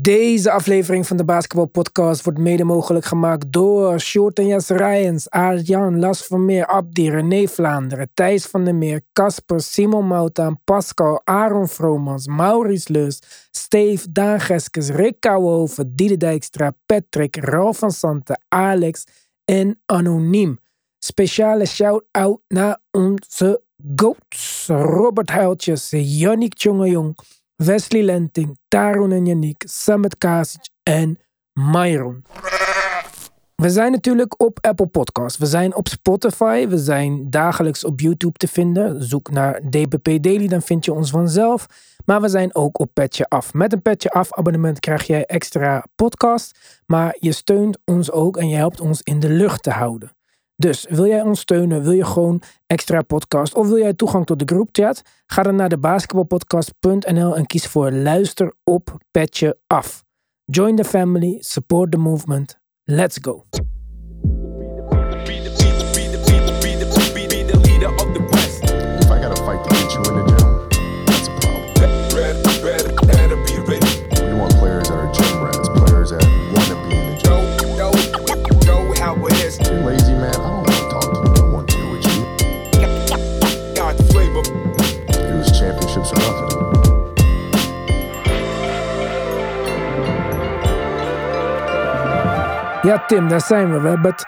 Deze 0.00 0.50
aflevering 0.50 1.06
van 1.06 1.16
de 1.16 1.24
Basketball 1.24 1.66
Podcast 1.66 2.24
wordt 2.24 2.38
mede 2.38 2.64
mogelijk 2.64 3.04
gemaakt 3.04 3.52
door 3.52 4.00
Short 4.00 4.38
en 4.38 4.46
Jas 4.46 4.68
Rijens, 4.68 5.30
Aart-Jan, 5.30 5.98
Las 5.98 6.26
Vermeer, 6.26 6.66
Abdi, 6.66 7.10
René 7.10 7.46
Vlaanderen, 7.46 8.10
Thijs 8.14 8.46
van 8.46 8.64
der 8.64 8.74
Meer, 8.74 9.00
Casper, 9.12 9.60
Simon 9.60 10.06
Moutaan, 10.06 10.60
Pascal, 10.64 11.20
Aaron 11.24 11.68
Vromans, 11.68 12.26
Maurice 12.26 12.92
Leus, 12.92 13.22
Steve, 13.50 14.12
Daan 14.12 14.40
Geskes, 14.40 14.88
Rick 14.88 15.20
Kouwenhoven, 15.20 15.94
Diede 15.94 16.16
Dijkstra, 16.16 16.72
Patrick, 16.86 17.36
Ralf 17.36 17.78
van 17.78 17.90
Santen, 17.90 18.40
Alex 18.48 19.04
en 19.44 19.80
Anoniem. 19.86 20.58
Speciale 20.98 21.66
shout-out 21.66 22.40
naar 22.48 22.78
onze 22.90 23.62
GOATs, 23.94 24.66
Robert 24.66 25.30
Huiltjes, 25.30 25.88
Yannick 25.90 26.54
Tjongejong, 26.54 27.16
Wesley 27.56 28.02
Lenting, 28.02 28.58
Tarun 28.68 29.12
en 29.12 29.26
Yannick, 29.26 29.62
Samet 29.66 30.18
Kasic 30.18 30.68
en 30.82 31.18
Myron. 31.52 32.24
We 33.54 33.70
zijn 33.70 33.92
natuurlijk 33.92 34.42
op 34.42 34.58
Apple 34.60 34.86
Podcasts. 34.86 35.38
We 35.38 35.46
zijn 35.46 35.74
op 35.74 35.88
Spotify. 35.88 36.66
We 36.68 36.78
zijn 36.78 37.30
dagelijks 37.30 37.84
op 37.84 38.00
YouTube 38.00 38.38
te 38.38 38.48
vinden. 38.48 39.04
Zoek 39.04 39.30
naar 39.30 39.60
DBP 39.70 40.22
Daily, 40.22 40.48
dan 40.48 40.62
vind 40.62 40.84
je 40.84 40.92
ons 40.92 41.10
vanzelf. 41.10 41.66
Maar 42.04 42.20
we 42.20 42.28
zijn 42.28 42.54
ook 42.54 42.78
op 42.78 42.90
Petje 42.92 43.28
Af. 43.28 43.52
Met 43.52 43.72
een 43.72 43.82
Petje 43.82 44.10
Af 44.10 44.32
abonnement 44.32 44.80
krijg 44.80 45.06
jij 45.06 45.24
extra 45.24 45.84
podcast. 45.94 46.82
Maar 46.86 47.16
je 47.18 47.32
steunt 47.32 47.78
ons 47.84 48.10
ook 48.10 48.36
en 48.36 48.48
je 48.48 48.56
helpt 48.56 48.80
ons 48.80 49.02
in 49.02 49.20
de 49.20 49.28
lucht 49.28 49.62
te 49.62 49.70
houden. 49.70 50.12
Dus 50.56 50.86
wil 50.88 51.06
jij 51.06 51.22
ons 51.22 51.40
steunen? 51.40 51.82
Wil 51.82 51.92
je 51.92 52.04
gewoon 52.04 52.42
extra 52.66 53.02
podcast? 53.02 53.54
Of 53.54 53.68
wil 53.68 53.78
jij 53.78 53.94
toegang 53.94 54.26
tot 54.26 54.38
de 54.38 54.44
groupchat? 54.44 55.02
Ga 55.26 55.42
dan 55.42 55.56
naar 55.56 55.68
de 55.68 55.78
basketbalpodcast.nl 55.78 57.36
en 57.36 57.46
kies 57.46 57.66
voor 57.66 57.90
luister 57.90 58.54
op 58.64 58.96
petje 59.10 59.58
af. 59.66 60.04
Join 60.44 60.76
the 60.76 60.84
family, 60.84 61.36
support 61.40 61.90
the 61.90 61.98
movement. 61.98 62.58
Let's 62.84 63.18
go. 63.20 63.44
Ja, 92.94 93.06
Tim, 93.06 93.28
daar 93.28 93.40
zijn 93.40 93.72
we. 93.72 93.80
We 93.80 93.88
hebben 93.88 94.10
het 94.10 94.24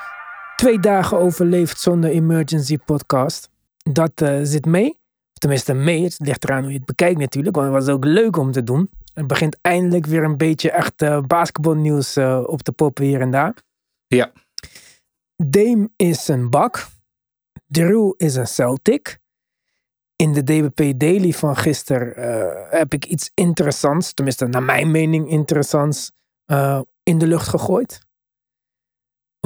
twee 0.57 0.79
dagen 0.79 1.19
overleefd 1.19 1.81
zonder 1.81 2.11
emergency 2.11 2.79
podcast. 2.79 3.51
Dat 3.77 4.21
eh, 4.21 4.39
zit 4.43 4.65
mee. 4.65 4.99
Tenminste, 5.33 5.75
mee. 5.75 6.03
Het 6.03 6.19
ligt 6.19 6.45
eraan 6.45 6.63
hoe 6.63 6.71
je 6.71 6.77
het 6.77 6.87
bekijkt 6.87 7.19
natuurlijk. 7.19 7.57
Want 7.57 7.75
het 7.75 7.85
was 7.85 7.95
ook 7.95 8.05
leuk 8.05 8.37
om 8.37 8.53
te 8.53 8.65
doen. 8.65 8.91
Het 9.15 9.27
begint 9.27 9.59
eindelijk 9.61 10.07
weer 10.07 10.25
een 10.25 10.37
beetje 10.37 10.71
echt 10.71 11.03
eh, 11.03 11.21
basketbalnieuws 11.21 12.17
eh, 12.17 12.43
op 12.47 12.63
te 12.63 12.73
poppen 12.73 13.05
hier 13.05 13.21
en 13.21 13.31
daar. 13.31 13.55
Ja. 14.07 14.33
Dame 15.37 15.91
is 15.97 16.29
een 16.29 16.51
bak. 16.51 16.87
Drew 17.67 18.13
is 18.17 18.35
een 18.35 18.47
Celtic. 18.47 19.19
In 20.17 20.33
de 20.33 20.43
DBP 20.43 20.99
Daily 21.01 21.33
van 21.33 21.57
gisteren 21.57 22.13
heb 22.71 22.93
ik 22.93 23.05
iets 23.05 23.31
interessants, 23.35 24.13
tenminste 24.13 24.47
naar 24.47 24.63
mijn 24.63 24.91
mening 24.91 25.31
interessants, 25.31 26.13
in 27.03 27.19
de 27.19 27.27
lucht 27.27 27.49
gegooid. 27.49 28.06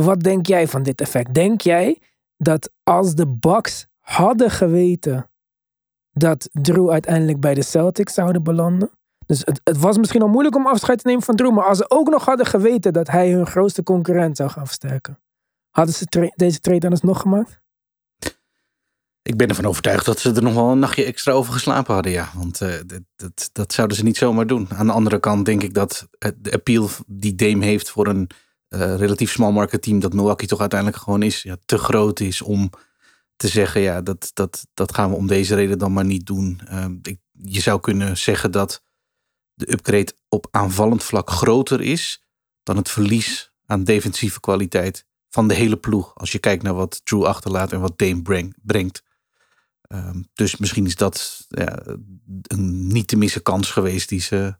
Wat 0.04 0.20
denk 0.20 0.46
jij 0.46 0.68
van 0.68 0.82
dit 0.82 1.00
effect? 1.00 1.34
Denk 1.34 1.60
jij 1.60 1.98
dat 2.36 2.70
als 2.82 3.14
de 3.14 3.28
Bucks 3.28 3.86
hadden 4.00 4.50
geweten 4.50 5.30
dat 6.10 6.48
Drew 6.52 6.90
uiteindelijk 6.90 7.40
bij 7.40 7.54
de 7.54 7.62
Celtics 7.62 8.14
zouden 8.14 8.42
belanden? 8.42 8.90
Dus 9.26 9.40
het, 9.44 9.60
het 9.64 9.78
was 9.78 9.98
misschien 9.98 10.22
al 10.22 10.28
moeilijk 10.28 10.56
om 10.56 10.66
afscheid 10.66 10.98
te 10.98 11.06
nemen 11.08 11.22
van 11.22 11.36
Drew, 11.36 11.52
maar 11.52 11.64
als 11.64 11.78
ze 11.78 11.90
ook 11.90 12.08
nog 12.08 12.24
hadden 12.24 12.46
geweten 12.46 12.92
dat 12.92 13.08
hij 13.08 13.30
hun 13.30 13.46
grootste 13.46 13.82
concurrent 13.82 14.36
zou 14.36 14.50
gaan 14.50 14.66
versterken, 14.66 15.18
hadden 15.70 15.94
ze 15.94 16.32
deze 16.36 16.60
trade 16.60 16.78
dan 16.80 16.90
alsnog 16.90 17.20
gemaakt? 17.20 17.60
Ik 19.22 19.36
ben 19.36 19.48
ervan 19.48 19.64
overtuigd 19.66 20.04
dat 20.04 20.18
ze 20.18 20.32
er 20.32 20.42
nog 20.42 20.54
wel 20.54 20.70
een 20.70 20.78
nachtje 20.78 21.04
extra 21.04 21.32
over 21.32 21.52
geslapen 21.52 21.94
hadden, 21.94 22.12
ja. 22.12 22.28
Want 22.34 22.60
eh, 22.60 22.74
dat, 22.86 23.00
dat, 23.16 23.50
dat 23.52 23.72
zouden 23.72 23.96
ze 23.96 24.02
niet 24.02 24.16
zomaar 24.16 24.46
doen. 24.46 24.68
Aan 24.70 24.86
de 24.86 24.92
andere 24.92 25.20
kant 25.20 25.44
denk 25.44 25.62
ik 25.62 25.74
dat 25.74 26.08
het- 26.18 26.44
de 26.44 26.52
appeal 26.52 26.88
die 27.06 27.34
Dame 27.34 27.64
heeft 27.64 27.90
voor 27.90 28.06
een 28.06 28.30
eh, 28.70 28.96
relatief 28.96 29.30
small 29.30 29.52
market 29.52 29.82
team, 29.82 30.00
dat 30.00 30.12
Milwaukee 30.12 30.48
toch 30.48 30.60
uiteindelijk 30.60 31.02
gewoon 31.02 31.22
is, 31.22 31.42
ja, 31.42 31.56
te 31.64 31.78
groot 31.78 32.20
is 32.20 32.42
om 32.42 32.70
te 33.36 33.48
zeggen, 33.48 33.80
ja, 33.80 34.00
dat, 34.00 34.30
dat, 34.34 34.66
dat 34.74 34.94
gaan 34.94 35.10
we 35.10 35.16
om 35.16 35.26
deze 35.26 35.54
reden 35.54 35.78
dan 35.78 35.92
maar 35.92 36.04
niet 36.04 36.26
doen. 36.26 36.60
Eh, 36.66 36.86
ik, 37.02 37.18
je 37.32 37.60
zou 37.60 37.80
kunnen 37.80 38.16
zeggen 38.16 38.50
dat 38.50 38.82
de 39.54 39.72
upgrade 39.72 40.12
op 40.28 40.46
aanvallend 40.50 41.02
vlak 41.04 41.30
groter 41.30 41.80
is 41.80 42.24
dan 42.62 42.76
het 42.76 42.90
verlies 42.90 43.52
aan 43.66 43.84
defensieve 43.84 44.40
kwaliteit 44.40 45.06
van 45.28 45.48
de 45.48 45.54
hele 45.54 45.76
ploeg. 45.76 46.14
Als 46.14 46.32
je 46.32 46.38
kijkt 46.38 46.62
naar 46.62 46.74
wat 46.74 47.00
Drew 47.04 47.24
achterlaat 47.24 47.72
en 47.72 47.80
wat 47.80 47.98
Dame 47.98 48.22
breng- 48.22 48.56
brengt. 48.62 49.02
Ehm, 49.82 50.22
dus 50.32 50.56
misschien 50.56 50.86
is 50.86 50.96
dat 50.96 51.46
ja, 51.48 51.82
een 52.42 52.86
niet 52.86 53.08
te 53.08 53.16
missen 53.16 53.42
kans 53.42 53.70
geweest 53.70 54.08
die 54.08 54.20
ze 54.20 54.56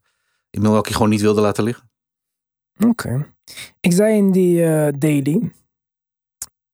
in 0.50 0.62
Milwaukee 0.62 0.92
gewoon 0.92 1.08
niet 1.08 1.20
wilden 1.20 1.42
laten 1.42 1.64
liggen. 1.64 1.90
Oké. 2.78 3.34
Ik 3.80 3.92
zei 3.92 4.16
in 4.16 4.32
die 4.32 4.64
eh, 4.64 4.92
daily. 4.98 5.50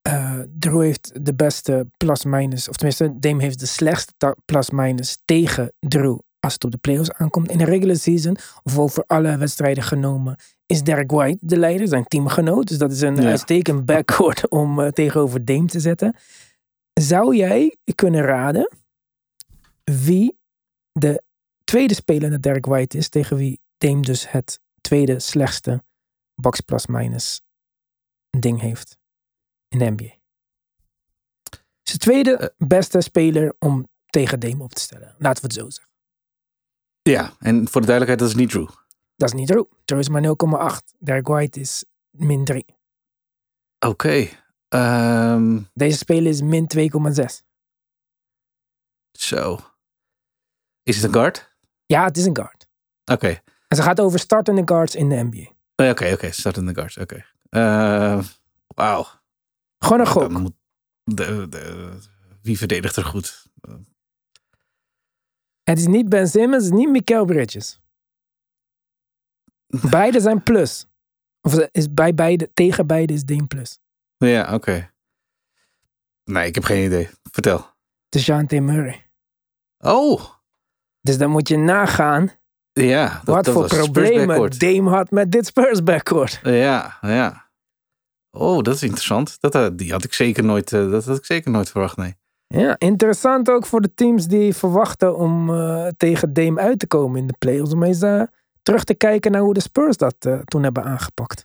eh 0.03 0.41
Drew 0.59 0.81
heeft 0.83 1.25
de 1.25 1.35
beste 1.35 1.87
plus-minus. 1.97 2.69
Of 2.69 2.75
tenminste, 2.77 3.19
Dame 3.19 3.43
heeft 3.43 3.61
de 3.61 3.67
slechtste 3.67 4.37
plus-minus 4.45 5.19
tegen 5.25 5.73
Drew. 5.79 6.19
Als 6.41 6.53
het 6.55 6.65
op 6.65 6.71
de 6.71 6.79
playoffs 6.79 7.13
aankomt. 7.13 7.51
In 7.51 7.59
de 7.59 7.65
regular 7.65 7.97
season, 7.97 8.37
of 8.63 8.79
over 8.79 9.05
alle 9.07 9.37
wedstrijden 9.37 9.83
genomen, 9.85 10.37
is 10.67 10.83
Derek 10.83 11.11
White 11.11 11.39
de 11.41 11.57
leider, 11.57 11.89
zijn 11.89 12.05
teamgenoot. 12.05 12.69
Dus 12.69 12.79
dat 12.79 12.93
is 12.93 13.01
een 13.01 13.17
Ja. 13.17 13.29
uitstekend 13.29 13.85
backcourt 13.85 14.49
om 14.61 14.81
eh, 14.81 14.89
tegenover 14.89 15.45
Dame 15.45 15.65
te 15.67 15.81
zetten. 15.81 16.17
Zou 17.01 17.37
jij 17.37 17.77
kunnen 17.95 18.23
raden 18.23 18.71
wie 19.85 20.39
de 20.93 21.23
tweede 21.65 21.95
speler 21.95 22.31
naar 22.31 22.41
Derek 22.41 22.67
White 22.67 22.97
is, 22.99 23.09
tegen 23.09 23.37
wie 23.37 23.61
Dame 23.79 24.01
dus 24.03 24.31
het 24.31 24.61
tweede 24.81 25.21
slechtste 25.21 25.83
box 26.41 26.61
plus 26.61 26.87
minus 26.87 27.41
ding 28.39 28.61
heeft 28.61 28.99
in 29.69 29.79
de 29.79 29.91
NBA. 29.91 30.15
De 31.83 31.99
tweede 31.99 32.55
beste 32.59 33.01
speler 33.01 33.55
om 33.59 33.89
tegen 34.07 34.41
Dame 34.41 34.63
op 34.63 34.73
te 34.73 34.81
stellen. 34.81 35.15
Laten 35.19 35.43
we 35.43 35.49
het 35.49 35.57
zo 35.57 35.71
zeggen. 35.71 35.95
Ja, 37.03 37.33
en 37.39 37.69
voor 37.69 37.81
de 37.81 37.87
duidelijkheid, 37.87 38.19
dat 38.19 38.29
is 38.29 38.35
niet 38.35 38.51
Drew. 38.51 38.69
Dat 39.17 39.29
is 39.29 39.35
niet 39.35 39.47
Drew. 39.47 39.65
Drew 39.85 39.99
is 39.99 40.09
maar 40.09 40.23
0,8. 40.23 40.95
Derek 40.99 41.27
White 41.27 41.61
is 41.61 41.85
min 42.11 42.45
3. 42.45 42.65
Oké. 43.87 44.29
ehm, 44.69 45.63
Deze 45.75 45.97
speler 45.99 46.31
is 46.31 46.41
min 46.43 46.67
2,6. 46.67 47.45
Zo. 49.13 49.59
Is 50.83 50.97
het 50.97 51.05
een 51.05 51.13
guard? 51.13 51.57
Ja, 51.87 52.05
het 52.05 52.17
is 52.17 52.25
een 52.27 52.37
guard. 52.37 52.67
Oké. 53.05 53.41
En 53.69 53.77
ze 53.77 53.83
gaat 53.83 54.01
over 54.01 54.19
startende 54.19 54.63
guards 54.65 54.95
in 54.95 55.09
de 55.09 55.15
NBA. 55.31 55.55
Eh, 55.77 55.89
Oké, 55.91 56.13
oké. 56.13 56.31
Start 56.33 56.57
in 56.57 56.67
de 56.67 56.75
guards. 56.75 56.97
Oké. 56.97 57.25
Eh, 57.49 58.25
Wauw. 58.67 59.07
Gewoon 59.79 60.01
een 60.01 60.07
gok. 60.07 60.31
moet 60.31 60.55
de, 61.05 61.49
de, 61.49 61.99
wie 62.43 62.59
verdedigt 62.59 62.97
er 62.97 63.05
goed? 63.05 63.47
Het 65.63 65.79
is 65.79 65.87
niet 65.87 66.09
Ben 66.09 66.29
Simmons, 66.29 66.65
het 66.65 66.73
is 66.73 66.79
niet 66.79 66.89
Mikael 66.89 67.25
Bridges. 67.25 67.81
Beide 69.91 70.21
zijn 70.21 70.43
plus. 70.43 70.87
Of 71.41 71.55
is 71.55 71.93
bij 71.93 72.15
beide, 72.15 72.51
tegen 72.53 72.87
beide 72.87 73.13
is 73.13 73.25
Dame 73.25 73.47
plus. 73.47 73.79
Ja, 74.17 74.55
oké. 74.55 74.91
Nee, 76.25 76.47
ik 76.47 76.55
heb 76.55 76.65
geen 76.65 76.84
idee. 76.84 77.09
Vertel. 77.22 77.57
Het 78.05 78.15
is 78.15 78.27
Jante 78.27 78.61
Murray. 78.61 79.11
Oh, 79.79 80.25
Dus 81.01 81.19
dan 81.19 81.31
moet 81.31 81.49
je 81.49 81.57
nagaan 81.57 82.31
ja. 82.84 83.21
dat- 83.25 83.34
wat 83.34 83.45
dat 83.45 83.55
voor 83.55 83.69
problemen. 83.78 84.59
Dame 84.59 84.91
had 84.91 85.11
met 85.11 85.33
dit 85.33 85.47
Spurs 85.47 85.83
backcourt. 85.83 86.41
Ja, 86.43 86.99
ja. 87.01 87.45
Oh, 88.31 88.63
dat 88.63 88.75
is 88.75 88.83
interessant. 88.83 89.37
Dat, 89.41 89.55
eh, 89.55 89.67
die 89.73 89.93
had 89.93 90.05
ik 90.05 90.13
zeker 90.13 90.45
nooit, 90.45 90.73
eh, 90.73 90.91
dat 90.91 91.05
had 91.05 91.17
ik 91.17 91.25
zeker 91.25 91.51
nooit 91.51 91.71
verwacht, 91.71 91.97
nee. 91.97 92.15
Ja, 92.47 92.75
interessant 92.78 93.51
ook 93.51 93.67
voor 93.67 93.81
de 93.81 93.95
teams 93.95 94.27
die 94.27 94.55
verwachten 94.55 95.17
om 95.17 95.51
eh, 95.55 95.87
tegen 95.97 96.33
Dame 96.33 96.61
uit 96.61 96.78
te 96.78 96.87
komen 96.87 97.19
in 97.21 97.27
de 97.27 97.34
playoffs. 97.39 97.73
Om 97.73 97.83
eens 97.83 98.03
eh, 98.03 98.23
terug 98.63 98.84
te 98.84 98.95
kijken 98.95 99.31
naar 99.33 99.41
hoe 99.41 99.55
de 99.55 99.61
Spurs 99.61 99.97
dat 99.97 100.15
toen 100.45 100.63
hebben 100.63 100.84
aangepakt. 100.84 101.43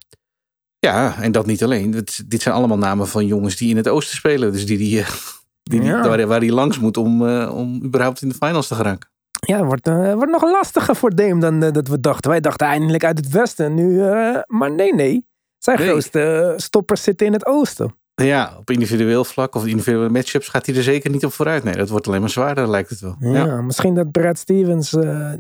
Ja, 0.80 1.16
en 1.22 1.32
dat 1.32 1.46
niet 1.46 1.64
alleen. 1.64 1.94
Het- 1.94 2.24
dit 2.28 2.42
zijn 2.42 2.56
allemaal 2.56 2.78
namen 2.78 3.08
van 3.08 3.26
jongens 3.26 3.56
die 3.56 3.70
in 3.70 3.78
het 3.78 3.88
oosten 3.88 4.16
spelen. 4.18 4.52
Dus 4.52 4.66
die, 4.66 4.78
die, 4.78 4.90
die, 4.90 5.80
die- 5.80 5.84
Ja. 5.84 6.08
waar, 6.08 6.28
waar 6.28 6.40
hij 6.40 6.52
langs 6.52 6.80
moet 6.80 6.98
om, 6.98 7.28
om 7.48 7.84
überhaupt 7.84 8.22
in 8.22 8.30
de 8.30 8.36
finals 8.36 8.68
te 8.68 8.76
geraken. 8.76 9.10
Ja, 9.48 9.58
het 9.58 9.66
wordt, 9.66 9.88
eh, 9.88 10.14
wordt 10.14 10.32
nog 10.32 10.44
lastiger 10.44 10.96
voor 10.96 11.16
Dame 11.16 11.40
dan 11.40 11.64
eh, 11.64 11.72
dat 11.72 11.88
we 11.88 12.00
dachten. 12.00 12.30
Wij 12.32 12.40
dachten 12.40 12.68
eindelijk 12.68 13.04
uit 13.04 13.18
het 13.18 13.30
westen. 13.30 13.74
Nu, 13.74 14.02
eh, 14.04 14.38
maar 14.48 14.72
nee, 14.72 14.94
nee. 14.96 15.26
Zijn 15.58 15.78
Nee. 15.78 15.88
grootste 15.88 16.54
stoppers 16.58 17.04
zitten 17.04 17.28
in 17.28 17.34
het 17.34 17.46
oosten. 17.46 17.96
Ja, 18.16 18.54
op 18.60 18.70
individueel 18.70 19.24
vlak 19.24 19.56
of 19.56 19.66
individuele 19.66 20.10
matchups 20.10 20.48
gaat 20.48 20.66
hij 20.66 20.76
er 20.76 20.84
zeker 20.84 21.10
niet 21.12 21.26
op 21.26 21.34
vooruit. 21.34 21.64
Nee, 21.64 21.74
dat 21.74 21.90
wordt 21.90 22.08
alleen 22.08 22.20
maar 22.20 22.30
zwaarder, 22.30 22.70
lijkt 22.70 22.90
het 22.90 23.00
wel. 23.00 23.16
Ja, 23.20 23.46
Ja. 23.46 23.62
Misschien 23.62 23.94
dat 23.96 24.12
Brad 24.12 24.38
Stevens 24.38 24.90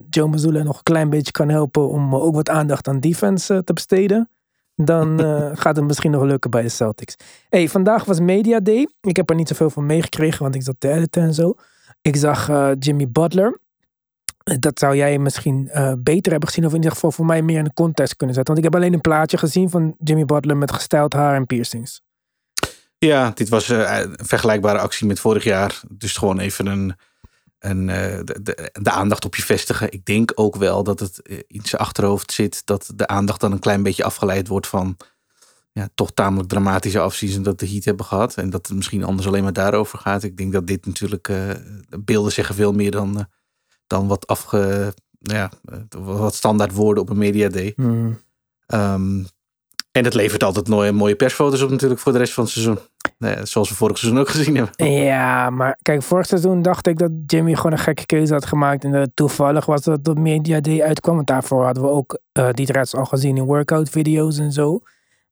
Joe 0.10 0.28
Mazzulla 0.28 0.64
nog 0.64 0.78
een 0.78 0.84
klein 0.84 1.10
beetje 1.10 1.32
kan 1.32 1.50
helpen 1.50 1.88
om 1.90 2.16
ook 2.16 2.36
wat 2.36 2.50
aandacht 2.50 2.88
aan 2.88 3.00
defense 3.00 3.62
te 3.64 3.74
besteden. 3.74 4.30
Dan 4.76 5.20
gaat 5.62 5.76
het 5.76 5.86
misschien 5.86 6.12
nog 6.12 6.24
lukken 6.24 6.50
bij 6.52 6.62
de 6.62 6.70
Celtics. 6.70 7.16
Hey, 7.50 7.70
vandaag 7.70 8.06
was 8.06 8.20
Media 8.20 8.60
Day. 8.60 8.88
Ik 9.02 9.16
heb 9.16 9.30
er 9.30 9.36
niet 9.36 9.48
zoveel 9.48 9.70
van 9.70 9.86
meegekregen, 9.86 10.44
want 10.44 10.56
ik 10.56 10.64
zat 10.64 10.76
te 10.80 10.90
editen 10.92 11.22
en 11.24 11.34
zo. 11.34 11.54
Ik 12.02 12.16
zag 12.16 12.50
Jimmy 12.80 13.08
Butler. 13.10 13.60
Dat 14.60 14.80
zou 14.80 14.96
jij 14.96 15.18
misschien 15.18 15.70
eh, 15.70 15.94
beter 15.98 16.32
hebben 16.32 16.50
gezien, 16.50 16.66
of 16.66 16.72
in 16.72 16.78
ieder 16.78 16.92
geval 16.92 17.12
voor 17.12 17.26
mij 17.26 17.42
meer 17.42 17.58
in 17.58 17.64
de 17.64 17.74
context 17.74 18.16
kunnen 18.16 18.36
zetten. 18.36 18.54
Want 18.54 18.66
ik 18.66 18.72
heb 18.72 18.82
alleen 18.82 18.94
een 18.94 19.02
plaatje 19.02 19.38
gezien 19.38 19.70
van 19.70 19.96
Jimmy 20.00 20.26
Butler 20.26 20.58
met 20.58 20.72
gestyled 20.72 21.14
haar 21.14 21.36
en 21.36 21.46
piercings. 21.46 22.02
Ja, 22.98 23.32
dit 23.34 23.50
was 23.50 23.70
eh, 23.70 24.00
een 24.00 24.26
vergelijkbare 24.26 24.80
actie 24.80 25.08
met 25.08 25.20
vorig 25.20 25.44
jaar. 25.44 25.82
Dus 25.90 26.18
gewoon 26.18 26.40
even 26.40 26.66
een, 26.66 26.96
een, 27.60 27.90
eh, 27.90 28.20
de, 28.24 28.72
de, 28.82 28.92
aandacht 28.92 29.26
op 29.26 29.36
je 29.36 29.44
vestigen. 29.44 29.92
Ik 29.92 30.06
denk 30.06 30.32
ook 30.36 30.56
wel 30.56 30.84
dat 30.84 31.00
het 31.00 31.22
in 31.48 31.62
zijn 31.64 31.82
achterhoofd 31.82 32.32
zit 32.32 32.62
dat 32.66 32.92
de 32.96 33.08
aandacht 33.08 33.40
dan 33.40 33.52
een 33.52 33.60
klein 33.60 33.84
beetje 33.84 34.04
afgeleid 34.04 34.48
wordt 34.48 34.68
van 34.68 34.98
ja, 35.72 35.90
toch 35.96 36.12
tamelijk 36.12 36.50
dramatische 36.50 37.00
afseason 37.00 37.44
dat 37.44 37.60
de 37.60 37.70
Heat 37.70 37.86
hebben 37.86 38.06
gehad. 38.06 38.36
En 38.36 38.50
dat 38.50 38.68
het 38.68 38.76
misschien 38.76 39.04
anders 39.04 39.28
alleen 39.28 39.44
maar 39.44 39.54
daarover 39.54 40.00
gaat. 40.00 40.24
Ik 40.24 40.38
denk 40.38 40.54
dat 40.54 40.68
dit 40.68 40.86
natuurlijk, 40.86 41.32
beelden 42.00 42.32
zeggen 42.32 42.56
veel 42.56 42.74
meer 42.74 42.92
dan, 42.92 43.28
dan 43.92 44.08
wat 44.08 44.28
afge... 44.28 44.94
Ja, 45.20 45.52
eh, 45.66 45.78
wat 46.00 46.36
standaard 46.36 46.74
woorden 46.74 47.04
op 47.04 47.10
een 47.10 47.18
media 47.18 47.50
day. 47.50 47.74
Hmm. 47.76 48.20
Ehm, 48.68 49.24
en 49.92 50.04
het 50.04 50.14
levert 50.14 50.44
altijd 50.44 50.68
mooie, 50.68 50.92
mooie 50.92 51.16
persfoto's 51.16 51.62
op 51.62 51.70
natuurlijk 51.70 52.00
voor 52.00 52.12
de 52.12 52.18
rest 52.18 52.34
van 52.34 52.44
het 52.44 52.54
seizoen. 52.54 52.80
Nee, 53.18 53.46
zoals 53.46 53.70
we 53.70 53.76
vorig 53.76 53.98
seizoen 53.98 54.20
ook 54.20 54.30
gezien 54.30 54.56
hebben. 54.56 54.92
Ja, 54.92 55.50
maar 55.50 55.78
kijk, 55.82 56.04
vorig 56.04 56.26
seizoen 56.26 56.62
dacht 56.62 56.88
ik 56.88 56.98
dat 56.98 57.12
Jimmy 57.26 57.56
gewoon 57.56 57.72
een 57.72 57.78
gekke 57.78 58.06
keuze 58.06 58.34
had 58.34 58.46
gemaakt. 58.46 58.84
En 58.84 58.92
dat 58.92 59.02
het 59.02 59.16
toevallig 59.16 59.66
was 59.66 59.82
dat 59.82 60.06
de 60.06 60.16
Media 60.16 60.60
Day 60.60 60.82
uitkwam. 60.82 61.16
Want 61.16 61.28
daarvoor 61.28 61.66
hadden 61.66 61.84
we 61.84 61.90
ook 61.90 62.20
eh 62.32 62.50
die 62.52 62.66
threads 62.66 62.96
al 62.96 63.06
gezien 63.06 63.38
in 63.38 63.44
workout 63.44 63.90
video's 63.90 64.38
en 64.38 64.52
zo. 64.52 64.80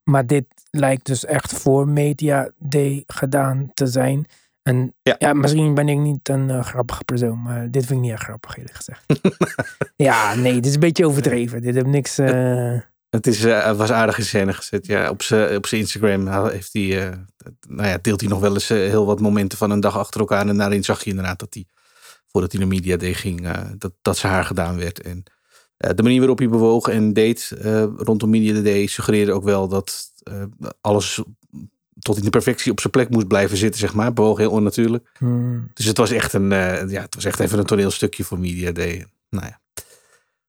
Maar 0.04 0.26
dit 0.26 0.46
lijkt 0.72 1.06
dus 1.06 1.26
echt 1.26 1.54
voor 1.54 1.88
Media 1.88 2.52
Day 2.58 3.04
gedaan 3.08 3.72
te 3.74 3.88
zijn. 3.88 4.28
En 4.64 4.96
ja, 5.02 5.16
Ja. 5.20 5.34
misschien 5.34 5.74
ben 5.74 5.90
ik 5.90 5.98
niet 5.98 6.30
een 6.30 6.50
eh, 6.50 6.64
grappige 6.64 7.04
persoon, 7.04 7.42
maar 7.42 7.72
dit 7.72 7.86
vind 7.86 8.00
ik 8.00 8.06
niet 8.06 8.14
echt 8.14 8.24
grappig 8.24 8.58
eerlijk 8.58 8.76
gezegd. 8.76 9.06
ja, 9.96 10.36
nee, 10.36 10.54
dit 10.54 10.66
is 10.66 10.74
een 10.74 10.80
beetje 10.80 11.06
overdreven. 11.08 11.62
Dit 11.62 11.74
heeft 11.74 11.86
niks... 11.88 12.18
eh, 12.18 12.78
Het 13.10 13.28
is, 13.28 13.44
eh, 13.44 13.76
was 13.78 13.92
aardig 13.92 14.18
in 14.18 14.24
scène 14.24 14.54
gezet. 14.54 14.86
Ja, 14.86 15.10
op 15.10 15.22
zijn 15.22 15.56
op 15.56 15.66
zijn 15.66 15.82
Instagram 15.82 16.48
heeft 16.48 16.74
hij, 16.74 17.08
eh, 17.10 17.18
nou 17.68 17.88
ja, 17.88 17.98
deelt 18.02 18.20
hij 18.20 18.30
nog 18.30 18.40
wel 18.40 18.54
eens 18.54 18.70
eh, 18.70 18.78
heel 18.78 19.06
wat 19.06 19.20
momenten 19.20 19.58
van 19.58 19.72
een 19.72 19.80
dag 19.80 19.98
achter 19.98 20.20
elkaar. 20.20 20.48
En 20.48 20.58
daarin 20.58 20.84
zag 20.84 21.04
je 21.04 21.10
inderdaad 21.10 21.40
dat 21.40 21.54
hij, 21.54 21.66
voordat 22.28 22.52
hij 22.52 22.60
naar 22.62 22.70
Media 22.70 22.98
Day 22.98 23.14
ging, 23.14 23.46
eh, 23.48 23.62
dat, 23.78 23.92
dat 24.02 24.18
zijn 24.18 24.34
haar 24.34 24.46
gedaan 24.46 24.78
werd. 24.78 25.02
En 25.02 25.24
eh, 25.78 25.90
de 25.96 26.04
manier 26.04 26.20
waarop 26.20 26.38
hij 26.38 26.50
bewoog 26.50 26.88
en 26.88 27.14
deed 27.14 27.52
eh, 27.62 27.84
rondom 27.98 28.30
Media 28.30 28.62
Day 28.62 28.86
suggereerde 28.88 29.32
ook 29.34 29.44
wel 29.44 29.68
dat 29.68 30.12
eh, 30.24 30.44
alles 30.82 31.24
tot 32.00 32.18
in 32.18 32.24
de 32.24 32.30
perfectie 32.30 32.72
op 32.72 32.80
zijn 32.80 32.92
plek 32.92 33.10
moest 33.10 33.28
blijven 33.28 33.58
zitten, 33.58 33.80
zeg 33.80 33.94
maar. 33.94 34.14
Bewoog 34.14 34.38
heel 34.38 34.52
onnatuurlijk. 34.52 35.10
hmm. 35.18 35.70
Dus 35.74 35.86
het 35.86 35.98
was 35.98 36.12
echt 36.12 36.34
een, 36.34 36.52
eh, 36.52 36.90
ja, 36.90 37.02
het 37.02 37.16
was 37.16 37.26
echt 37.26 37.40
even 37.40 37.60
een 37.60 37.66
toneelstukje 37.66 38.24
voor 38.24 38.40
Media 38.40 38.72
Day. 38.72 39.06
Nou 39.30 39.46
ja, 39.46 39.60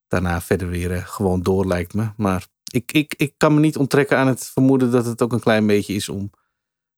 daarna 0.09 0.41
verder 0.41 0.69
weer 0.69 0.93
eh, 0.93 1.07
gewoon 1.07 1.43
door 1.43 1.67
lijkt 1.67 1.95
me. 1.95 2.11
Maar 2.17 2.47
ik, 2.73 2.93
ik, 2.93 3.15
ik 3.17 3.35
kan 3.37 3.55
me 3.55 3.61
niet 3.61 3.77
onttrekken 3.77 4.17
aan 4.17 4.27
het 4.27 4.51
vermoeden 4.53 4.91
dat 4.91 5.07
het 5.07 5.23
ook 5.23 5.33
een 5.33 5.41
klein 5.41 5.67
beetje 5.67 5.95
is 5.95 6.09
om 6.09 6.31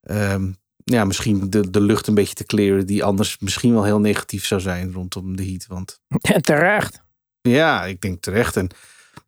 ehm, 0.01 0.51
ja, 0.85 1.05
misschien 1.05 1.51
de, 1.51 1.71
de 1.71 1.81
lucht 1.81 2.07
een 2.07 2.15
beetje 2.15 2.35
te 2.35 2.45
clearen 2.45 2.87
die 2.87 3.05
anders 3.05 3.39
misschien 3.39 3.73
wel 3.73 3.85
heel 3.85 4.01
negatief 4.01 4.47
zou 4.47 4.61
zijn 4.61 4.93
rondom 4.93 5.37
de 5.37 5.45
heat. 5.45 5.67
Want 5.67 6.01
terecht. 6.41 7.03
ja, 7.41 7.85
ik 7.85 8.01
denk 8.01 8.23
terecht. 8.23 8.57
En 8.57 8.69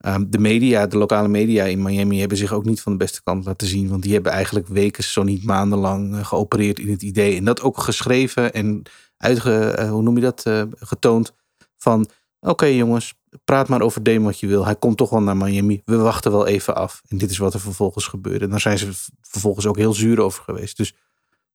ehm, 0.05 0.25
de 0.29 0.39
media, 0.39 0.87
de 0.87 0.97
lokale 0.97 1.29
media 1.29 1.65
in 1.65 1.83
Miami 1.83 2.19
hebben 2.19 2.39
zich 2.39 2.53
ook 2.53 2.65
niet 2.65 2.81
van 2.81 2.93
de 2.93 2.99
beste 2.99 3.23
kant 3.23 3.45
laten 3.45 3.67
zien. 3.67 3.89
Want 3.89 4.03
die 4.03 4.13
hebben 4.13 4.33
eigenlijk 4.33 4.69
weken, 4.69 5.05
zo 5.05 5.23
niet 5.23 5.45
maandenlang 5.45 6.15
eh, 6.15 6.25
geopereerd 6.25 6.79
in 6.79 6.91
het 6.91 7.03
idee. 7.03 7.37
En 7.37 7.45
dat 7.45 7.63
ook 7.63 7.79
geschreven 7.79 8.53
en 8.53 8.83
uitge, 9.17 9.71
eh, 9.71 9.91
hoe 9.91 10.03
noem 10.03 10.17
je 10.17 10.23
dat, 10.23 10.43
eh, 10.45 10.63
getoond. 10.75 11.33
Van 11.77 12.09
oké 12.41 12.65
jongens, 12.67 13.15
praat 13.45 13.69
maar 13.69 13.81
over 13.81 14.03
Dame 14.03 14.25
wat 14.25 14.41
je 14.41 14.47
wil. 14.47 14.65
Hij 14.65 14.77
komt 14.77 14.97
toch 14.97 15.11
wel 15.11 15.23
naar 15.23 15.37
Miami. 15.37 15.83
We 15.85 15.97
wachten 15.97 16.31
wel 16.31 16.47
even 16.47 16.75
af. 16.75 17.03
En 17.09 17.19
dit 17.19 17.31
is 17.31 17.39
wat 17.39 17.55
er 17.55 17.61
vervolgens 17.61 18.07
gebeurde. 18.07 18.45
En 18.45 18.51
daar 18.51 18.61
zijn 18.61 18.79
ze 18.79 18.93
vervolgens 19.21 19.67
ook 19.67 19.77
heel 19.77 19.95
zuur 19.95 20.21
over 20.21 20.43
geweest. 20.43 20.77
Dus 20.77 20.95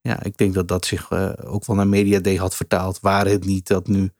ja, 0.01 0.23
ik 0.23 0.37
denk 0.37 0.53
dat 0.53 0.67
dat 0.67 0.85
zich 0.85 1.11
ook 1.45 1.65
wel 1.65 1.75
naar 1.75 1.87
Media 1.87 2.19
Day 2.19 2.35
had 2.35 2.55
vertaald. 2.55 2.99
Waar 2.99 3.25
het 3.25 3.45
niet 3.45 3.67
dat 3.67 3.87
nu 3.87 4.11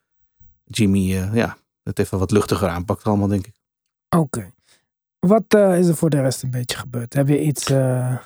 Jimmy 0.64 1.28
ja, 1.32 1.56
het 1.82 1.98
even 1.98 2.18
wat 2.18 2.30
luchtiger 2.30 2.68
aanpakt 2.68 3.04
allemaal, 3.04 3.28
denk 3.28 3.46
ik. 3.46 3.59
Oké. 4.16 4.52
Wat 5.18 5.44
eh, 5.48 5.78
is 5.78 5.86
er 5.88 5.96
voor 5.96 6.10
de 6.10 6.20
rest 6.20 6.42
een 6.42 6.50
beetje 6.50 6.76
gebeurd? 6.76 7.14
Heb 7.14 7.28
je 7.28 7.40
iets... 7.42 7.64
eh, 7.70 8.16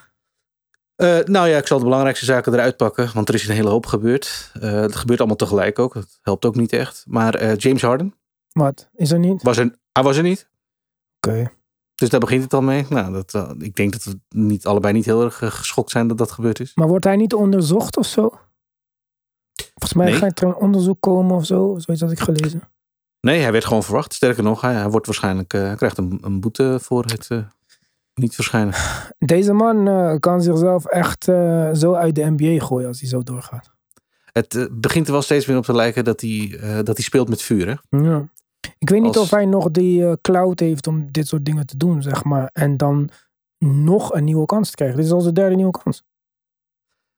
Eh, 0.96 1.18
nou 1.24 1.48
ja, 1.48 1.58
ik 1.58 1.66
zal 1.66 1.78
de 1.78 1.84
belangrijkste 1.84 2.24
zaken 2.24 2.52
eruit 2.52 2.76
pakken, 2.76 3.10
want 3.14 3.28
er 3.28 3.34
is 3.34 3.48
een 3.48 3.54
hele 3.54 3.68
hoop 3.68 3.86
gebeurd. 3.86 4.50
Het 4.60 4.96
gebeurt 4.96 5.18
allemaal 5.18 5.36
tegelijk 5.36 5.78
ook, 5.78 5.94
dat 5.94 6.18
helpt 6.22 6.44
ook 6.44 6.54
niet 6.56 6.72
echt. 6.72 7.04
Maar 7.08 7.54
James 7.56 7.82
Harden 7.82 8.14
Wat? 8.52 8.88
Is 8.92 9.10
er 9.10 9.18
niet? 9.18 9.42
was 9.42 9.56
er, 9.56 9.78
hij 9.92 10.02
was 10.02 10.16
er 10.16 10.22
niet, 10.22 10.48
Oké. 11.20 11.50
dus 11.94 12.08
daar 12.08 12.20
begint 12.20 12.42
het 12.42 12.52
al 12.54 12.62
mee. 12.62 12.86
Nou, 12.88 13.12
dat, 13.12 13.54
ik 13.58 13.74
denk 13.74 13.92
dat 13.92 14.04
we 14.04 14.18
niet, 14.28 14.66
allebei 14.66 14.92
niet 14.94 15.04
heel 15.04 15.24
erg 15.24 15.36
geschokt 15.38 15.90
zijn 15.90 16.08
dat 16.08 16.18
dat 16.18 16.30
gebeurd 16.30 16.60
is. 16.60 16.74
Maar 16.74 16.88
wordt 16.88 17.04
hij 17.04 17.16
niet 17.16 17.34
onderzocht 17.34 17.96
of 17.96 18.06
zo? 18.06 18.38
Volgens 19.54 19.92
mij 19.94 20.10
Nee. 20.10 20.18
gaat 20.18 20.40
er 20.40 20.46
een 20.48 20.54
onderzoek 20.54 21.00
komen 21.00 21.36
of 21.36 21.46
zo. 21.46 21.74
Zoiets 21.78 22.02
had 22.02 22.12
ik 22.12 22.20
gelezen. 22.20 22.62
Nee, 23.24 23.40
hij 23.40 23.52
werd 23.52 23.64
gewoon 23.64 23.82
verwacht. 23.82 24.14
Sterker 24.14 24.42
nog, 24.42 24.60
hij, 24.60 24.74
hij 24.74 24.88
wordt 24.90 25.06
waarschijnlijk, 25.06 25.54
eh, 25.54 25.60
hij 25.60 25.74
krijgt 25.74 25.98
een, 25.98 26.18
een 26.20 26.40
boete 26.40 26.78
voor 26.80 27.04
het 27.04 27.26
eh, 27.28 27.38
niet 28.14 28.34
verschijnen. 28.34 28.74
Deze 29.18 29.52
man 29.52 29.88
eh, 29.88 30.14
kan 30.18 30.42
zichzelf 30.42 30.84
echt 30.84 31.24
zo 31.74 31.92
uit 31.94 32.14
de 32.14 32.30
NBA 32.36 32.64
gooien 32.64 32.88
als 32.88 33.00
hij 33.00 33.08
zo 33.08 33.22
doorgaat. 33.22 33.72
Het 34.32 34.68
begint 34.72 35.06
er 35.06 35.12
wel 35.12 35.22
steeds 35.22 35.46
meer 35.46 35.56
op 35.56 35.64
te 35.64 35.74
lijken 35.74 36.04
dat 36.04 36.20
hij, 36.20 36.58
dat 36.82 36.96
hij 36.96 37.04
speelt 37.04 37.28
met 37.28 37.42
vuur. 37.42 37.66
Hè? 37.66 37.98
Ja. 37.98 38.28
Ik 38.78 38.88
weet 38.88 39.02
niet 39.02 39.16
Als- 39.16 39.24
of 39.24 39.30
hij 39.30 39.44
nog 39.44 39.70
die 39.70 40.20
cloud 40.20 40.60
heeft 40.60 40.86
om 40.86 41.12
dit 41.12 41.28
soort 41.28 41.44
dingen 41.44 41.66
te 41.66 41.76
doen, 41.76 42.02
zeg 42.02 42.24
maar. 42.24 42.50
En 42.52 42.76
dan 42.76 43.10
nog 43.58 44.14
een 44.14 44.24
nieuwe 44.24 44.46
kans 44.46 44.70
te 44.70 44.76
krijgen. 44.76 44.96
Dit 44.96 45.06
is 45.06 45.12
al 45.12 45.32
derde 45.32 45.54
nieuwe 45.54 45.80
kans. 45.82 46.04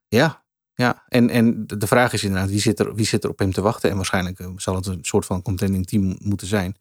Ja, 0.07 0.43
ja. 0.77 1.03
En, 1.07 1.29
en 1.29 1.67
de 1.67 1.87
vraag 1.87 2.13
is 2.13 2.23
inderdaad, 2.23 2.49
wie 2.49 2.59
zit, 2.59 2.79
er, 2.79 2.95
wie 2.95 3.05
zit 3.05 3.23
er 3.23 3.29
op 3.29 3.39
hem 3.39 3.51
te 3.51 3.61
wachten? 3.61 3.89
En 3.89 3.95
waarschijnlijk 3.95 4.39
eh, 4.39 4.49
zal 4.55 4.75
het 4.75 4.85
een 4.85 4.99
soort 5.01 5.25
van 5.25 5.41
contending 5.41 5.87
team 5.87 6.17
moeten 6.19 6.47
zijn. 6.47 6.77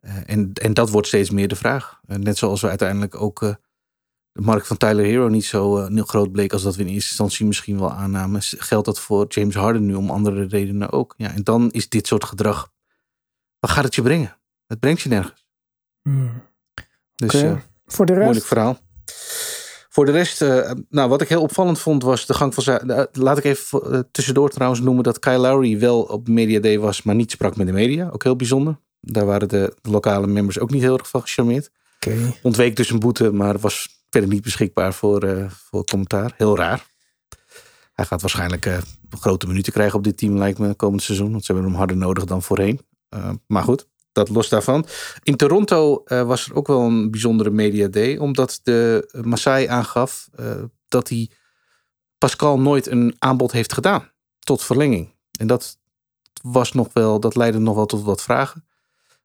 Eh, 0.00 0.16
en, 0.26 0.52
en 0.52 0.74
dat 0.74 0.90
wordt 0.90 1.06
steeds 1.06 1.30
meer 1.30 1.48
de 1.48 1.56
vraag. 1.56 2.00
Eh, 2.06 2.16
net 2.16 2.38
zoals 2.38 2.60
we 2.60 2.68
uiteindelijk 2.68 3.14
ook 3.20 3.42
eh, 3.42 3.54
de 4.32 4.40
markt 4.40 4.66
van 4.66 4.76
Tyler 4.76 5.04
Hero 5.04 5.28
niet 5.28 5.44
zo 5.44 5.88
groot 5.90 6.32
bleek 6.32 6.52
als 6.52 6.62
dat 6.62 6.76
we 6.76 6.82
in 6.82 6.88
eerste 6.88 7.08
instantie 7.08 7.46
misschien 7.46 7.78
wel 7.78 7.92
aannamen. 7.92 8.42
Geldt 8.42 8.86
dat 8.86 9.00
voor 9.00 9.26
James 9.28 9.54
Harden 9.54 9.86
nu 9.86 9.94
om 9.94 10.10
andere 10.10 10.44
redenen 10.46 10.90
ook? 10.92 11.14
Ja, 11.16 11.32
en 11.32 11.42
dan 11.44 11.70
is 11.70 11.88
dit 11.88 12.06
soort 12.06 12.24
gedrag, 12.24 12.72
wat 13.58 13.70
gaat 13.70 13.84
het 13.84 13.94
je 13.94 14.02
brengen? 14.02 14.38
Het 14.66 14.80
brengt 14.80 15.00
je 15.00 15.08
nergens. 15.08 15.46
Hmm. 16.02 16.42
Dus 17.14 17.34
Oké. 17.34 17.46
eh, 17.46 17.56
Voor 17.86 18.06
de 18.06 18.12
Moeilijk 18.12 18.36
rest, 18.36 18.46
verhaal. 18.48 18.78
Voor 19.92 20.04
de 20.04 20.12
rest, 20.12 20.42
eh, 20.42 20.70
nou, 20.88 21.08
wat 21.08 21.20
ik 21.20 21.28
heel 21.28 21.42
opvallend 21.42 21.78
vond 21.78 22.02
was 22.02 22.26
de 22.26 22.34
gang 22.34 22.54
van 22.54 22.62
zaken. 22.62 23.08
laat 23.12 23.38
ik 23.38 23.44
even 23.44 23.92
eh, 23.92 24.00
tussendoor 24.10 24.50
trouwens 24.50 24.80
noemen 24.80 25.04
dat 25.04 25.18
Kyle 25.18 25.38
Lowry 25.38 25.78
wel 25.78 26.02
op 26.02 26.28
Media 26.28 26.60
Day 26.60 26.78
was, 26.78 27.02
maar 27.02 27.14
niet 27.14 27.30
sprak 27.30 27.56
met 27.56 27.66
de 27.66 27.72
media. 27.72 28.08
Ook 28.12 28.22
heel 28.22 28.36
bijzonder. 28.36 28.78
Daar 29.00 29.26
waren 29.26 29.48
de, 29.48 29.76
de 29.80 29.90
lokale 29.90 30.26
members 30.26 30.58
ook 30.58 30.70
niet 30.70 30.82
heel 30.82 30.98
erg 30.98 31.08
van 31.08 31.20
gecharmeerd. 31.20 31.70
Ontweek 32.42 32.76
dus 32.76 32.90
een 32.90 32.98
boete, 32.98 33.32
maar 33.32 33.58
was 33.58 33.88
verder 34.10 34.30
niet 34.30 34.42
beschikbaar 34.42 34.94
voor, 34.94 35.22
eh, 35.22 35.44
voor 35.50 35.84
commentaar. 35.84 36.34
Heel 36.36 36.56
raar. 36.56 36.86
Hij 37.92 38.04
gaat 38.04 38.20
waarschijnlijk 38.20 38.80
grote 39.10 39.46
minuten 39.46 39.72
krijgen 39.72 39.98
op 39.98 40.04
dit 40.04 40.16
team, 40.16 40.38
lijkt 40.38 40.58
me, 40.58 40.74
komend 40.74 41.02
seizoen. 41.02 41.30
Want 41.30 41.44
ze 41.44 41.52
hebben 41.52 41.70
hem 41.70 41.78
harder 41.78 41.96
nodig 41.96 42.24
dan 42.24 42.42
voorheen. 42.42 42.80
Maar 43.46 43.62
goed, 43.62 43.88
dat 44.12 44.28
los 44.28 44.48
daarvan. 44.48 44.86
In 45.22 45.36
Toronto 45.36 46.02
eh, 46.04 46.22
was 46.22 46.48
er 46.48 46.54
ook 46.54 46.66
wel 46.66 46.80
een 46.80 47.10
bijzondere 47.10 47.50
media 47.50 47.88
day. 47.88 48.16
Omdat 48.16 48.60
de 48.62 49.08
Masai 49.22 49.66
aangaf 49.66 50.28
eh, 50.34 50.62
dat 50.88 51.08
hij 51.08 51.30
Pascal 52.18 52.60
nooit 52.60 52.86
een 52.86 53.14
aanbod 53.18 53.52
heeft 53.52 53.72
gedaan. 53.72 54.10
Tot 54.38 54.62
verlenging. 54.62 55.14
En 55.38 55.46
dat 55.46 55.78
was 56.42 56.72
nog 56.72 56.88
wel, 56.92 57.20
dat 57.20 57.36
leidde 57.36 57.58
nog 57.58 57.74
wel 57.74 57.86
tot 57.86 58.02
wat 58.02 58.22
vragen. 58.22 58.64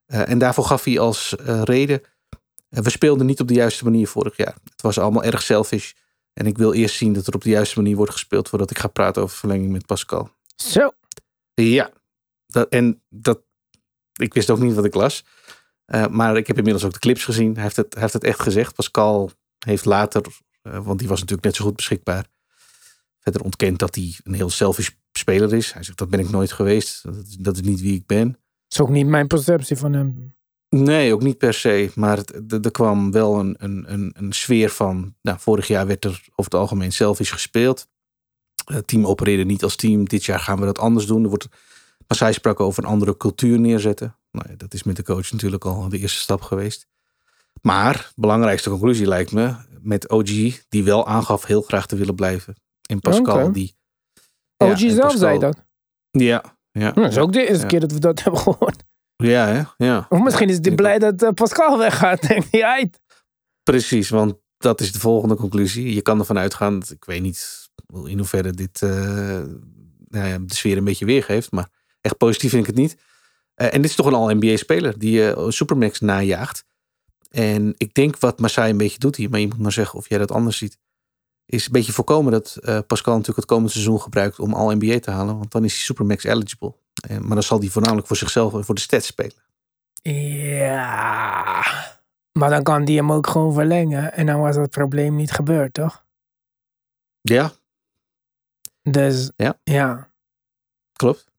Eh, 0.06 0.30
en 0.30 0.38
daarvoor 0.38 0.66
gaf 0.66 0.84
hij 0.84 1.00
als 1.00 1.36
reden. 1.64 2.02
we 2.70 2.90
speelden 2.90 3.26
niet 3.26 3.40
op 3.40 3.48
de 3.48 3.54
juiste 3.54 3.84
manier 3.84 4.08
vorig 4.08 4.38
jaar. 4.38 4.56
Het 4.64 4.82
was 4.82 4.98
allemaal 4.98 5.24
erg 5.24 5.42
selfish. 5.42 5.92
En 6.34 6.46
ik 6.46 6.58
wil 6.58 6.74
eerst 6.74 6.96
zien 6.96 7.14
dat 7.14 7.28
er 7.28 7.34
op 7.34 7.44
de 7.44 7.50
juiste 7.50 7.80
manier 7.82 7.96
wordt 7.96 8.12
gespeeld. 8.12 8.50
voordat 8.50 8.72
ik 8.72 8.80
ga 8.80 8.88
praten 8.88 9.22
over 9.22 9.38
verlenging 9.38 9.72
met 9.72 9.86
Pascal. 9.86 10.30
Zo. 10.56 10.92
Ja, 11.54 11.92
dat, 12.48 12.70
en 12.70 13.02
dat 13.10 13.42
ik 14.16 14.34
wist 14.34 14.50
ook 14.50 14.60
niet 14.60 14.74
wat 14.74 14.86
ik 14.86 14.94
las. 14.94 15.24
Uh, 15.88 16.08
maar 16.08 16.38
ik 16.38 16.48
heb 16.48 16.58
inmiddels 16.58 16.86
ook 16.86 16.94
de 16.94 17.00
clips 17.00 17.24
gezien. 17.24 17.54
Hij 17.54 17.64
heeft 17.64 17.76
het, 17.76 17.94
hij 17.94 18.02
heeft 18.02 18.14
het 18.14 18.24
echt 18.24 18.40
gezegd. 18.40 18.76
Pascal 18.76 19.32
heeft 19.66 19.86
later, 19.86 20.22
uh, 20.64 20.86
want 20.86 21.00
die 21.00 21.08
was 21.08 21.20
natuurlijk 21.20 21.48
net 21.48 21.56
zo 21.56 21.66
goed 21.66 21.76
beschikbaar, 21.76 22.28
verder 23.20 23.42
ontkend 23.42 23.80
dat 23.80 23.96
hij 23.96 24.16
een 24.24 24.34
heel 24.34 24.50
selfish 24.50 24.90
speler 25.12 25.54
is. 25.54 25.74
Hij 25.74 25.84
zegt, 25.84 25.98
dat 25.98 26.10
ben 26.10 26.20
ik 26.20 26.30
nooit 26.30 26.52
geweest. 26.52 27.04
Dat 27.04 27.16
is, 27.16 27.36
dat 27.40 27.56
is 27.56 27.62
niet 27.62 27.82
wie 27.82 27.96
ik 27.96 28.06
ben. 28.06 28.28
Dat 28.32 28.40
is 28.70 28.80
ook 28.80 28.90
niet 28.90 29.08
mijn 29.08 29.28
perceptie 29.28 29.78
van 29.78 29.94
hem. 29.94 30.34
Nee, 30.70 31.14
ook 31.14 31.22
niet 31.22 31.38
per 31.38 31.54
se. 31.54 31.92
Maar 31.96 32.24
er 32.48 32.72
kwam 32.72 33.12
wel 33.12 33.40
een, 33.40 33.56
een, 33.58 33.94
een, 33.94 34.14
een 34.18 34.34
sfeer 34.34 34.70
van. 34.70 35.16
Nou, 35.22 35.40
vorig 35.40 35.68
jaar 35.68 35.88
werd 35.88 36.06
er 36.06 36.12
over 36.12 36.52
het 36.52 36.54
algemeen 36.54 36.92
selfish 36.92 37.32
gespeeld. 37.32 37.88
Het 38.66 38.88
team 38.88 39.06
opereerde 39.06 39.44
niet 39.44 39.64
als 39.64 39.76
team. 39.76 40.08
Dit 40.08 40.26
jaar 40.26 40.40
gaan 40.40 40.60
we 40.60 40.66
dat 40.66 40.80
anders 40.80 41.06
doen. 41.06 41.24
Er 41.24 41.30
wordt, 41.30 41.48
maar 42.08 42.18
zij 42.18 42.34
sprak 42.34 42.60
over 42.60 42.84
een 42.84 42.90
andere 42.90 43.18
cultuur 43.18 43.60
neerzetten. 43.60 44.16
Nou, 44.32 44.56
dat 44.56 44.74
is 44.74 44.84
met 44.84 44.96
de 44.96 45.04
coach 45.04 45.32
natuurlijk 45.32 45.66
al 45.66 45.90
de 45.90 45.98
eerste 45.98 46.20
stap 46.20 46.42
geweest. 46.42 46.88
Maar 47.62 48.12
belangrijkste 48.16 48.70
conclusie 48.70 49.08
lijkt 49.08 49.32
me 49.32 49.56
met 49.82 50.10
OG, 50.10 50.26
die 50.70 50.84
wel 50.84 51.08
aangaf 51.08 51.46
heel 51.46 51.62
graag 51.62 51.86
te 51.86 51.96
willen 51.96 52.16
blijven. 52.16 52.56
En 52.90 53.00
Pascal, 53.00 53.52
die. 53.52 53.76
OG 54.58 54.78
zelf 54.78 54.96
Pascal, 54.96 55.18
zei 55.18 55.40
dat. 55.40 55.64
Ja, 56.12 56.58
ja. 56.72 56.92
dat 56.92 57.12
is 57.12 57.18
ook 57.18 57.34
de 57.34 57.48
eerste 57.48 57.66
keer 57.66 57.80
dat 57.80 57.92
we 57.92 58.00
dat 58.00 58.22
hebben 58.24 58.42
gehoord. 58.42 58.84
Ja, 59.16 59.48
hè? 59.48 59.86
ja. 59.86 60.06
Of 60.10 60.20
misschien 60.20 60.50
is 60.50 60.58
hij 60.62 60.76
blij 60.76 61.00
dat 61.00 61.24
uh, 61.24 61.30
Pascal 61.30 61.78
weggaat. 61.78 62.22
Denk 62.28 62.46
hij 62.52 62.64
uit. 62.64 63.00
Precies, 63.64 64.10
want 64.10 64.36
dat 64.58 64.82
is 64.82 64.92
de 64.92 65.00
volgende 65.00 65.36
conclusie. 65.36 65.94
Je 65.94 66.02
kan 66.02 66.20
ervan 66.20 66.38
uitgaan, 66.38 66.80
dat, 66.80 66.90
ik 66.90 67.06
weet 67.06 67.22
niet 67.22 67.70
in 68.04 68.18
hoeverre 68.18 68.52
dit 68.52 68.82
uh, 68.82 68.90
nou 70.08 70.28
ja, 70.28 70.38
de 70.38 70.54
sfeer 70.54 70.78
een 70.78 70.84
beetje 70.84 71.06
weergeeft, 71.06 71.52
maar 71.52 71.70
echt 72.06 72.18
positief 72.18 72.50
vind 72.50 72.62
ik 72.62 72.68
het 72.68 72.78
niet. 72.78 72.98
Uh, 73.56 73.74
en 73.74 73.82
dit 73.82 73.90
is 73.90 73.96
toch 73.96 74.06
een 74.06 74.14
al-NBA-speler 74.14 75.00
die 75.00 75.20
uh, 75.20 75.50
Supermax 75.50 76.00
najaagt. 76.00 76.66
En 77.32 77.74
ik 77.78 77.94
denk 77.94 78.20
wat 78.20 78.40
Masai 78.40 78.70
een 78.70 78.78
beetje 78.78 79.00
doet 79.00 79.16
hier, 79.16 79.30
maar 79.30 79.40
je 79.40 79.48
moet 79.48 79.60
maar 79.60 79.72
zeggen 79.72 80.00
of 80.00 80.10
jij 80.10 80.18
dat 80.18 80.32
anders 80.32 80.58
ziet. 80.58 80.78
Is 81.46 81.66
een 81.66 81.72
beetje 81.72 81.92
voorkomen 81.92 82.32
dat 82.32 82.58
Pascal 82.62 83.14
natuurlijk 83.14 83.38
het 83.38 83.46
komende 83.46 83.72
seizoen 83.72 84.02
gebruikt 84.02 84.40
om 84.40 84.54
al 84.54 84.76
NBA 84.76 85.00
te 85.00 85.12
halen. 85.12 85.38
Want 85.38 85.52
dan 85.52 85.64
is 85.64 85.74
hij 85.74 85.82
Supermax 85.82 86.24
eligible. 86.24 86.76
Eh, 87.08 87.18
maar 87.18 87.34
dan 87.34 87.44
zal 87.44 87.60
hij 87.60 87.70
voornamelijk 87.70 88.08
voor 88.08 88.18
zichzelf 88.18 88.54
en 88.54 88.66
voor 88.66 88.76
de 88.76 88.82
stats 88.82 89.08
spelen. 89.08 89.44
Ja, 90.02 91.64
maar 92.32 92.50
dan 92.50 92.64
kan 92.64 92.86
die 92.86 92.98
hem 92.98 93.12
ook 93.12 93.28
gewoon 93.28 93.54
verlengen. 93.54 94.14
En 94.14 94.26
dan 94.26 94.40
was 94.40 94.56
dat 94.56 94.70
probleem 94.70 95.16
niet 95.16 95.32
gebeurd, 95.32 95.74
toch? 95.74 96.06
Ja. 97.22 97.52
Dus 98.82 99.32
ja. 99.36 99.60
ja. 99.64 100.10
Klopt. 100.94 101.34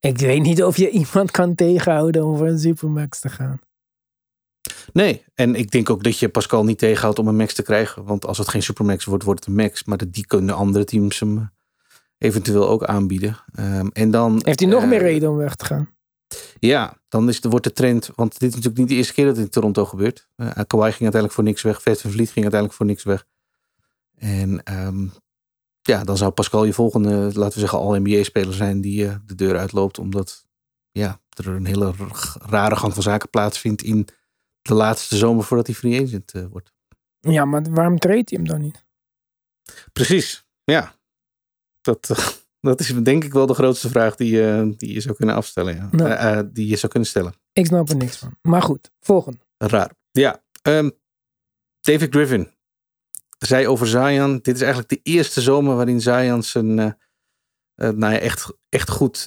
Ik 0.00 0.18
weet 0.18 0.42
niet 0.42 0.62
of 0.62 0.76
je 0.76 0.90
iemand 0.90 1.30
kan 1.30 1.54
tegenhouden 1.54 2.24
om 2.24 2.36
voor 2.36 2.46
een 2.46 2.58
Supermax 2.58 3.20
te 3.20 3.28
gaan. 3.28 3.60
Nee, 4.92 5.24
en 5.34 5.54
ik 5.54 5.70
denk 5.70 5.90
ook 5.90 6.02
dat 6.02 6.18
je 6.18 6.28
Pascal 6.28 6.64
niet 6.64 6.78
tegenhoudt 6.78 7.18
om 7.18 7.28
een 7.28 7.36
max 7.36 7.54
te 7.54 7.62
krijgen. 7.62 8.04
Want 8.04 8.26
als 8.26 8.38
het 8.38 8.48
geen 8.48 8.62
Supermax 8.62 9.04
wordt, 9.04 9.24
wordt 9.24 9.40
het 9.44 9.48
een 9.48 9.62
max. 9.62 9.84
Maar 9.84 9.98
die 10.10 10.26
kunnen 10.26 10.54
andere 10.54 10.84
teams 10.84 11.20
hem 11.20 11.50
eventueel 12.18 12.68
ook 12.68 12.84
aanbieden. 12.84 13.44
Um, 13.58 13.90
en 13.92 14.10
dan, 14.10 14.40
Heeft 14.44 14.60
hij 14.60 14.68
nog 14.68 14.86
meer 14.86 15.00
eh, 15.00 15.12
reden 15.12 15.30
om 15.30 15.36
weg 15.36 15.54
te 15.54 15.64
gaan? 15.64 15.96
Ja, 16.58 16.98
dan 17.08 17.28
is, 17.28 17.38
wordt 17.40 17.64
de 17.64 17.72
trend, 17.72 18.10
want 18.14 18.32
dit 18.38 18.48
is 18.48 18.54
natuurlijk 18.54 18.78
niet 18.78 18.88
de 18.88 18.94
eerste 18.94 19.12
keer 19.12 19.24
dat 19.24 19.36
het 19.36 19.44
in 19.44 19.50
Toronto 19.50 19.84
gebeurt. 19.84 20.28
Uh, 20.36 20.46
Kawhi 20.46 20.90
ging 20.90 21.02
uiteindelijk 21.02 21.32
voor 21.32 21.44
niks 21.44 21.62
weg, 21.62 21.82
Vet 21.82 22.00
van 22.00 22.10
Vliet 22.10 22.30
ging 22.30 22.52
uiteindelijk 22.52 22.74
voor 22.74 22.86
niks 22.86 23.04
weg. 23.04 23.26
En 24.16 24.62
um, 24.86 25.12
ja, 25.88 26.04
dan 26.04 26.16
zou 26.16 26.30
Pascal 26.30 26.64
je 26.64 26.72
volgende, 26.72 27.10
laten 27.10 27.52
we 27.52 27.60
zeggen, 27.60 27.78
al-NBA-speler 27.78 28.54
zijn 28.54 28.80
die 28.80 29.04
uh, 29.04 29.14
de 29.26 29.34
deur 29.34 29.58
uitloopt. 29.58 29.98
Omdat 29.98 30.46
ja, 30.90 31.20
er 31.30 31.48
een 31.48 31.64
hele 31.64 31.94
rare 32.40 32.76
gang 32.76 32.94
van 32.94 33.02
zaken 33.02 33.30
plaatsvindt 33.30 33.82
in 33.82 34.08
de 34.62 34.74
laatste 34.74 35.16
zomer 35.16 35.44
voordat 35.44 35.66
hij 35.66 35.76
free 35.76 36.02
agent 36.02 36.34
uh, 36.34 36.44
wordt. 36.50 36.72
Ja, 37.20 37.44
maar 37.44 37.62
waarom 37.70 37.98
treedt 37.98 38.30
hij 38.30 38.38
hem 38.38 38.48
dan 38.48 38.60
niet? 38.60 38.84
Precies, 39.92 40.44
ja. 40.64 40.94
Dat, 41.80 42.06
dat 42.60 42.80
is 42.80 42.94
denk 42.94 43.24
ik 43.24 43.32
wel 43.32 43.46
de 43.46 43.54
grootste 43.54 43.88
vraag 43.88 44.16
die, 44.16 44.30
je, 44.30 44.74
die 44.76 44.92
je 44.92 45.00
zou 45.00 45.16
kunnen 45.16 45.34
afstellen. 45.34 45.74
Ja. 45.74 45.88
Nou. 45.90 46.52
Die 46.52 46.68
je 46.68 46.76
zou 46.76 46.92
kunnen 46.92 47.08
stellen. 47.08 47.34
Ik 47.52 47.66
snap 47.66 47.88
er 47.88 47.96
niks 47.96 48.16
van. 48.16 48.36
Maar 48.42 48.62
goed, 48.62 48.90
volgende. 49.00 49.38
Raar. 49.56 49.90
Ja, 50.10 50.42
um, 50.62 50.92
David 51.80 52.14
Griffin 52.14 52.50
zei 53.38 53.68
over 53.68 53.86
Zion. 53.86 54.38
Dit 54.42 54.54
is 54.54 54.60
eigenlijk 54.60 54.90
de 54.90 55.00
eerste 55.02 55.40
zomer 55.40 55.76
waarin 55.76 56.00
Zion 56.00 56.42
zijn, 56.42 56.78
uh, 56.78 56.84
uh, 56.84 56.92
nou 57.88 58.12
ja, 58.12 58.18
echt, 58.18 58.52
echt 58.68 58.90
goed 58.90 59.26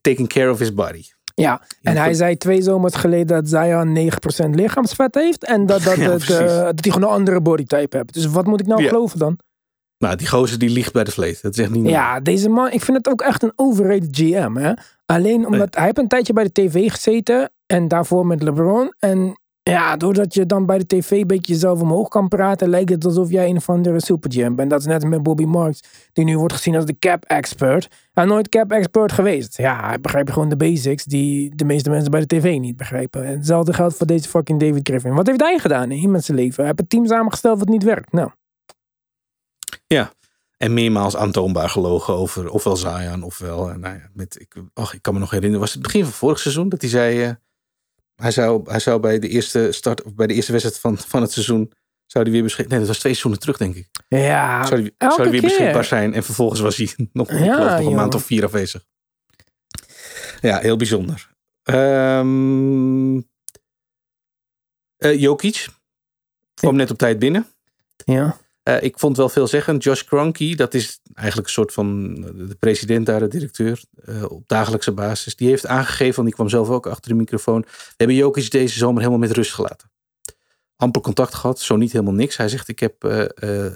taking 0.00 0.28
care 0.28 0.50
of 0.50 0.58
his 0.58 0.74
body. 0.74 1.04
Ja, 1.34 1.62
en 1.82 1.96
hij 1.96 2.14
zei 2.14 2.36
twee 2.36 2.62
zomers 2.62 2.94
geleden 2.94 3.26
dat 3.26 3.48
Zion 3.48 4.10
9% 4.46 4.50
lichaamsvet 4.50 5.14
heeft. 5.14 5.44
En 5.44 5.66
dat, 5.66 5.82
dat, 5.82 5.96
ja, 6.00 6.08
dat, 6.08 6.26
dat 6.26 6.84
hij 6.84 6.92
gewoon 6.92 7.02
een 7.02 7.14
andere 7.14 7.40
bodytype 7.40 7.96
heeft. 7.96 8.14
Dus 8.14 8.26
wat 8.26 8.46
moet 8.46 8.60
ik 8.60 8.66
nou 8.66 8.82
ja. 8.82 8.88
geloven 8.88 9.18
dan? 9.18 9.38
Nou, 9.98 10.16
die 10.16 10.28
gozer 10.28 10.58
die 10.58 10.70
ligt 10.70 10.92
bij 10.92 11.04
de 11.04 11.10
vlees. 11.10 11.40
Dat 11.40 11.58
echt 11.58 11.70
niet 11.70 11.88
Ja, 11.88 12.20
deze 12.20 12.48
man, 12.48 12.70
ik 12.70 12.82
vind 12.82 12.96
het 12.96 13.08
ook 13.08 13.20
echt 13.20 13.42
een 13.42 13.52
overrated 13.56 14.16
GM. 14.16 14.56
Hè? 14.56 14.72
Alleen 15.06 15.46
omdat 15.46 15.74
hij 15.74 15.84
heeft 15.84 15.98
een 15.98 16.08
tijdje 16.08 16.32
bij 16.32 16.44
de 16.44 16.52
tv 16.52 16.90
gezeten. 16.90 17.50
En 17.66 17.88
daarvoor 17.88 18.26
met 18.26 18.42
LeBron. 18.42 18.94
En 18.98 19.40
ja, 19.70 19.96
doordat 19.96 20.34
je 20.34 20.46
dan 20.46 20.66
bij 20.66 20.78
de 20.78 20.86
tv 20.86 21.10
een 21.10 21.26
beetje 21.26 21.52
jezelf 21.52 21.80
omhoog 21.80 22.08
kan 22.08 22.28
praten, 22.28 22.68
lijkt 22.68 22.90
het 22.90 23.04
alsof 23.04 23.30
jij 23.30 23.48
een 23.48 23.56
of 23.56 23.68
andere 23.68 24.00
super 24.00 24.32
GM 24.32 24.54
bent. 24.54 24.70
Dat 24.70 24.80
is 24.80 24.86
net 24.86 25.04
met 25.04 25.22
Bobby 25.22 25.44
Marks, 25.44 25.80
die 26.12 26.24
nu 26.24 26.38
wordt 26.38 26.54
gezien 26.54 26.74
als 26.74 26.84
de 26.84 26.98
cap 26.98 27.24
expert. 27.24 27.88
Hij 28.12 28.24
nooit 28.24 28.48
cap 28.48 28.70
expert 28.70 29.12
geweest. 29.12 29.56
Ja, 29.56 29.86
hij 29.86 30.00
begrijpt 30.00 30.32
gewoon 30.32 30.48
de 30.48 30.56
basics 30.56 31.04
die 31.04 31.54
de 31.54 31.64
meeste 31.64 31.90
mensen 31.90 32.10
bij 32.10 32.20
de 32.20 32.26
tv 32.26 32.58
niet 32.58 32.76
begrijpen. 32.76 33.24
En 33.24 33.36
hetzelfde 33.36 33.72
geldt 33.72 33.96
voor 33.96 34.06
deze 34.06 34.28
fucking 34.28 34.60
David 34.60 34.88
Griffin. 34.88 35.14
Wat 35.14 35.26
heeft 35.26 35.40
hij 35.40 35.58
gedaan 35.58 35.90
in 35.90 36.10
met 36.10 36.24
zijn 36.24 36.38
leven? 36.38 36.56
Hij 36.56 36.66
heeft 36.66 36.80
een 36.80 36.86
team 36.86 37.06
samengesteld 37.06 37.58
wat 37.58 37.68
niet 37.68 37.84
werkt. 37.84 38.12
Nou. 38.12 38.30
Ja, 39.86 40.12
en 40.56 40.74
meermaals 40.74 41.16
aantoonbaar 41.16 41.68
gelogen 41.68 42.14
over 42.14 42.50
ofwel 42.50 42.76
Zion 42.76 43.22
ofwel. 43.22 43.66
Nou 43.66 43.94
ja, 43.94 44.10
met, 44.12 44.40
ik, 44.40 44.54
ach, 44.74 44.94
ik 44.94 45.02
kan 45.02 45.14
me 45.14 45.20
nog 45.20 45.30
herinneren, 45.30 45.60
was 45.60 45.72
het 45.72 45.82
begin 45.82 46.04
van 46.04 46.12
vorig 46.12 46.38
seizoen 46.38 46.68
dat 46.68 46.80
hij 46.80 46.90
zei. 46.90 47.24
Uh, 47.24 47.30
hij, 48.16 48.30
zou, 48.30 48.70
hij 48.70 48.78
zou 48.78 49.00
bij 49.00 49.18
de 49.18 49.28
eerste 49.28 49.72
start, 49.72 50.02
of 50.02 50.14
bij 50.14 50.26
de 50.26 50.34
eerste 50.34 50.52
wedstrijd 50.52 50.80
van, 50.80 50.98
van 50.98 51.22
het 51.22 51.32
seizoen. 51.32 51.72
Zou 52.06 52.24
hij 52.24 52.32
weer 52.32 52.42
beschikbaar 52.42 52.78
Nee, 52.78 52.86
dat 52.86 52.88
was 52.88 52.98
twee 52.98 53.12
seizoenen 53.12 53.40
terug, 53.40 53.56
denk 53.56 53.74
ik. 53.74 53.88
Ja, 54.08 54.66
zou 54.66 54.80
hij, 54.80 54.94
zou 54.98 55.22
hij 55.22 55.30
weer 55.30 55.40
beschikbaar 55.40 55.84
zijn. 55.84 56.14
En 56.14 56.22
vervolgens 56.22 56.60
was 56.60 56.76
hij 56.76 56.94
nog, 57.12 57.30
ja, 57.30 57.78
nog 57.78 57.86
een 57.86 57.94
maand 57.94 58.14
of 58.14 58.24
vier 58.24 58.44
afwezig. 58.44 58.84
Ja, 60.40 60.58
heel 60.58 60.76
bijzonder. 60.76 61.34
Um, 61.62 63.16
uh, 63.16 63.22
Jokic 64.98 65.68
kwam 66.54 66.76
net 66.76 66.90
op 66.90 66.98
tijd 66.98 67.18
binnen. 67.18 67.46
Ja. 68.04 68.36
Uh, 68.68 68.82
ik 68.82 68.98
vond 68.98 69.16
wel 69.16 69.28
veelzeggend. 69.28 69.82
Josh 69.82 70.02
Kroenke, 70.02 70.54
dat 70.54 70.74
is 70.74 71.00
eigenlijk 71.14 71.48
een 71.48 71.54
soort 71.54 71.72
van 71.72 72.14
de 72.20 72.56
president 72.58 73.06
daar, 73.06 73.20
de 73.20 73.28
directeur, 73.28 73.82
uh, 74.04 74.24
op 74.30 74.48
dagelijkse 74.48 74.92
basis. 74.92 75.36
Die 75.36 75.48
heeft 75.48 75.66
aangegeven, 75.66 76.14
want 76.14 76.26
die 76.26 76.34
kwam 76.34 76.48
zelf 76.48 76.68
ook 76.68 76.86
achter 76.86 77.10
de 77.10 77.16
microfoon. 77.16 77.60
We 77.60 77.94
hebben 77.96 78.16
Jokic 78.16 78.50
deze 78.50 78.78
zomer 78.78 78.98
helemaal 78.98 79.18
met 79.18 79.30
rust 79.30 79.52
gelaten. 79.52 79.90
Amper 80.76 81.02
contact 81.02 81.34
gehad, 81.34 81.60
zo 81.60 81.76
niet 81.76 81.92
helemaal 81.92 82.14
niks. 82.14 82.36
Hij 82.36 82.48
zegt, 82.48 82.68
ik 82.68 82.78
heb 82.78 83.26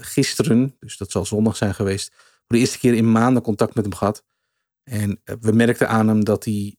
gisteren, 0.01 0.75
dus 0.79 0.97
dat 0.97 1.11
zal 1.11 1.25
zondag 1.25 1.57
zijn 1.57 1.73
geweest, 1.75 2.13
voor 2.13 2.45
de 2.47 2.57
eerste 2.57 2.79
keer 2.79 2.93
in 2.93 3.11
maanden 3.11 3.43
contact 3.43 3.75
met 3.75 3.83
hem 3.83 3.93
gehad. 3.95 4.23
En 4.83 5.21
we 5.39 5.51
merkten 5.51 5.89
aan 5.89 6.07
hem 6.07 6.23
dat 6.23 6.45
hij, 6.45 6.75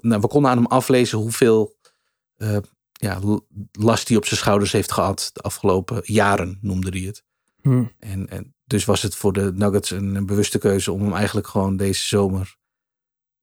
nou, 0.00 0.20
we 0.20 0.28
konden 0.28 0.50
aan 0.50 0.56
hem 0.56 0.66
aflezen 0.66 1.18
hoeveel 1.18 1.76
ja, 2.96 3.20
last 3.72 4.06
die 4.06 4.16
op 4.16 4.26
zijn 4.26 4.40
schouders 4.40 4.72
heeft 4.72 4.92
gehad 4.92 5.30
de 5.32 5.40
afgelopen 5.40 6.00
jaren, 6.04 6.58
noemde 6.60 6.90
hij 6.90 7.00
het. 7.00 7.24
Hmm. 7.62 7.92
En, 7.98 8.28
en 8.28 8.54
dus 8.64 8.84
was 8.84 9.02
het 9.02 9.14
voor 9.14 9.32
de 9.32 9.52
Nuggets 9.54 9.90
een, 9.90 10.14
een, 10.14 10.26
bewuste 10.26 10.58
keuze 10.58 10.92
om 10.92 11.02
hem 11.02 11.12
eigenlijk 11.12 11.46
gewoon 11.46 11.76
deze 11.76 12.06
zomer 12.06 12.56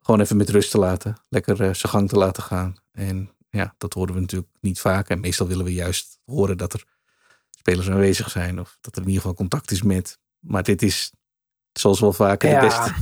gewoon 0.03 0.19
even 0.19 0.37
met 0.37 0.49
rust 0.49 0.71
te 0.71 0.77
laten. 0.77 1.15
Lekker 1.29 1.53
uh, 1.53 1.57
zijn 1.57 1.91
gang 1.93 2.09
te 2.09 2.17
laten 2.17 2.43
gaan. 2.43 2.75
En 2.91 3.31
ja, 3.49 3.75
dat 3.77 3.93
horen 3.93 4.13
we 4.13 4.19
natuurlijk 4.19 4.51
niet 4.59 4.79
vaak. 4.79 5.09
En 5.09 5.19
meestal 5.19 5.47
willen 5.47 5.65
we 5.65 5.73
juist 5.73 6.19
horen 6.25 6.57
dat 6.57 6.73
er 6.73 6.83
spelers 7.49 7.89
aanwezig 7.89 8.29
zijn. 8.29 8.59
Of 8.59 8.77
dat 8.81 8.95
er 8.95 9.01
in 9.01 9.07
ieder 9.07 9.21
geval 9.21 9.37
contact 9.37 9.71
is 9.71 9.81
met. 9.81 10.19
Maar 10.39 10.63
dit 10.63 10.81
is, 10.81 11.13
zoals 11.71 11.99
wel 11.99 12.13
vaker, 12.13 12.49
de, 12.49 12.65
beste, 12.65 12.93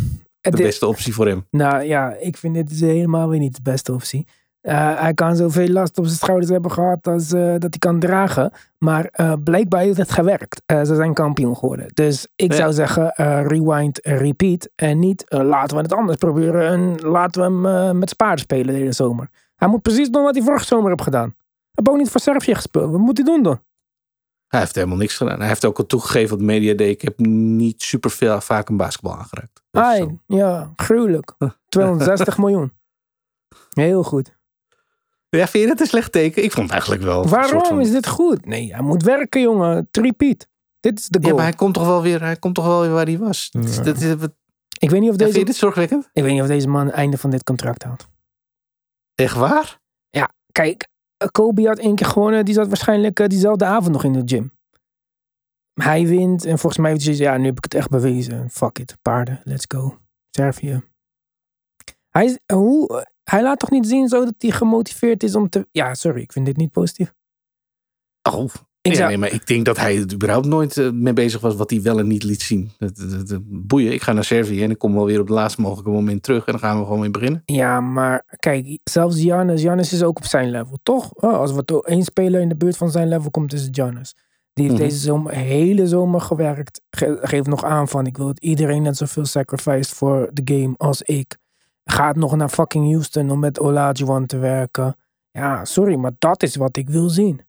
de 0.42 0.64
beste 0.64 0.88
optie 0.88 1.14
voor 1.14 1.28
hem. 1.28 1.48
Nou 1.52 1.84
ja, 1.84 2.14
ik 2.14 2.38
vind 2.38 2.54
dit 2.54 2.70
dus 2.70 2.80
helemaal 2.80 3.30
weer 3.30 3.40
niet 3.40 3.56
de 3.56 3.62
beste 3.62 3.94
optie. 3.94 4.28
Uh, 4.62 5.00
hij 5.02 5.14
kan 5.14 5.36
zoveel 5.36 5.68
last 5.68 5.98
op 5.98 6.06
zijn 6.06 6.18
schouders 6.18 6.52
hebben 6.52 6.72
gehad 6.72 7.08
als 7.08 7.34
uh, 7.34 7.52
dat 7.52 7.62
hij 7.62 7.80
kan 7.80 8.00
dragen. 8.00 8.52
Maar 8.78 9.14
uh, 9.16 9.34
blijkbaar 9.44 9.82
heeft 9.82 9.98
het 9.98 10.12
gewerkt. 10.12 10.62
ze 10.66 10.96
zijn 10.96 11.14
kampioen 11.14 11.58
geworden. 11.58 11.88
Dus 11.94 12.28
ik 12.36 12.54
zou 12.54 12.74
zeggen, 12.74 13.14
rewind, 13.48 14.00
repeat. 14.04 14.70
En 14.76 15.00
niet 15.00 15.24
laten 15.28 15.78
we 15.78 15.84
het 15.84 15.94
anders 15.94 16.18
proberen. 16.18 16.68
En 16.68 17.10
laten 17.10 17.62
we 17.62 17.70
hem 17.70 17.98
met 17.98 18.10
Spaar 18.10 18.40
spelen 18.40 18.74
deze 18.76 18.92
zomer. 18.92 19.30
Hij 19.56 19.68
moet 19.68 19.82
precies 19.82 20.10
doen 20.10 20.24
wat 20.24 20.36
hij 20.36 20.44
vorige 20.44 20.66
zomer 20.66 20.90
heeft 20.90 21.02
gedaan. 21.02 21.36
Hij 21.36 21.72
heeft 21.72 21.90
ook 21.90 21.98
niet 21.98 22.10
voor 22.10 22.20
Servië 22.20 22.56
gespeeld. 22.56 22.92
Wat 22.92 23.00
moet 23.00 23.18
hij 23.18 23.26
doen 23.26 23.44
dan? 23.44 23.62
Hij 24.48 24.60
heeft 24.60 24.76
helemaal 24.76 24.98
niks 24.98 25.18
gedaan. 25.18 25.40
Hij 25.40 25.48
heeft 25.48 25.66
ook 25.66 25.78
al 25.78 25.86
toegegeven 25.86 26.34
op 26.34 26.40
de 26.40 26.46
media 26.46 26.74
day. 26.74 26.90
Ik 26.90 27.02
heb 27.02 27.20
niet 27.20 27.82
super 27.82 28.10
veel, 28.10 28.42
vaak 28.42 28.70
een 28.70 28.78
basketbal 28.78 29.18
aangeraakt. 29.18 29.64
Ai, 29.72 30.20
ja, 30.28 30.72
gruwelijk. 30.76 31.34
260 31.70 32.38
miljoen. 32.38 32.74
Heel 33.70 34.04
goed. 34.04 34.40
Ja, 35.38 35.48
vind 35.48 35.64
je 35.64 35.70
dat 35.70 35.80
een 35.80 35.86
slecht 35.88 36.12
teken? 36.12 36.44
Ik 36.44 36.52
vond 36.52 36.64
het 36.64 36.72
eigenlijk 36.72 37.02
wel. 37.04 37.24
een 37.24 37.30
soort 37.30 37.42
Waarom 37.42 37.66
van- 37.66 37.80
is 37.82 37.92
dit 37.92 38.08
goed? 38.08 38.46
Nee, 38.46 38.74
hij 38.74 38.82
moet 38.84 39.04
werken, 39.04 39.42
jongen. 39.42 39.88
Tripiet. 39.92 40.50
Dit 40.80 41.00
is 41.00 41.08
de 41.08 41.18
Ja, 41.20 41.26
goal. 41.26 41.36
maar 41.38 41.46
hij 41.46 41.56
komt 41.56 41.74
toch 41.74 41.86
wel 41.86 42.02
weer, 42.02 42.22
hij 42.22 42.36
komt 42.36 42.56
toch 42.56 42.66
wel 42.66 42.82
weer 42.82 42.92
waar 42.92 43.06
hij 43.06 43.18
was. 43.18 43.50
Dat 43.52 43.64
is- 43.64 43.76
Ja. 43.76 44.16
dat 44.16 44.32
Ik 44.80 44.90
weet 44.90 45.00
niet 45.00 45.10
of 45.10 45.16
ja, 45.16 45.26
deze, 45.26 45.32
vind 45.32 45.36
je 45.36 45.52
dit 45.52 45.56
zorgwekkend? 45.56 46.10
ik 46.14 46.24
weet 46.24 46.32
niet 46.32 46.42
of 46.42 46.48
deze 46.48 46.68
man 46.68 46.86
het 46.86 46.96
einde 46.96 47.18
van 47.18 47.30
dit 47.30 47.44
contract 47.44 47.84
haalt. 47.84 48.08
Echt 49.16 49.36
waar? 49.36 49.80
Kijk, 50.52 50.88
eh, 51.18 51.28
Kobe 51.28 51.68
had 51.68 51.80
één 51.80 51.96
keer 51.96 52.06
gewonnen. 52.08 52.46
Die 52.46 52.54
zat 52.54 52.68
waarschijnlijk 52.68 53.20
eh, 53.20 53.28
diezelfde 53.28 53.66
avond 53.66 53.92
nog 53.92 54.04
in 54.04 54.14
de 54.14 54.22
gym. 54.26 54.52
Hij 55.74 56.08
wint 56.08 56.46
en 56.46 56.60
volgens 56.60 56.82
mij 56.82 56.92
heeft 56.92 57.06
hij 57.06 57.16
ja, 57.16 57.38
nu 57.38 57.46
heb 57.46 57.58
ik 57.58 57.64
het 57.64 57.74
echt 57.74 57.90
bewezen. 57.90 58.50
Fuck 58.50 58.80
it, 58.80 58.98
paarden, 59.02 59.42
let's 59.44 59.66
go. 59.68 59.98
Servië. 60.30 60.84
Hij, 62.10 62.26
is, 62.26 62.38
hoe, 62.54 63.06
hij 63.24 63.44
laat 63.44 63.60
toch 63.60 63.70
niet 63.72 63.88
zien 63.88 64.08
zo 64.08 64.26
dat 64.26 64.34
hij 64.38 64.52
gemotiveerd 64.52 65.24
is 65.24 65.36
om 65.36 65.50
te... 65.50 65.68
Ja, 65.72 65.94
sorry, 65.94 66.22
ik 66.22 66.32
vind 66.32 66.46
dit 66.46 66.58
niet 66.58 66.72
positief. 66.72 67.14
Oh, 68.32 68.50
Ik 68.82 68.94
ja, 68.96 69.08
nee, 69.08 69.18
maar 69.18 69.32
ik 69.34 69.48
denk 69.48 69.66
dat 69.66 69.78
hij 69.78 69.98
er 69.98 70.14
überhaupt 70.14 70.46
nooit 70.46 70.78
eh, 70.78 70.90
mee 70.92 71.14
bezig 71.14 71.42
was 71.42 71.56
wat 71.56 71.70
hij 71.70 71.82
wel 71.82 72.00
en 72.00 72.08
niet 72.08 72.24
liet 72.24 72.42
zien. 72.42 72.72
Boeien, 73.44 73.94
ik 73.94 74.02
ga 74.02 74.14
naar 74.14 74.24
Servië 74.24 74.64
en 74.64 74.70
ik 74.72 74.78
kom 74.78 74.94
wel 74.94 75.06
weer 75.06 75.20
op 75.20 75.28
het 75.28 75.36
laatste 75.36 75.62
mogelijke 75.62 75.92
moment 75.92 76.24
terug 76.24 76.46
en 76.46 76.52
dan 76.52 76.62
gaan 76.62 76.78
we 76.80 76.84
gewoon 76.86 77.02
weer 77.02 77.12
beginnen. 77.12 77.42
Ja, 77.46 77.82
maar 77.82 78.24
kijk, 78.40 78.80
zelfs 78.84 79.20
Giannis, 79.20 79.62
Giannis 79.62 79.94
is 79.94 80.04
ook 80.04 80.18
op 80.18 80.26
zijn 80.26 80.50
level, 80.50 80.78
toch? 80.84 81.14
Oh, 81.14 81.34
als 81.38 81.56
er 81.56 81.66
to- 81.66 81.80
één 81.80 82.04
speler 82.04 82.42
in 82.42 82.50
de 82.50 82.56
buurt 82.56 82.78
van 82.78 82.92
zijn 82.92 83.08
level 83.08 83.32
komt, 83.32 83.54
is 83.54 83.62
het 83.64 83.76
Giannis. 83.76 84.16
Die 84.54 84.66
heeft 84.66 84.78
Mhm. 84.78 84.88
deze 84.88 85.00
zomer, 85.02 85.34
hele 85.34 85.88
zomer 85.88 86.22
gewerkt. 86.22 86.82
Ge- 86.90 87.18
geeft 87.22 87.48
nog 87.48 87.64
aan 87.64 87.88
van, 87.88 88.06
ik 88.06 88.18
wil 88.18 88.26
dat 88.26 88.40
iedereen 88.40 88.82
net 88.82 88.98
zoveel 88.98 89.26
sacrificed 89.26 89.88
voor 89.90 90.30
de 90.34 90.42
game 90.54 90.74
als 90.78 91.02
ik. 91.02 91.38
Gaat 91.92 92.16
nog 92.16 92.36
naar 92.36 92.50
fucking 92.50 92.92
Houston 92.92 93.30
om 93.32 93.40
met 93.40 93.60
Olajuwon 93.60 94.26
te 94.26 94.38
werken. 94.38 94.96
Ja, 95.32 95.66
sorry, 95.66 95.96
maar 95.96 96.12
dat 96.18 96.44
is 96.44 96.56
wat 96.56 96.78
ik 96.78 96.90
wil 96.90 97.10
zien. 97.10 97.42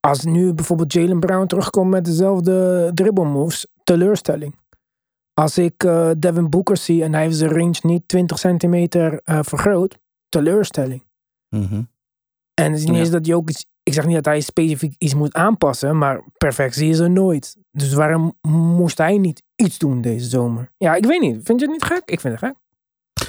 Als 0.00 0.24
nu 0.24 0.52
bijvoorbeeld 0.54 0.92
Jalen 0.92 1.20
Brown 1.20 1.46
terugkomt 1.46 1.90
met 1.90 2.04
dezelfde 2.04 2.90
dribble 2.94 3.24
moves, 3.24 3.66
teleurstelling. 3.84 4.54
Als 5.34 5.58
ik 5.58 5.84
eh, 5.84 6.10
Devin 6.18 6.50
Booker 6.50 6.76
zie 6.76 7.02
en 7.04 7.12
hij 7.12 7.22
heeft 7.22 7.36
zijn 7.36 7.50
range 7.50 7.78
niet 7.82 8.08
20 8.08 8.38
centimeter 8.38 9.20
eh, 9.24 9.38
vergroot, 9.42 9.98
teleurstelling. 10.28 11.04
En 12.54 12.70
het 12.72 12.74
is 12.80 12.84
niet 12.84 12.94
Ja. 12.94 13.00
eens 13.00 13.10
dat 13.10 13.26
Jokic, 13.26 13.64
ik 13.82 13.92
zeg 13.92 14.06
niet 14.06 14.14
dat 14.14 14.24
hij 14.24 14.40
specifiek 14.40 14.94
iets 14.98 15.14
moet 15.14 15.34
aanpassen, 15.34 15.98
maar 15.98 16.24
perfectie 16.38 16.88
is 16.88 16.98
er 16.98 17.10
nooit. 17.10 17.56
Dus 17.70 17.92
waarom 17.92 18.34
moest 18.48 18.98
hij 18.98 19.18
niet 19.18 19.42
iets 19.56 19.78
doen 19.78 20.00
deze 20.00 20.28
zomer? 20.28 20.72
Ja, 20.76 20.94
ik 20.94 21.04
weet 21.06 21.20
niet. 21.20 21.40
Vind 21.44 21.60
je 21.60 21.66
het 21.66 21.74
niet 21.74 21.84
gek? 21.84 22.02
Ik 22.04 22.20
vind 22.20 22.40
het 22.40 22.48
gek. 22.48 22.54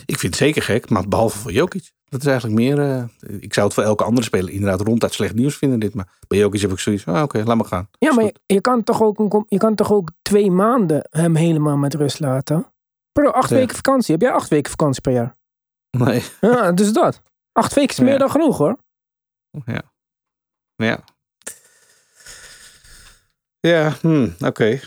Ik 0.07 0.19
vind 0.19 0.33
het 0.33 0.43
zeker 0.43 0.61
gek, 0.61 0.89
maar 0.89 1.07
behalve 1.07 1.37
voor 1.37 1.51
Jokic. 1.51 1.91
Dat 2.05 2.21
is 2.21 2.27
eigenlijk 2.27 2.59
meer, 2.59 2.79
eh, 2.79 3.03
ik 3.41 3.53
zou 3.53 3.65
het 3.65 3.75
voor 3.75 3.83
elke 3.83 4.03
andere 4.03 4.25
speler 4.25 4.53
inderdaad 4.53 4.81
ronduit 4.87 5.13
slecht 5.13 5.33
nieuws 5.35 5.55
vinden 5.57 5.79
dit. 5.79 5.93
Maar 5.93 6.17
bij 6.27 6.37
Jokic 6.37 6.61
heb 6.61 6.71
ik 6.71 6.79
zoiets 6.79 7.05
ah, 7.05 7.21
oké, 7.21 7.43
laat 7.43 7.55
maar 7.57 7.65
gaan. 7.65 7.89
Ja, 7.99 8.13
maar 8.13 8.23
je, 8.23 8.33
je 8.45 8.61
kan 8.61 8.83
toch 8.83 9.01
ook 9.01 9.19
een, 9.19 9.45
je 9.47 9.57
kan 9.57 9.75
toch 9.75 9.91
ook 9.91 10.11
twee 10.21 10.51
maanden 10.51 11.07
hem 11.09 11.35
helemaal 11.35 11.77
met 11.77 11.93
rust 11.93 12.19
laten? 12.19 12.71
Bro, 13.11 13.29
acht 13.29 13.49
Ja. 13.49 13.55
weken 13.55 13.75
vakantie. 13.75 14.11
Heb 14.13 14.21
jij 14.21 14.31
acht 14.31 14.49
weken 14.49 14.69
vakantie 14.71 15.01
per 15.01 15.11
jaar? 15.13 15.35
Nee, 15.97 16.23
Ja, 16.41 16.71
dus 16.71 16.93
dat. 16.93 17.21
Acht 17.51 17.73
weken 17.73 17.89
is 17.95 17.99
meer 17.99 18.11
Ja. 18.11 18.17
dan 18.17 18.31
genoeg 18.31 18.57
hoor. 18.57 18.77
ja. 19.65 19.81
Ja. 20.75 21.03
Ja, 23.59 23.93
hm, 24.01 24.29
oké. 24.39 24.79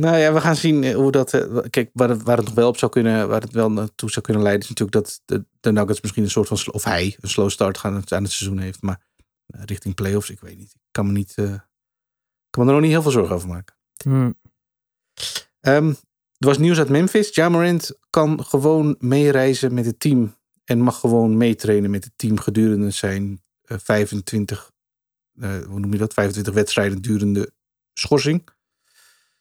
Nou 0.00 0.16
ja, 0.16 0.32
we 0.32 0.40
gaan 0.40 0.56
zien 0.56 0.84
eh, 0.84 0.94
hoe 0.94 1.12
dat. 1.12 1.34
eh, 1.34 1.58
Kijk, 1.70 1.90
waar 1.92 2.08
het, 2.08 2.22
waar 2.22 2.36
het 2.36 2.46
nog 2.46 2.54
wel 2.54 2.68
op 2.68 2.76
zou 2.78 2.90
kunnen, 2.92 3.28
waar 3.28 3.40
het 3.40 3.52
wel 3.52 3.70
naartoe 3.70 4.10
zou 4.10 4.24
kunnen 4.24 4.42
leiden, 4.42 4.62
is 4.62 4.68
natuurlijk 4.74 5.04
dat 5.04 5.20
de, 5.24 5.44
de 5.60 5.72
Nuggets 5.72 6.00
misschien 6.00 6.22
een 6.24 6.30
soort 6.30 6.48
van, 6.48 6.72
of 6.72 6.84
hij 6.84 7.16
een 7.20 7.28
slow 7.28 7.50
start 7.50 7.78
gaan 7.78 7.94
aan 7.94 8.22
het 8.22 8.32
seizoen 8.32 8.58
heeft, 8.58 8.82
maar 8.82 9.00
eh, 9.46 9.60
richting 9.64 9.94
playoffs, 9.94 10.30
ik 10.30 10.40
weet 10.40 10.58
niet. 10.58 10.72
Ik 10.74 10.80
kan 10.90 11.06
me 11.06 11.12
niet, 11.12 11.34
kan 12.50 12.64
me 12.64 12.66
er 12.66 12.72
nog 12.72 12.80
niet 12.80 12.90
heel 12.90 13.02
veel 13.02 13.10
zorgen 13.10 13.34
over 13.34 13.48
maken. 13.48 13.76
Hm. 14.02 14.32
Ehm, 15.60 15.88
er 16.38 16.46
was 16.46 16.58
nieuws 16.58 16.78
uit 16.78 16.88
Memphis. 16.88 17.34
Jamarant 17.34 17.98
kan 18.10 18.44
gewoon 18.44 18.96
meereizen 18.98 19.74
met 19.74 19.86
het 19.86 20.00
team. 20.00 20.36
En 20.64 20.80
mag 20.80 21.00
gewoon 21.00 21.36
meetrainen 21.36 21.90
met 21.90 22.04
het 22.04 22.12
team 22.16 22.38
gedurende 22.40 22.90
zijn 22.90 23.42
eh, 23.62 23.78
25, 23.78 24.72
eh, 25.40 25.58
hoe 25.58 25.80
noem 25.80 25.92
je 25.92 25.98
dat? 25.98 26.12
25 26.14 26.54
wedstrijden 26.54 27.02
durende 27.02 27.52
schorsing. 27.92 28.48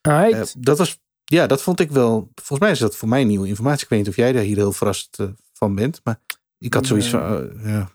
Eh, 0.05 0.41
dat 0.57 0.77
was, 0.77 0.99
ja, 1.23 1.47
dat 1.47 1.61
vond 1.61 1.79
ik 1.79 1.91
wel. 1.91 2.29
Volgens 2.35 2.59
mij 2.59 2.71
is 2.71 2.79
dat 2.79 2.95
voor 2.95 3.07
mij 3.07 3.23
nieuwe 3.23 3.47
informatie. 3.47 3.83
Ik 3.83 3.89
weet 3.89 3.99
niet 3.99 4.07
of 4.09 4.15
jij 4.15 4.31
daar 4.31 4.43
hier 4.43 4.55
heel 4.55 4.71
verrast 4.71 5.19
eh, 5.19 5.27
van 5.53 5.75
bent. 5.75 6.01
Maar 6.03 6.19
ik 6.57 6.73
had 6.73 6.85
zoiets 6.85 7.11
Nee. 7.11 7.21
van, 7.21 7.51
eh, 7.59 7.65
ja. 7.71 7.89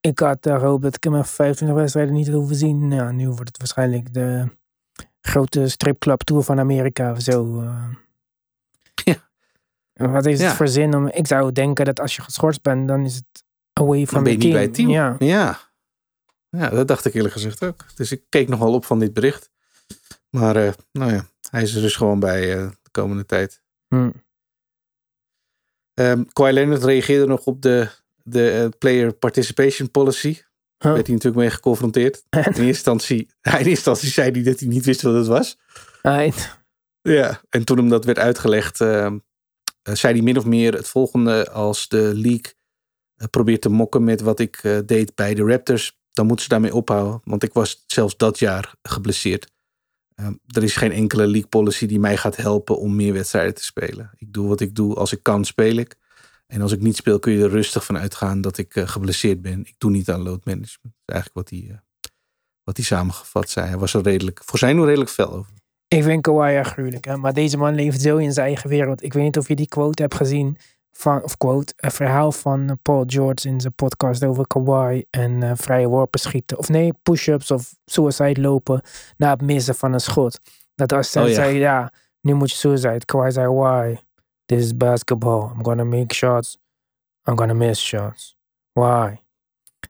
Ik 0.00 0.18
had 0.18 0.38
gehoopt 0.40 0.82
dat 0.82 0.96
ik 0.96 1.04
hem 1.04 1.14
echt 1.16 1.30
25 1.30 1.76
wedstrijden 1.78 2.14
niet 2.14 2.28
hoeven 2.28 2.56
zien. 2.56 2.88
Nou, 2.88 3.12
nu 3.12 3.26
wordt 3.26 3.48
het 3.48 3.58
waarschijnlijk 3.58 4.14
de 4.14 4.48
grote 5.20 5.68
stripclub 5.68 6.20
tour 6.22 6.42
van 6.42 6.58
Amerika 6.58 7.12
of 7.12 7.20
zo. 7.20 7.62
Ja. 9.04 9.28
Wat 9.92 10.24
Ja. 10.24 10.30
het 10.30 10.52
voor 10.56 10.68
zin 10.68 10.94
om... 10.94 11.08
Ik 11.08 11.26
zou 11.26 11.52
denken 11.52 11.84
dat 11.84 12.00
als 12.00 12.16
je 12.16 12.22
geschorst 12.22 12.62
bent, 12.62 12.88
dan 12.88 13.04
is 13.04 13.14
het 13.14 13.44
away 13.72 14.06
from 14.06 14.24
the 14.24 14.30
niet 14.30 14.40
team. 14.40 14.52
bij 14.52 14.62
het 14.62 14.74
team. 14.74 14.88
Ja. 14.88 15.16
Ja. 15.18 15.58
ja, 16.50 16.68
dat 16.68 16.88
dacht 16.88 17.04
ik 17.04 17.14
eerlijk 17.14 17.32
gezegd 17.34 17.64
ook. 17.64 17.84
Dus 17.94 18.12
ik 18.12 18.22
keek 18.28 18.48
nogal 18.48 18.72
op 18.74 18.84
van 18.84 18.98
dit 18.98 19.12
bericht. 19.12 19.50
Maar 20.30 20.56
eh, 20.56 20.72
nou 20.92 21.12
ja, 21.12 21.26
hij 21.50 21.62
is 21.62 21.74
er 21.74 21.82
dus 21.82 21.96
gewoon 21.96 22.20
bij 22.20 22.56
eh, 22.56 22.68
de 22.82 22.90
komende 22.90 23.26
tijd. 23.26 23.62
Hm. 23.88 24.10
Ehm 25.94 26.24
Kawhi 26.32 26.52
Leonard 26.52 26.84
reageerde 26.84 27.26
nog 27.26 27.44
op 27.44 27.62
de, 27.62 27.88
de 28.22 28.50
eh, 28.50 28.68
player 28.78 29.12
participation 29.12 29.90
policy. 29.90 30.38
Huh? 30.78 30.92
Werd 30.92 31.06
hij 31.06 31.14
natuurlijk 31.14 31.42
mee 31.42 31.50
geconfronteerd. 31.50 32.22
In 32.30 32.42
eerste 32.42 32.62
instantie, 32.62 33.16
in 33.42 33.52
eerste 33.52 33.68
instantie 33.68 34.08
zei 34.08 34.30
hij 34.30 34.42
dat 34.42 34.60
hij 34.60 34.68
niet 34.68 34.84
wist 34.84 35.02
wat 35.02 35.14
het 35.14 35.26
was. 35.26 35.58
Ja, 37.02 37.40
en 37.48 37.64
toen 37.64 37.76
hem 37.76 37.88
dat 37.88 38.04
werd 38.04 38.18
uitgelegd, 38.18 38.80
ehm, 38.80 39.18
eh, 39.82 39.94
zei 39.94 40.14
hij 40.14 40.22
min 40.22 40.38
of 40.38 40.44
meer 40.44 40.74
het 40.74 40.88
volgende. 40.88 41.50
Als 41.50 41.88
de 41.88 42.12
league 42.14 42.54
probeert 43.30 43.60
te 43.60 43.68
mokken 43.68 44.04
met 44.04 44.20
wat 44.20 44.40
ik 44.40 44.82
deed 44.86 45.14
bij 45.14 45.34
de 45.34 45.42
Raptors, 45.42 45.98
dan 46.12 46.26
moeten 46.26 46.44
ze 46.44 46.50
daarmee 46.50 46.74
ophouden. 46.74 47.20
Want 47.24 47.42
ik 47.42 47.52
was 47.52 47.84
zelfs 47.86 48.16
dat 48.16 48.38
jaar 48.38 48.74
geblesseerd. 48.82 49.54
Ehm, 50.16 50.34
er 50.46 50.62
is 50.62 50.76
geen 50.76 50.92
enkele 50.92 51.26
league 51.26 51.48
policy 51.48 51.86
die 51.86 52.00
mij 52.00 52.16
gaat 52.16 52.36
helpen 52.36 52.78
om 52.78 52.96
meer 52.96 53.12
wedstrijden 53.12 53.54
te 53.54 53.64
spelen. 53.64 54.10
Ik 54.16 54.32
doe 54.32 54.48
wat 54.48 54.60
ik 54.60 54.74
doe. 54.74 54.94
Als 54.94 55.12
ik 55.12 55.22
kan, 55.22 55.44
speel 55.44 55.76
ik. 55.76 55.96
En 56.46 56.60
als 56.60 56.72
ik 56.72 56.80
niet 56.80 56.96
speel, 56.96 57.18
kun 57.18 57.32
je 57.32 57.42
er 57.42 57.50
rustig 57.50 57.84
van 57.84 57.98
uitgaan 57.98 58.40
dat 58.40 58.58
ik 58.58 58.76
eh, 58.76 58.88
geblesseerd 58.88 59.42
ben. 59.42 59.60
Ik 59.60 59.74
doe 59.78 59.90
niet 59.90 60.10
aan 60.10 60.22
load 60.22 60.44
management. 60.44 60.94
Dat 60.94 61.02
is 61.06 61.14
eigenlijk 61.14 61.50
wat 61.50 61.50
hij, 61.50 61.68
eh, 61.70 61.78
wat 62.64 62.78
samengevat 62.78 63.50
zei. 63.50 63.66
Hij 63.66 63.78
was 63.78 63.94
er 63.94 64.02
redelijk, 64.02 64.40
voor 64.44 64.58
zijn 64.58 64.76
doen 64.76 64.84
redelijk 64.86 65.10
fel 65.10 65.32
over. 65.32 65.52
Ik 65.88 66.02
vind 66.02 66.22
Kawhi 66.22 66.62
gruwelijk, 66.62 67.04
hè? 67.04 67.16
maar 67.16 67.32
deze 67.32 67.56
man 67.56 67.74
leeft 67.74 68.00
zo 68.00 68.16
in 68.16 68.32
zijn 68.32 68.46
eigen 68.46 68.70
wereld. 68.70 69.02
Ik 69.02 69.12
weet 69.12 69.24
niet 69.24 69.38
of 69.38 69.48
je 69.48 69.56
die 69.56 69.68
quote 69.68 70.02
hebt 70.02 70.14
gezien, 70.14 70.58
of 71.04 71.36
quote, 71.36 71.72
een 71.76 71.90
verhaal 71.90 72.32
van 72.32 72.68
eh, 72.68 72.74
Paul 72.82 73.04
George 73.06 73.48
in 73.48 73.60
zijn 73.60 73.74
podcast 73.74 74.24
over 74.24 74.46
Kawhi 74.46 75.04
en 75.10 75.42
eh, 75.42 75.50
vrije 75.54 75.88
worpen 75.88 76.20
schieten. 76.20 76.58
Of 76.58 76.68
nee, 76.68 76.92
push-ups 77.02 77.50
of 77.50 77.74
suicide 77.84 78.40
lopen 78.40 78.80
na 79.16 79.30
het 79.30 79.42
missen 79.42 79.74
van 79.74 79.92
een 79.92 80.00
schot. 80.00 80.38
Dat 80.74 80.92
als 80.92 81.14
hij 81.14 81.22
Oh, 81.22 81.28
ja. 81.28 81.34
zei, 81.34 81.56
ja, 81.58 81.92
nu 82.20 82.34
moet 82.34 82.50
je 82.50 82.56
suicide. 82.56 83.04
Kawhi 83.04 83.30
zei, 83.30 83.48
why? 83.48 83.96
This 84.44 84.64
is 84.64 84.76
basketball. 84.76 85.50
I'm 85.50 85.64
gonna 85.64 85.84
make 85.84 86.14
shots. 86.14 86.58
I'm 87.28 87.38
gonna 87.38 87.54
miss 87.54 87.84
shots. 87.86 88.36
Why? 88.72 89.16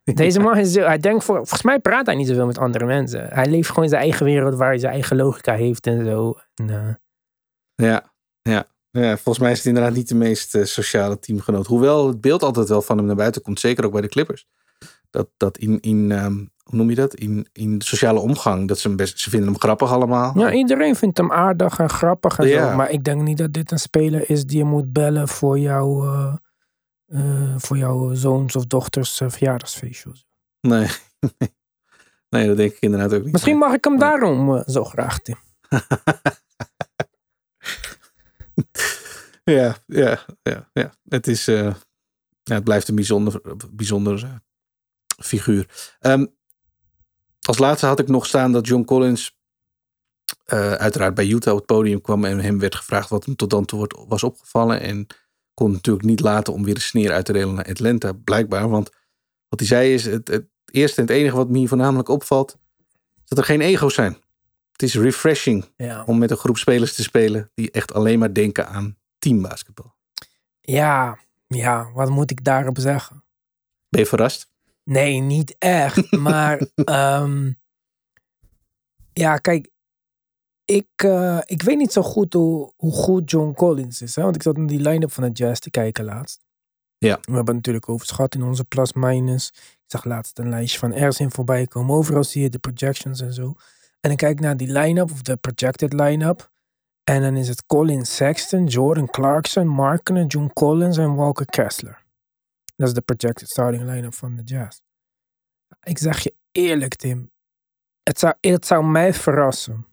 Deze 0.15 0.41
man 0.41 0.57
is, 0.59 0.73
zo- 0.73 0.85
hij 0.87 0.99
denkt 0.99 1.25
voor, 1.25 1.37
volgens 1.37 1.63
mij 1.63 1.79
praat 1.79 2.07
hij 2.07 2.15
niet 2.15 2.27
zoveel 2.29 2.47
met 2.47 2.59
andere 2.59 2.85
mensen. 2.85 3.29
Hij 3.29 3.47
leeft 3.47 3.69
gewoon 3.69 3.85
in 3.85 3.91
zijn 3.91 4.03
eigen 4.03 4.25
wereld 4.27 4.55
waar 4.55 4.69
hij 4.69 4.79
zijn 4.79 4.93
eigen 4.93 5.17
logica 5.17 5.55
heeft 5.55 5.87
en 5.87 6.05
zo. 6.05 6.35
En, 6.55 6.71
eh, 6.71 6.95
Ja, 7.89 8.13
ja. 8.43 8.65
Ja, 9.05 9.15
volgens 9.17 9.39
mij 9.39 9.51
is 9.53 9.59
het 9.59 9.67
inderdaad 9.67 9.95
niet 9.95 10.09
de 10.09 10.15
meest 10.15 10.55
eh, 10.55 10.65
sociale 10.65 11.19
teamgenoot. 11.19 11.67
Hoewel 11.67 12.07
het 12.09 12.21
beeld 12.21 12.43
altijd 12.43 12.69
wel 12.69 12.83
van 12.83 12.97
hem 12.97 13.07
naar 13.07 13.17
buiten 13.17 13.43
komt, 13.43 13.61
zeker 13.61 13.85
ook 13.85 13.93
bij 13.93 14.01
de 14.01 14.09
Clippers. 14.09 14.47
Dat, 15.11 15.29
dat 15.37 15.59
in, 15.59 15.81
in 15.81 16.13
ehm, 16.13 16.35
hoe 16.63 16.77
noem 16.79 16.91
je 16.91 16.97
dat? 16.97 17.15
In, 17.15 17.47
in 17.53 17.81
sociale 17.81 18.19
omgang, 18.21 18.69
dat 18.69 18.79
ze 18.79 18.89
hem 18.89 18.97
best, 18.97 19.21
ze 19.21 19.31
vinden 19.31 19.49
hem 19.49 19.59
grappig 19.61 19.93
allemaal. 19.93 20.39
ja, 20.39 20.53
iedereen 20.53 20.97
vindt 20.97 21.19
hem 21.19 21.33
aardig 21.33 21.79
en 21.79 21.91
grappig 21.91 22.39
en 22.39 22.49
Ja. 22.49 22.71
zo. 22.71 22.77
Maar 22.77 22.91
ik 22.91 23.05
denk 23.05 23.23
niet 23.23 23.39
dat 23.39 23.53
dit 23.53 23.71
een 23.71 23.79
speler 23.79 24.31
is 24.31 24.45
die 24.47 24.59
je 24.59 24.65
moet 24.65 24.93
bellen 24.93 25.29
voor, 25.29 25.59
jou, 25.59 26.07
eh, 26.07 26.35
eh, 27.07 27.55
voor 27.57 27.77
jouw 27.77 28.15
zoons 28.15 28.57
of 28.57 28.67
dochters 28.67 29.21
eh, 29.21 29.29
verjaardagsfeestje. 29.31 30.11
Nee. 30.61 30.87
nee, 32.31 32.47
dat 32.47 32.57
denk 32.57 32.73
ik 32.73 32.81
inderdaad 32.81 33.15
ook 33.15 33.23
niet. 33.23 33.33
Misschien 33.33 33.59
mag 33.59 33.73
ik 33.73 33.85
hem 33.85 33.99
daarom 33.99 34.63
zo 34.67 34.85
graag, 34.85 35.19
Tim. 35.19 35.37
Ja, 39.51 39.77
ja, 39.87 40.25
ja, 40.43 40.71
ja. 40.73 40.95
Het, 41.09 41.27
is, 41.27 41.49
eh, 41.49 41.75
ja, 42.43 42.55
het 42.55 42.65
blijft 42.65 42.89
een 42.89 42.95
bijzonder, 42.95 43.41
bijzonder 43.71 44.25
eh, 44.25 44.35
figuur. 45.25 45.95
Ehm, 46.01 46.27
als 47.49 47.59
laatste 47.59 47.87
had 47.87 47.99
ik 47.99 48.09
nog 48.09 48.27
staan 48.27 48.53
dat 48.53 48.67
John 48.67 48.85
Collins 48.85 49.35
eh, 50.45 50.73
uiteraard 50.73 51.15
bij 51.15 51.27
Utah 51.27 51.53
op 51.53 51.59
het 51.59 51.67
podium 51.67 52.01
kwam 52.01 52.25
en 52.25 52.41
hem 52.41 52.59
werd 52.59 52.75
gevraagd 52.75 53.09
wat 53.09 53.25
hem 53.25 53.37
tot 53.37 53.51
dan 53.51 53.65
toe 53.65 53.89
was 54.09 54.23
opgevallen. 54.23 54.81
En 54.81 55.07
kon 55.55 55.71
natuurlijk 55.71 56.07
niet 56.07 56.21
laten 56.21 56.53
om 56.53 56.65
weer 56.65 56.75
de 56.75 56.81
sneer 56.81 57.13
uit 57.13 57.25
te 57.25 57.33
delen 57.33 57.55
naar 57.55 57.69
Atlanta, 57.69 58.13
blijkbaar. 58.13 58.69
Want 58.69 58.91
wat 59.49 59.59
hij 59.59 59.69
zei 59.69 59.95
is, 59.95 60.05
het, 60.05 60.29
het 60.29 60.47
eerste 60.71 61.01
en 61.01 61.07
het 61.07 61.17
enige 61.17 61.37
wat 61.37 61.49
me 61.49 61.59
hier 61.59 61.69
voornamelijk 61.69 62.09
opvalt, 62.09 62.57
is 63.17 63.29
dat 63.29 63.39
er 63.39 63.45
geen 63.45 63.61
ego's 63.61 63.95
zijn. 63.95 64.17
Het 64.73 64.83
is 64.83 64.95
refreshing 64.95 65.73
Ja. 65.77 66.05
om 66.05 66.19
met 66.19 66.31
een 66.31 66.37
groep 66.37 66.59
spelers 66.59 66.95
te 66.95 67.03
spelen 67.03 67.51
die 67.55 67.71
echt 67.71 67.93
alleen 67.95 68.19
maar 68.19 68.35
denken 68.35 68.69
aan 68.69 68.97
teambasketbal. 69.27 69.95
Ja, 70.61 71.19
ja, 71.47 71.91
wat 71.93 72.11
moet 72.11 72.31
ik 72.31 72.45
daarop 72.45 72.79
zeggen? 72.79 73.25
Ben 73.89 74.01
je 74.01 74.07
verrast? 74.07 74.51
Nee, 74.85 75.21
niet 75.21 75.57
echt. 75.59 76.11
Maar 76.29 76.69
ehm, 76.75 77.53
ja, 79.13 79.37
kijk, 79.37 79.71
ik, 80.65 80.89
eh, 80.97 81.39
ik 81.45 81.63
weet 81.63 81.77
niet 81.77 81.93
zo 81.93 82.03
goed 82.03 82.33
hoe, 82.33 82.73
hoe 82.77 82.93
goed 82.93 83.31
John 83.31 83.53
Collins 83.53 84.03
is. 84.03 84.17
Hè? 84.17 84.23
Want 84.23 84.35
ik 84.35 84.43
zat 84.43 84.57
in 84.57 84.67
die 84.67 84.81
line-up 84.81 85.13
van 85.13 85.25
de 85.25 85.31
Jazz 85.31 85.61
te 85.61 85.71
kijken 85.71 86.05
laatst. 86.05 86.45
Ja. 86.99 87.19
We 87.21 87.33
hebben 87.33 87.55
natuurlijk 87.55 87.89
overschat 87.89 88.35
in 88.35 88.43
onze 88.43 88.65
plus-minus. 88.65 89.53
Ik 89.55 89.85
zag 89.87 90.05
laatst 90.05 90.39
een 90.39 90.49
lijstje 90.49 90.79
van 90.79 90.93
Ersin 90.93 91.31
voorbij 91.31 91.67
komen. 91.67 91.97
Overal 91.97 92.25
zie 92.25 92.43
je 92.43 92.49
de 92.49 92.59
projections 92.59 93.21
en 93.21 93.33
zo. 93.33 93.55
En 94.01 94.11
ik 94.11 94.17
kijk 94.17 94.41
naar 94.41 94.57
die 94.57 94.73
line-up, 94.73 95.11
of 95.11 95.23
de 95.23 95.37
projected 95.37 95.93
line-up. 95.93 96.51
En 97.11 97.23
dan 97.23 97.37
is 97.37 97.49
het 97.49 97.67
Colin 97.67 98.07
Sexton, 98.07 98.67
Jordan 98.67 99.07
Clarkson, 99.11 99.67
Markkinen, 99.67 100.27
John 100.27 100.51
Collins 100.53 100.97
en 100.97 101.15
Walker 101.15 101.47
Kessler. 101.47 102.05
Dat 102.77 102.89
is 102.89 102.95
de 102.95 103.01
projected 103.01 103.49
starting 103.49 103.83
line-up 103.83 104.15
van 104.15 104.37
de 104.37 104.43
Jazz. 104.43 104.81
Ik 105.83 105.99
zeg 105.99 106.19
je 106.19 106.35
eerlijk, 106.53 106.95
Tim. 106.95 107.31
Het 108.03 108.19
zou, 108.19 108.35
het 108.41 108.67
zou 108.67 108.85
mij 108.85 109.15
verrassen 109.15 109.87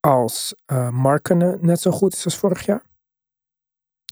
als 0.00 0.54
uh, 0.72 0.90
Markkinen 0.90 1.58
net 1.60 1.80
zo 1.80 1.90
goed 1.90 2.12
is 2.14 2.24
als 2.24 2.36
vorig 2.36 2.66
jaar. 2.66 2.84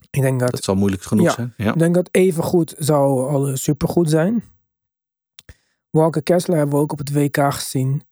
Ik 0.09 0.21
denk 0.21 0.39
dat, 0.39 0.51
Dat 0.51 0.63
zal 0.63 0.75
moeilijk 0.75 1.03
genoeg 1.03 1.25
Ja. 1.25 1.31
zijn. 1.33 1.53
Ja. 1.57 1.73
ik 1.73 1.79
denk 1.79 1.95
dat 1.95 2.09
even 2.11 2.43
goed 2.43 2.75
zou 2.77 3.29
al 3.29 3.57
supergoed 3.57 4.09
zijn. 4.09 4.43
Walker 5.89 6.23
Kessler 6.23 6.57
hebben 6.57 6.75
we 6.75 6.81
ook 6.81 6.91
op 6.91 6.97
het 6.97 7.11
WK 7.13 7.53
gezien. 7.53 8.03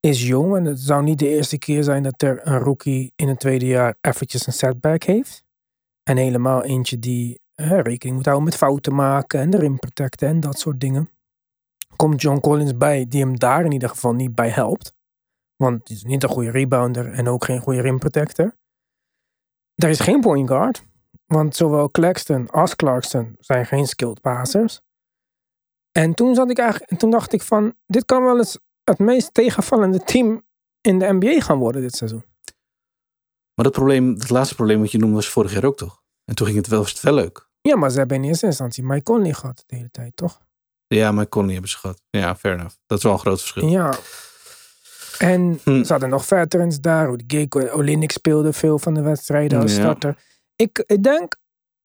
Is 0.00 0.26
jong 0.26 0.56
en 0.56 0.64
het 0.64 0.80
zou 0.80 1.02
niet 1.02 1.18
de 1.18 1.28
eerste 1.28 1.58
keer 1.58 1.82
zijn 1.82 2.02
dat 2.02 2.22
er 2.22 2.46
een 2.46 2.58
rookie 2.58 3.12
in 3.16 3.28
het 3.28 3.40
tweede 3.40 3.66
jaar 3.66 3.94
eventjes 4.00 4.46
een 4.46 4.52
setback 4.52 5.02
heeft. 5.02 5.44
En 6.02 6.16
helemaal 6.16 6.64
eentje 6.64 6.98
die 6.98 7.40
hè, 7.54 7.80
rekening 7.80 8.16
moet 8.16 8.26
houden 8.26 8.48
met 8.48 8.56
fouten 8.56 8.94
maken 8.94 9.40
en 9.40 9.50
de 9.50 9.58
rim 9.58 9.78
protecten 9.78 10.28
en 10.28 10.40
dat 10.40 10.58
soort 10.58 10.80
dingen. 10.80 11.10
Komt 11.96 12.22
John 12.22 12.40
Collins 12.40 12.76
bij 12.76 13.06
die 13.08 13.20
hem 13.20 13.38
daar 13.38 13.64
in 13.64 13.72
ieder 13.72 13.88
geval 13.88 14.12
niet 14.12 14.34
bij 14.34 14.48
helpt. 14.48 14.94
Want 15.56 15.88
hij 15.88 15.96
is 15.96 16.04
niet 16.04 16.22
een 16.22 16.28
goede 16.28 16.50
rebounder 16.50 17.12
en 17.12 17.28
ook 17.28 17.44
geen 17.44 17.60
goede 17.60 17.80
rim 17.80 17.98
protector. 17.98 18.56
Er 19.74 19.88
is 19.88 20.00
geen 20.00 20.20
point 20.20 20.48
guard. 20.48 20.86
Want 21.26 21.56
zowel 21.56 21.90
Claxton 21.90 22.50
als 22.50 22.76
Clarkson 22.76 23.36
zijn 23.38 23.66
geen 23.66 23.86
skilled 23.86 24.20
passers. 24.20 24.80
En 25.92 26.14
toen, 26.14 26.34
zat 26.34 26.50
ik 26.50 26.58
eigenlijk, 26.58 26.90
en 26.90 26.96
toen 26.96 27.10
dacht 27.10 27.32
ik 27.32 27.42
van, 27.42 27.74
dit 27.86 28.04
kan 28.04 28.22
wel 28.22 28.38
eens 28.38 28.58
het 28.88 28.98
meest 28.98 29.34
tegenvallende 29.34 29.98
team 30.04 30.44
in 30.80 30.98
de 30.98 31.06
NBA 31.12 31.40
gaan 31.40 31.58
worden 31.58 31.82
dit 31.82 31.94
seizoen. 31.96 32.24
Maar 33.54 33.64
dat 33.64 33.72
probleem, 33.72 34.08
het 34.14 34.30
laatste 34.30 34.54
probleem 34.54 34.80
wat 34.80 34.92
je 34.92 34.98
noemde 34.98 35.14
was 35.14 35.28
vorig 35.28 35.52
jaar 35.52 35.64
ook 35.64 35.76
toch? 35.76 36.02
En 36.24 36.34
toen 36.34 36.46
ging 36.46 36.58
het 36.58 36.66
wel, 36.68 36.80
was 36.80 36.90
het 36.92 37.00
wel 37.00 37.14
leuk. 37.14 37.48
Ja, 37.60 37.76
maar 37.76 37.90
ze 37.90 37.98
hebben 37.98 38.16
in 38.16 38.24
eerste 38.24 38.46
instantie 38.46 38.84
Mike 38.84 39.02
Conley 39.02 39.32
gehad 39.32 39.64
de 39.66 39.76
hele 39.76 39.90
tijd, 39.90 40.16
toch? 40.16 40.40
Ja, 40.86 41.12
maar 41.12 41.28
Conley 41.28 41.52
hebben 41.52 41.70
ze 41.70 41.76
gehad. 41.78 42.02
Ja, 42.10 42.36
fair 42.36 42.54
enough. 42.54 42.74
Dat 42.86 42.98
is 42.98 43.04
wel 43.04 43.12
een 43.12 43.18
groot 43.18 43.38
verschil. 43.40 43.68
Ja. 43.68 43.94
En 45.18 45.60
Hm. 45.64 45.82
ze 45.84 45.92
hadden 45.92 46.08
nog 46.08 46.24
veterans 46.26 46.80
daar. 46.80 47.18
Gay, 47.26 47.48
Olinik 47.70 48.10
speelde 48.12 48.52
veel 48.52 48.78
van 48.78 48.94
de 48.94 49.02
wedstrijden 49.02 49.60
als 49.60 49.74
Ja. 49.74 49.80
starter. 49.80 50.16
Ik, 50.56 50.84
ik 50.86 51.02
denk, 51.02 51.36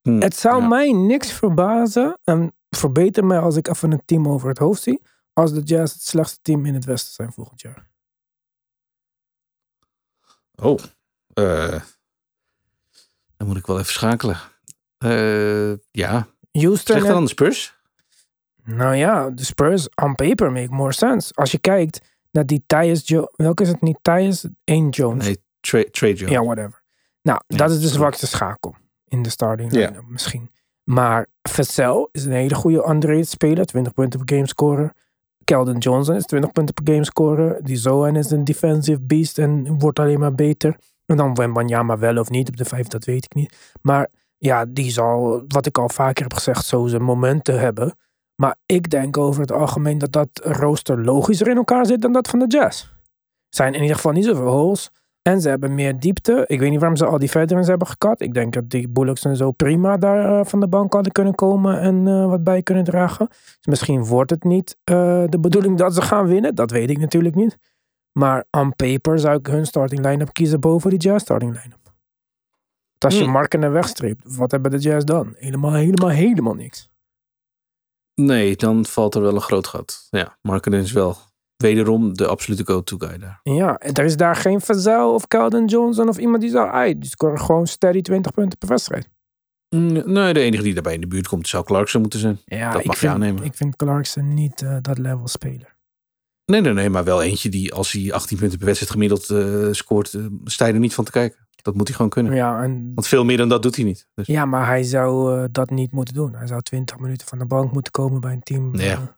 Hm, 0.02 0.20
het 0.22 0.36
zou 0.36 0.62
ja. 0.62 0.68
mij 0.68 0.92
niks 0.92 1.32
verbazen. 1.32 2.20
En 2.24 2.54
verbeter 2.70 3.26
mij 3.26 3.40
als 3.40 3.56
ik 3.56 3.68
even 3.68 3.92
een 3.92 4.02
team 4.06 4.28
over 4.28 4.50
het 4.50 4.58
hoofd 4.58 4.82
zie. 4.82 5.02
Als 5.34 5.54
de 5.54 5.62
Jazz 5.62 5.94
het 5.94 6.02
slechtste 6.04 6.40
team 6.42 6.66
in 6.66 6.74
het 6.74 6.86
Westen 6.86 7.14
zijn 7.14 7.32
volgend 7.34 7.62
jaar. 7.62 7.88
Oh, 10.56 10.80
eh, 11.34 11.82
dan 13.38 13.48
moet 13.48 13.58
ik 13.58 13.66
wel 13.66 13.80
even 13.80 13.92
schakelen. 13.94 14.38
Eh, 14.98 15.74
ja, 15.92 16.28
Houston. 16.52 16.78
slechter 16.78 17.06
en- 17.08 17.14
dan 17.14 17.24
de 17.24 17.30
Spurs? 17.30 17.82
Nou 18.64 18.96
ja, 18.96 19.30
de 19.30 19.44
Spurs 19.46 19.90
on 19.96 20.16
paper 20.16 20.52
make 20.52 20.74
more 20.74 20.92
sense. 20.94 21.34
Als 21.34 21.52
je 21.52 21.60
kijkt 21.60 22.02
naar 22.32 22.46
die 22.46 22.64
Tyus 22.68 23.08
Jones. 23.08 23.30
Welke 23.36 23.64
is 23.64 23.70
het 23.70 23.82
niet? 23.82 23.98
Tyus? 24.02 24.46
Eén 24.64 24.90
Jones. 24.90 25.26
Nee, 25.26 25.44
Trey, 25.60 26.14
Jones. 26.14 26.20
Ja, 26.34 26.44
whatever. 26.44 26.84
Nou, 27.22 27.42
Ja, 27.48 27.58
dat 27.58 27.70
is 27.70 27.76
de 27.76 27.82
sorry. 27.82 27.98
zwakste 27.98 28.28
schakel 28.28 28.76
in 29.08 29.22
de 29.24 29.30
starting 29.30 29.72
Ja. 29.74 29.88
line-up 29.88 30.06
misschien. 30.08 30.52
Maar 30.84 31.28
Vassell 31.42 32.08
is 32.12 32.26
een 32.26 32.32
hele 32.32 32.56
goede 32.56 32.88
underrated 32.90 33.28
speler. 33.30 33.66
20 33.66 33.94
punten 33.94 34.26
per 34.26 34.36
game 34.36 34.48
scoren. 34.48 34.94
Keldon 35.44 35.78
Johnson 35.78 36.16
is 36.16 36.26
20 36.26 36.52
punten 36.52 36.74
per 36.74 36.94
game 36.94 37.06
scoren. 37.06 37.64
Die 37.64 37.76
Zohan 37.76 38.16
is 38.16 38.32
een 38.32 38.44
defensive 38.44 39.02
beast 39.02 39.38
en 39.38 39.80
wordt 39.80 40.00
alleen 40.00 40.20
maar 40.20 40.36
beter. 40.36 40.78
En 41.06 41.18
dan 41.18 41.34
Wembanyama 41.34 41.98
wel 41.98 42.18
of 42.18 42.30
niet 42.30 42.50
op 42.50 42.58
de 42.58 42.66
vijf, 42.66 42.88
dat 42.88 43.06
weet 43.06 43.26
ik 43.26 43.34
niet. 43.34 43.74
Maar 43.82 44.10
ja, 44.38 44.66
die 44.66 44.92
zal, 44.92 45.44
wat 45.48 45.66
ik 45.66 45.78
al 45.78 45.90
vaker 45.90 46.24
heb 46.24 46.34
gezegd, 46.34 46.66
zo 46.66 46.88
zijn 46.88 47.04
momenten 47.04 47.60
hebben. 47.60 47.96
Maar 48.36 48.56
ik 48.66 48.90
denk 48.90 49.18
over 49.18 49.42
het 49.42 49.52
algemeen 49.52 49.98
dat 49.98 50.12
dat 50.12 50.30
rooster 50.34 51.04
logischer 51.04 51.48
in 51.48 51.58
elkaar 51.58 51.86
zit 51.86 52.02
dan 52.02 52.14
dat 52.14 52.28
van 52.28 52.40
de 52.40 52.48
Jazz. 52.48 52.92
Zijn 53.50 53.74
in 53.74 53.82
ieder 53.82 53.96
geval 53.96 54.12
niet 54.12 54.26
zoveel 54.26 54.48
holes. 54.48 54.92
En 55.24 55.42
ze 55.42 55.50
hebben 55.50 55.76
meer 55.76 56.00
diepte. 56.00 56.44
Ik 56.48 56.60
weet 56.60 56.70
niet 56.70 56.80
waarom 56.80 56.98
ze 56.98 57.06
al 57.06 57.20
die 57.20 57.30
veterans 57.30 57.68
hebben 57.68 57.88
gekat. 57.88 58.22
Ik 58.22 58.34
denk 58.34 58.54
dat 58.54 58.70
die 58.70 58.90
Bullocks 58.90 59.26
en 59.26 59.36
zo 59.36 59.52
prima 59.52 59.98
daar 59.98 60.40
eh, 60.40 60.46
van 60.46 60.60
de 60.60 60.68
bank 60.68 60.94
hadden 60.94 61.12
kunnen 61.12 61.36
komen 61.36 61.80
en 61.80 62.08
eh, 62.08 62.30
wat 62.30 62.44
bij 62.44 62.62
kunnen 62.62 62.84
dragen. 62.84 63.28
Dus 63.30 63.66
misschien 63.66 64.06
wordt 64.06 64.30
het 64.30 64.44
niet 64.44 64.78
eh, 64.84 65.24
de 65.30 65.40
bedoeling 65.40 65.78
dat 65.78 65.94
ze 65.94 66.02
gaan 66.02 66.28
winnen. 66.28 66.56
Dat 66.56 66.72
weet 66.72 66.90
ik 66.90 66.98
natuurlijk 66.98 67.36
niet. 67.36 67.58
Maar 68.12 68.46
on 68.52 68.76
paper 68.76 69.20
zou 69.20 69.38
ik 69.38 69.48
hun 69.48 69.66
starting 69.66 70.06
line-up 70.06 70.34
kiezen 70.34 70.60
boven 70.60 70.90
die 70.90 71.00
Jazz 71.00 71.24
starting 71.24 71.52
line-up. 71.52 71.94
Als 72.98 73.18
je 73.18 73.24
Hmm. 73.24 73.32
Marken 73.32 73.72
wegstreept, 73.72 74.36
wat 74.36 74.52
hebben 74.52 74.72
de 74.72 74.78
Jazz 74.78 75.06
dan? 75.06 75.34
Helemaal, 75.38 75.74
helemaal, 75.74 76.10
helemaal 76.10 76.54
niks. 76.54 76.90
Nee, 78.16 78.56
dan 78.56 78.86
valt 78.86 79.16
er 79.16 79.22
wel 79.22 79.36
een 79.36 79.42
groot 79.42 79.68
gat. 79.68 80.08
Ja, 80.10 80.38
Markenen 80.42 80.82
is 80.82 80.92
wel 80.92 81.18
wederom 81.58 82.14
de 82.14 82.28
absolute 82.28 82.66
go-to 82.66 82.98
guy 82.98 83.18
daar. 83.18 83.40
Ja, 83.44 83.78
en 83.78 83.94
er 83.94 84.06
is 84.06 84.18
daar 84.18 84.36
geen 84.36 84.62
Vazel 84.62 85.14
of 85.14 85.28
Keldon 85.28 85.66
Johnson 85.66 86.10
of 86.10 86.18
iemand 86.18 86.42
die 86.42 86.52
zou... 86.52 86.70
Ai, 86.70 86.98
die 86.98 87.10
scoren 87.10 87.40
gewoon 87.40 87.68
steady 87.68 88.02
20 88.02 88.34
punten 88.34 88.58
per 88.58 88.68
wedstrijd. 88.68 89.10
Nee, 89.70 90.34
de 90.34 90.40
enige 90.40 90.64
die 90.64 90.74
daarbij 90.74 90.94
in 90.94 91.02
de 91.02 91.08
buurt 91.08 91.28
komt 91.28 91.48
zou 91.48 91.64
Clarkson 91.64 92.02
moeten 92.02 92.20
zijn. 92.20 92.40
Ja, 92.46 92.72
Dat 92.72 92.80
ik 92.80 92.86
mag 92.86 92.96
je 92.96 93.02
vind, 93.02 93.14
aannemen. 93.14 93.44
Ik 93.44 93.56
vind 93.56 93.76
Clarkson 93.76 94.34
niet 94.34 94.62
eh, 94.62 94.78
dat 94.82 94.98
level 94.98 95.28
speler. 95.28 95.76
Nee, 96.46 96.62
nee, 96.62 96.74
nee, 96.74 96.90
maar 96.90 97.04
wel 97.04 97.22
eentje 97.22 97.50
die 97.50 97.74
als 97.74 97.92
hij 97.92 98.14
18 98.14 98.38
punten 98.38 98.58
per 98.58 98.66
wedstrijd 98.68 98.94
gemiddeld 98.94 99.30
eh, 99.30 99.68
scoort, 99.72 100.18
sta 100.44 100.66
je 100.66 100.74
er 100.74 100.80
niet 100.80 100.94
van 100.94 101.06
te 101.06 101.12
kijken. 101.12 101.48
Dat 101.62 101.76
moet 101.76 101.88
hij 101.88 101.96
gewoon 101.96 102.12
kunnen. 102.12 102.34
Ja, 102.34 102.64
en, 102.64 102.92
Want 102.96 103.08
veel 103.08 103.26
meer 103.26 103.38
dan 103.38 103.50
dat 103.50 103.62
doet 103.62 103.76
hij 103.76 103.86
niet. 103.86 104.08
Dus, 104.14 104.28
ja 104.28 104.46
maar 104.46 104.66
hij 104.66 104.84
zou 104.84 105.48
dat 105.52 105.70
niet 105.70 105.92
moeten 105.92 106.14
doen. 106.14 106.36
Hij 106.36 106.48
zou 106.48 106.62
20 106.62 107.00
minuten 107.00 107.28
van 107.28 107.38
de 107.38 107.46
bank 107.46 107.72
moeten 107.72 107.92
komen 107.92 108.22
bij 108.22 108.32
een 108.32 108.44
team. 108.44 108.76
Ja. 108.76 109.18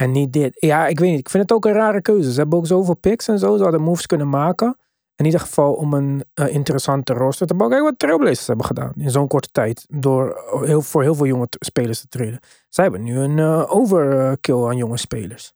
En 0.00 0.10
niet 0.10 0.32
dit. 0.32 0.56
Ja, 0.58 0.86
ik 0.86 0.98
weet 0.98 1.10
niet. 1.10 1.18
Ik 1.18 1.28
vind 1.28 1.42
het 1.42 1.52
ook 1.52 1.64
een 1.64 1.72
rare 1.72 2.02
keuze. 2.02 2.32
Ze 2.32 2.38
hebben 2.38 2.58
ook 2.58 2.66
zoveel 2.66 2.94
picks 2.94 3.28
en 3.28 3.38
zo. 3.38 3.56
Ze 3.56 3.62
hadden 3.62 3.82
moves 3.82 4.06
kunnen 4.06 4.28
maken. 4.28 4.76
In 5.16 5.24
ieder 5.24 5.40
geval 5.40 5.72
om 5.72 5.92
een 5.92 6.24
eh, 6.34 6.54
interessante 6.54 7.12
roster 7.12 7.46
te 7.46 7.54
bouwen. 7.54 7.78
Kijk 7.78 7.90
wat 7.90 7.98
Trailblazers 7.98 8.46
hebben 8.46 8.66
gedaan 8.66 8.92
in 8.96 9.10
zo'n 9.10 9.26
korte 9.26 9.48
tijd. 9.52 9.86
Door 9.88 10.42
heel, 10.64 10.82
voor 10.82 11.02
heel 11.02 11.14
veel 11.14 11.26
jonge 11.26 11.46
spelers 11.50 12.00
te 12.00 12.08
treden. 12.08 12.40
Zij 12.68 12.84
hebben 12.84 13.02
nu 13.02 13.18
een 13.18 13.38
eh, 13.38 13.74
overkill 13.74 14.66
aan 14.66 14.76
jonge 14.76 14.96
spelers. 14.96 15.52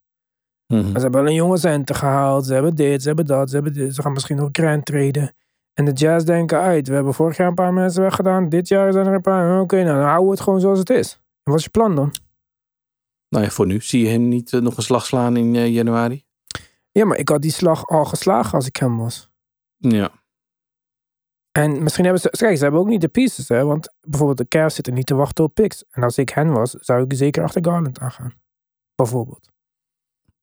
Mhm. 0.67 0.87
Ze 0.87 1.01
hebben 1.01 1.23
wel 1.23 1.31
een 1.31 1.37
jonge 1.37 1.59
center 1.59 1.95
gehaald. 1.95 2.47
Ze 2.47 2.53
hebben 2.53 2.75
dit, 2.75 3.01
ze 3.03 3.07
hebben 3.07 3.27
dat, 3.27 3.49
ze 3.49 3.55
hebben 3.55 3.73
dit. 3.73 3.95
Ze 3.95 4.03
gaan 4.03 4.13
misschien 4.13 4.37
nog 4.37 4.49
Grant 4.53 4.85
treden. 4.85 5.35
En 5.75 5.85
de 5.85 5.93
Jazz 5.93 6.25
denken 6.25 6.61
uit. 6.61 6.89
We 6.89 6.95
hebben 6.95 7.15
vorig 7.15 7.37
jaar 7.37 7.49
een 7.49 7.55
paar 7.55 7.73
mensen 7.73 8.03
weggedaan. 8.03 8.49
Dit 8.49 8.69
jaar 8.69 8.93
zijn 8.93 9.07
er 9.07 9.15
een 9.15 9.21
paar. 9.21 9.61
Oké, 9.61 9.83
nou 9.83 9.97
dan 9.97 10.05
houden 10.05 10.25
we 10.25 10.31
het 10.31 10.41
gewoon 10.41 10.61
zoals 10.61 10.79
het 10.79 10.91
is. 10.91 11.13
En 11.43 11.51
wat 11.51 11.59
is 11.59 11.65
je 11.65 11.71
plan 11.71 11.95
dan? 11.95 12.13
Nou 13.33 13.45
ja, 13.45 13.51
voor 13.51 13.67
nu. 13.67 13.81
Zie 13.81 14.05
je 14.05 14.09
hem 14.09 14.29
niet 14.29 14.53
eh, 14.53 14.61
nog 14.61 14.77
een 14.77 14.83
slag 14.83 15.07
slaan 15.07 15.37
in 15.37 15.55
eh, 15.55 15.69
januari? 15.69 16.25
Ja, 16.91 17.05
maar 17.05 17.19
ik 17.19 17.29
had 17.29 17.43
die 17.43 17.51
slag 17.51 17.87
al 17.87 18.05
geslagen 18.05 18.53
als 18.53 18.67
ik 18.67 18.77
hem 18.77 18.99
was. 18.99 19.31
Ja. 19.77 20.11
En 21.53 21.83
misschien 21.83 22.05
hebben 22.05 22.23
ze... 22.23 22.31
Kijk, 22.31 22.57
ze 22.57 22.63
hebben 22.63 22.81
ook 22.81 22.87
niet 22.87 23.01
de 23.01 23.09
pieces, 23.09 23.49
hè. 23.49 23.65
Want 23.65 23.95
bijvoorbeeld 24.01 24.39
de 24.39 24.49
Cavs 24.49 24.75
zitten 24.75 24.95
niet 24.95 25.07
te 25.07 25.15
wachten 25.15 25.45
op 25.45 25.55
picks. 25.55 25.85
En 25.91 26.03
als 26.03 26.19
ik 26.19 26.29
hen 26.29 26.53
was, 26.53 26.71
zou 26.71 27.03
ik 27.03 27.13
zeker 27.15 27.43
achter 27.43 27.65
Garland 27.65 27.99
aangaan. 27.99 28.35
Bijvoorbeeld. 28.95 29.49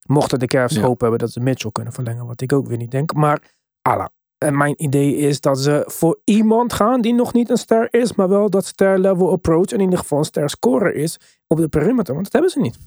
Mochten 0.05 0.39
de 0.39 0.45
Cavs 0.45 0.75
Ja. 0.75 0.81
hoop 0.81 1.01
hebben 1.01 1.19
dat 1.19 1.31
ze 1.31 1.39
Mitchell 1.39 1.71
kunnen 1.71 1.93
verlengen. 1.93 2.25
Wat 2.25 2.41
ik 2.41 2.53
ook 2.53 2.67
weer 2.67 2.77
niet 2.77 2.91
denk. 2.91 3.13
Maar, 3.13 3.55
ala. 3.81 4.09
En 4.45 4.57
mijn 4.57 4.83
idee 4.83 5.15
is 5.15 5.41
dat 5.41 5.59
ze 5.59 5.83
voor 5.87 6.19
iemand 6.23 6.73
gaan 6.73 7.01
die 7.01 7.13
nog 7.13 7.33
niet 7.33 7.49
een 7.49 7.57
ster 7.57 7.87
is. 7.91 8.13
Maar 8.13 8.29
wel 8.29 8.49
dat 8.49 8.65
ster 8.65 8.99
level 8.99 9.31
approach. 9.31 9.65
En 9.65 9.77
in 9.77 9.83
ieder 9.83 9.99
geval 9.99 10.17
een 10.17 10.25
ster 10.25 10.49
scorer 10.49 10.95
is 10.95 11.19
op 11.47 11.57
de 11.57 11.67
perimeter. 11.67 12.13
Want 12.13 12.23
dat 12.23 12.33
hebben 12.33 12.51
ze 12.51 12.59
niet. 12.59 12.77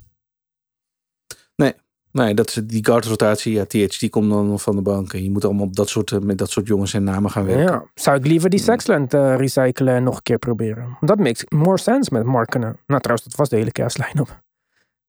Nee, 2.12 2.35
dat 2.35 2.49
is 2.49 2.55
die 2.55 2.85
guard-rotatie. 2.85 3.53
Ja, 3.53 3.65
TH 3.65 3.99
die 3.99 4.11
komt 4.11 4.31
dan 4.31 4.59
van 4.59 4.77
de 4.77 4.83
bank. 4.83 5.12
En 5.12 5.23
je 5.23 5.31
moet 5.31 5.45
allemaal 5.45 5.67
op 5.67 5.77
dat 5.77 5.88
soort, 5.88 6.12
eh, 6.12 6.19
met 6.19 6.38
dat 6.38 6.51
soort 6.51 6.67
jongens 6.67 6.95
en 6.95 7.05
namen 7.05 7.31
gaan 7.31 7.45
werken. 7.45 7.65
Ja. 7.65 7.85
Zou 7.95 8.17
ik 8.17 8.27
liever 8.27 8.51
die 8.51 8.61
Sexland 8.61 9.15
eh, 9.15 9.37
recyclen 9.37 9.95
en 9.95 10.03
nog 10.03 10.17
een 10.17 10.23
keer 10.23 10.38
proberen. 10.38 10.97
Dat 11.01 11.19
makes 11.19 11.45
more 11.49 11.79
sense 11.79 12.11
met 12.12 12.25
Markenen. 12.25 12.77
Nou 12.87 13.01
trouwens, 13.01 13.29
dat 13.29 13.38
was 13.38 13.49
de 13.49 13.57
hele 13.57 13.73
kerstlijn 13.73 14.21
op. 14.21 14.41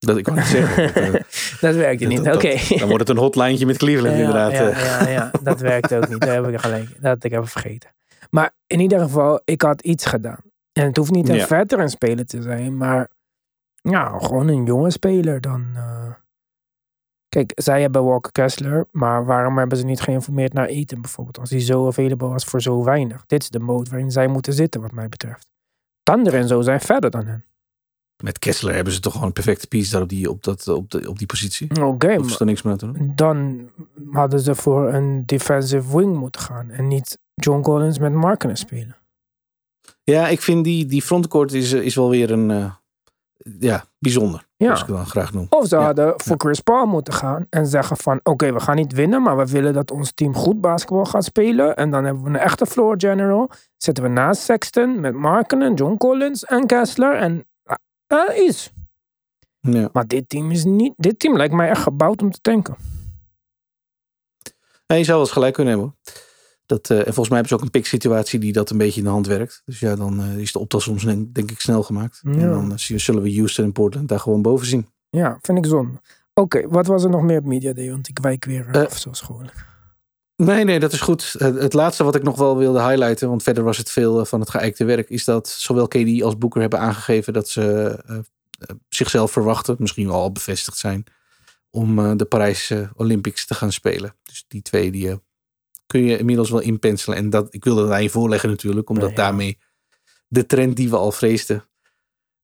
Dat 0.06 0.18
ik 0.18 0.24
kan 0.24 0.36
niet 0.36 0.46
zeggen. 0.46 0.88
Dat, 1.12 1.14
eh, 1.14 1.22
Dat 1.62 1.76
werkte 1.76 2.06
niet, 2.06 2.20
oké. 2.20 2.78
Dan 2.78 2.88
wordt 2.88 3.08
het 3.08 3.10
een 3.10 3.24
hotlijntje 3.24 3.66
met 3.66 3.78
Cleveland 3.78 4.16
inderdaad. 4.18 4.52
Ja, 4.52 4.70
eh. 4.70 4.84
ja, 4.86 5.08
ja, 5.10 5.32
dat 5.44 5.60
werkt 5.60 5.94
ook 5.94 6.10
niet. 6.10 6.22
Daar 6.22 6.44
heb 6.44 6.54
ik 6.54 6.60
gelijk. 6.60 6.88
Dat 6.90 7.04
had 7.04 7.24
ik 7.24 7.32
even 7.32 7.48
vergeten. 7.48 7.90
Maar 8.30 8.52
in 8.68 8.80
ieder 8.80 9.00
geval, 9.00 9.42
ik 9.46 9.62
had 9.62 9.82
iets 9.82 10.06
gedaan. 10.06 10.40
En 10.72 10.86
het 10.86 10.98
hoeft 10.98 11.12
niet 11.12 11.30
een 11.30 11.36
veteran 11.48 11.90
speler 11.90 12.26
te 12.26 12.42
zijn, 12.42 12.78
maar 12.78 13.08
ja, 13.82 14.18
gewoon 14.20 14.48
een 14.48 14.66
jonge 14.66 14.92
speler 14.92 15.42
dan. 15.42 15.68
eh. 15.76 16.12
Kijk, 17.30 17.52
zij 17.56 17.82
hebben 17.82 18.04
Walker 18.06 18.32
Kessler, 18.32 18.88
maar 18.92 19.26
waarom 19.26 19.58
hebben 19.58 19.78
ze 19.78 19.86
niet 19.86 20.02
geïnformeerd 20.02 20.54
naar 20.54 20.66
Eten 20.68 21.02
bijvoorbeeld, 21.02 21.40
als 21.40 21.50
hij 21.50 21.60
zo 21.60 21.88
available 21.88 22.28
was 22.28 22.46
voor 22.46 22.62
zo 22.62 22.84
weinig? 22.84 23.24
Dit 23.26 23.42
is 23.42 23.50
de 23.50 23.60
mode 23.60 23.90
waarin 23.90 24.12
zij 24.12 24.28
moeten 24.28 24.54
zitten, 24.54 24.82
wat 24.82 24.92
mij 24.92 25.10
betreft. 25.10 25.52
Tander 26.04 26.34
en 26.34 26.48
zo 26.48 26.62
zijn 26.62 26.80
verder 26.82 27.10
dan 27.12 27.26
hen. 27.26 27.46
Met 28.24 28.40
Kessler 28.40 28.74
hebben 28.74 28.94
ze 28.94 29.00
toch 29.00 29.12
gewoon 29.12 29.28
een 29.28 29.34
perfecte 29.34 29.68
piece 29.68 29.92
daar 29.92 30.02
op 30.02 30.10
die, 30.10 30.30
op 30.30 30.44
dat, 30.44 30.68
op 30.68 30.92
de, 30.92 31.10
op 31.10 31.18
die 31.18 31.28
positie. 31.28 31.84
Oké, 31.86 32.16
Of 32.20 32.26
is 32.28 32.40
er 32.40 32.46
niks 32.46 32.62
meer 32.62 32.76
te 32.78 32.92
doen? 32.92 33.12
dan 33.16 33.70
hadden 34.12 34.40
ze 34.40 34.56
voor 34.56 34.94
een 34.94 35.24
defensive 35.26 35.98
wing 35.98 36.16
moeten 36.18 36.42
gaan 36.42 36.70
en 36.70 36.88
niet 36.88 37.20
John 37.34 37.62
Collins 37.62 38.00
met 38.00 38.14
Markenen 38.14 38.58
spelen. 38.58 38.96
Ja, 40.04 40.28
ik 40.28 40.42
vind 40.42 40.64
die, 40.64 40.86
die 40.86 41.02
frontcourt 41.02 41.54
is, 41.54 41.74
eh, 41.74 41.82
is 41.82 41.96
wel 41.96 42.10
weer 42.10 42.32
een... 42.32 42.52
eh, 42.52 42.72
ja, 43.60 43.84
bijzonder. 44.00 44.48
Ja. 44.58 44.70
Als 44.70 44.82
ik 44.82 44.88
het 44.88 44.96
dan 44.96 45.06
graag 45.06 45.34
noem. 45.34 45.46
Of 45.50 45.68
ze 45.68 45.76
Ja, 45.76 45.84
hadden 45.84 46.14
voor 46.18 46.36
Chris 46.38 46.60
Paul 46.60 46.86
moeten 46.86 47.14
gaan 47.14 47.46
en 47.50 47.68
zeggen 47.68 47.98
van 47.98 48.20
oké, 48.24 48.54
we 48.54 48.60
gaan 48.60 48.76
niet 48.76 48.94
winnen, 48.94 49.22
maar 49.22 49.38
we 49.38 49.46
willen 49.46 49.74
dat 49.74 49.92
ons 49.92 50.12
team 50.14 50.36
goed 50.36 50.62
basketbal 50.62 51.06
gaat 51.06 51.24
spelen. 51.24 51.76
En 51.76 51.92
dan 51.92 52.04
hebben 52.06 52.24
we 52.24 52.30
een 52.30 52.36
echte 52.38 52.66
floor 52.66 52.96
general. 52.98 53.50
Zetten 53.78 54.04
we 54.04 54.10
naast 54.10 54.42
Sexton 54.42 55.00
met 55.00 55.14
Markenen, 55.14 55.74
John 55.74 55.98
Collins 55.98 56.46
en 56.46 56.66
Kessler 56.66 57.16
en 57.16 57.46
uh, 58.08 58.46
iets. 58.48 58.72
Ja. 59.60 59.90
Maar 59.94 60.08
dit 60.08 60.30
team 60.30 60.52
is 60.52 60.64
niet, 60.64 60.94
dit 60.98 61.20
team 61.20 61.38
lijkt 61.38 61.54
mij 61.54 61.70
echt 61.70 61.82
gebouwd 61.82 62.22
om 62.22 62.32
te 62.32 62.40
tanken. 62.42 62.76
Nee, 64.88 64.98
je 64.98 65.04
zou 65.04 65.18
wel 65.18 65.26
eens 65.26 65.36
gelijk 65.36 65.54
kunnen 65.54 65.74
hebben. 65.74 65.94
hoor. 66.04 66.14
Dat, 66.66 66.90
eh, 66.90 66.98
en 66.98 67.04
volgens 67.04 67.30
mij 67.30 67.38
hebben 67.38 67.48
ze 67.48 67.56
ook 67.56 67.62
een 67.62 67.70
pick 67.80 67.86
situatie 67.86 68.40
die 68.40 68.54
dat 68.54 68.70
een 68.70 68.78
beetje 68.78 69.00
in 69.00 69.06
de 69.06 69.12
hand 69.12 69.28
werkt. 69.28 69.62
Dus 69.66 69.80
ja, 69.80 69.96
dan 69.96 70.22
eh, 70.22 70.38
is 70.38 70.52
de 70.52 70.60
optelsom 70.60 71.00
soms 71.00 71.16
denk, 71.16 71.34
denk 71.36 71.52
ik 71.52 71.60
snel 71.60 71.84
gemaakt. 71.84 72.20
Ja. 72.24 72.32
En 72.32 72.50
dan 72.50 72.72
eh, 72.72 72.78
zullen 72.78 73.24
we 73.24 73.36
Houston 73.36 73.66
en 73.66 73.72
Portland 73.72 74.08
daar 74.08 74.20
gewoon 74.20 74.42
boven 74.42 74.68
zien. 74.68 74.88
Ja, 75.10 75.38
vind 75.42 75.58
ik 75.58 75.66
zonde. 75.66 76.00
Oké, 76.34 76.68
wat 76.68 76.88
was 76.88 77.04
er 77.04 77.10
nog 77.10 77.22
meer 77.22 77.38
op 77.38 77.46
Media 77.46 77.74
Day? 77.74 77.90
Want 77.90 78.08
ik 78.08 78.20
wijk 78.20 78.46
weer 78.46 78.68
eh, 78.68 78.82
Eh, 78.82 78.86
af 78.88 78.98
zoals 78.98 79.22
gewoonlijk. 79.22 79.66
Nee, 80.36 80.64
nee, 80.64 80.80
dat 80.80 80.94
is 80.94 81.02
goed. 81.02 81.36
Het, 81.38 81.60
het 81.60 81.74
laatste 81.74 82.04
wat 82.04 82.16
ik 82.16 82.24
nog 82.24 82.38
wel 82.38 82.58
wilde 82.58 82.82
highlighten, 82.88 83.30
want 83.30 83.44
verder 83.44 83.64
was 83.64 83.78
het 83.78 83.90
veel 83.92 84.20
eh, 84.20 84.26
van 84.26 84.40
het 84.40 84.50
geëikte 84.50 84.86
werk, 84.86 85.10
is 85.10 85.24
dat 85.26 85.48
zowel 85.50 85.88
KD 85.88 86.22
als 86.22 86.38
Boeker 86.38 86.62
hebben 86.62 86.80
aangegeven 86.80 87.34
dat 87.34 87.50
ze 87.50 87.62
eh, 88.06 88.16
eh, 88.18 88.22
zichzelf 88.90 89.32
verwachten, 89.32 89.76
misschien 89.80 90.08
wel 90.08 90.16
al 90.16 90.32
bevestigd 90.32 90.78
zijn, 90.78 91.04
om 91.70 92.18
de 92.18 92.26
Parijs 92.26 92.70
eh, 92.70 92.90
Olympics 92.96 93.46
te 93.46 93.54
gaan 93.54 93.72
spelen. 93.72 94.16
Dus 94.24 94.46
die 94.48 94.62
twee 94.62 94.92
die 94.92 95.20
kun 95.88 96.04
je 96.04 96.18
inmiddels 96.18 96.50
wel 96.50 96.60
inpenselen. 96.60 97.18
En 97.18 97.30
dat, 97.30 97.54
ik 97.54 97.64
wilde 97.64 97.82
dat 97.82 97.92
aan 97.92 98.04
je 98.04 98.10
voorleggen 98.10 98.50
natuurlijk, 98.50 98.90
omdat 98.90 99.10
Ja. 99.10 99.16
daarmee 99.16 99.58
de 100.28 100.46
trend 100.46 100.76
die 100.76 100.90
we 100.90 100.98
al 100.98 101.12
vreesden 101.12 101.66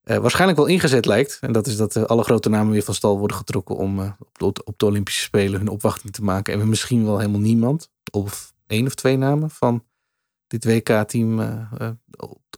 eh, 0.10 0.18
waarschijnlijk 0.18 0.60
wel 0.60 0.68
ingezet 0.68 1.06
lijkt. 1.06 1.38
En 1.42 1.52
dat 1.52 1.68
is 1.68 1.78
dat 1.78 2.08
alle 2.08 2.24
grote 2.24 2.50
namen 2.50 2.72
weer 2.72 2.84
van 2.84 2.94
stal 2.94 3.20
worden 3.20 3.38
getrokken 3.38 3.76
om 3.76 4.00
eh, 4.00 4.12
op, 4.20 4.56
de, 4.56 4.64
op 4.64 4.80
de 4.80 4.86
Olympische 4.86 5.22
Spelen 5.22 5.60
hun 5.60 5.68
opwachting 5.68 6.14
te 6.14 6.24
maken. 6.24 6.54
En 6.54 6.70
misschien 6.70 7.06
wel 7.06 7.18
helemaal 7.18 7.40
niemand, 7.40 7.92
of 8.12 8.54
één 8.68 8.86
of 8.86 8.96
twee 8.96 9.18
namen 9.18 9.50
van 9.50 9.86
dit 10.48 10.66
WK-team 10.66 11.40
eh, 11.40 11.90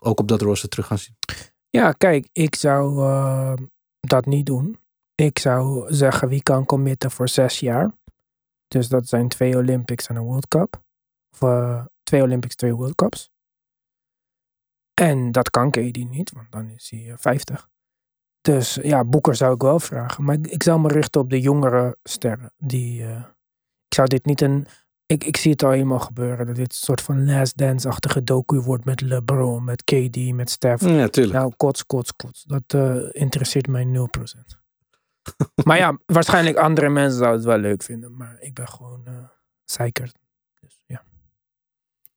ook 0.02 0.20
op 0.20 0.28
dat 0.28 0.42
rooster 0.42 0.70
terug 0.70 0.88
gaan 0.88 0.98
zien. 0.98 1.16
Ja, 1.70 1.92
kijk, 1.92 2.28
ik 2.32 2.56
zou 2.56 2.96
dat 4.00 4.26
niet 4.26 4.46
doen. 4.46 4.80
Ik 5.16 5.40
zou 5.40 5.94
zeggen 5.94 6.28
wie 6.28 6.44
kan 6.44 6.66
committen 6.66 7.12
voor 7.12 7.30
zes 7.30 7.60
jaar. 7.60 7.92
Dus 8.68 8.88
dat 8.88 9.08
zijn 9.08 9.28
twee 9.28 9.58
Olympics 9.58 10.08
en 10.08 10.16
een 10.16 10.24
World 10.24 10.48
Cup. 10.48 10.82
Of 11.40 11.40
twee 12.04 12.22
Olympics, 12.22 12.56
twee 12.56 12.76
World 12.76 12.96
Cups. 12.96 13.31
En 15.02 15.32
dat 15.32 15.50
kan 15.50 15.72
KD 15.72 15.98
niet, 16.10 16.32
want 16.32 16.52
dan 16.52 16.70
is 16.70 16.90
hij 16.90 17.12
eh, 17.12 17.18
50. 17.18 17.70
Dus 18.42 18.80
ja, 18.82 19.04
Boeker 19.04 19.36
zou 19.36 19.54
ik 19.54 19.62
wel 19.62 19.80
vragen. 19.80 20.24
Maar 20.24 20.36
ik, 20.36 20.48
ik 20.48 20.64
zou 20.64 20.80
me 20.80 20.88
richten 20.88 21.22
op 21.22 21.30
de 21.30 21.40
jongere 21.40 21.98
sterren. 22.04 22.54
Die, 22.58 23.04
eh, 23.04 23.24
ik 23.88 23.94
zou 23.94 24.08
dit 24.08 24.26
niet 24.26 24.42
een... 24.42 24.68
Ik, 25.06 25.24
ik 25.24 25.38
zie 25.38 25.52
het 25.52 25.64
al 25.64 25.72
helemaal 25.72 26.00
gebeuren. 26.00 26.46
Dat 26.46 26.56
dit 26.56 26.72
een 26.72 26.78
soort 26.78 27.02
van 27.02 27.26
last 27.26 27.58
dance-achtige 27.58 28.24
docu 28.24 28.60
wordt 28.60 28.86
met 28.86 29.02
LeBron, 29.02 29.64
met 29.64 29.84
KD, 29.84 30.34
met 30.34 30.50
Steph. 30.50 30.82
Ja, 30.82 31.08
tuurlijk. 31.08 31.38
Nou, 31.38 31.54
kots, 31.58 31.86
kots, 31.86 32.16
kots. 32.16 32.44
Dat 32.44 32.64
eh, 32.68 32.96
interesseert 33.12 33.68
mij 33.68 33.86
0%. 33.86 33.90
maar 35.68 35.78
ja, 35.78 35.98
waarschijnlijk 36.06 36.58
andere 36.58 36.90
mensen 36.90 37.18
zouden 37.18 37.40
het 37.40 37.50
wel 37.50 37.58
leuk 37.58 37.84
vinden. 37.84 38.18
Maar 38.18 38.38
ik 38.40 38.54
ben 38.54 38.68
gewoon 38.68 39.02
eh 39.06 39.14
zeker. 39.66 40.12
Dus, 40.60 40.84
ja. 40.86 41.04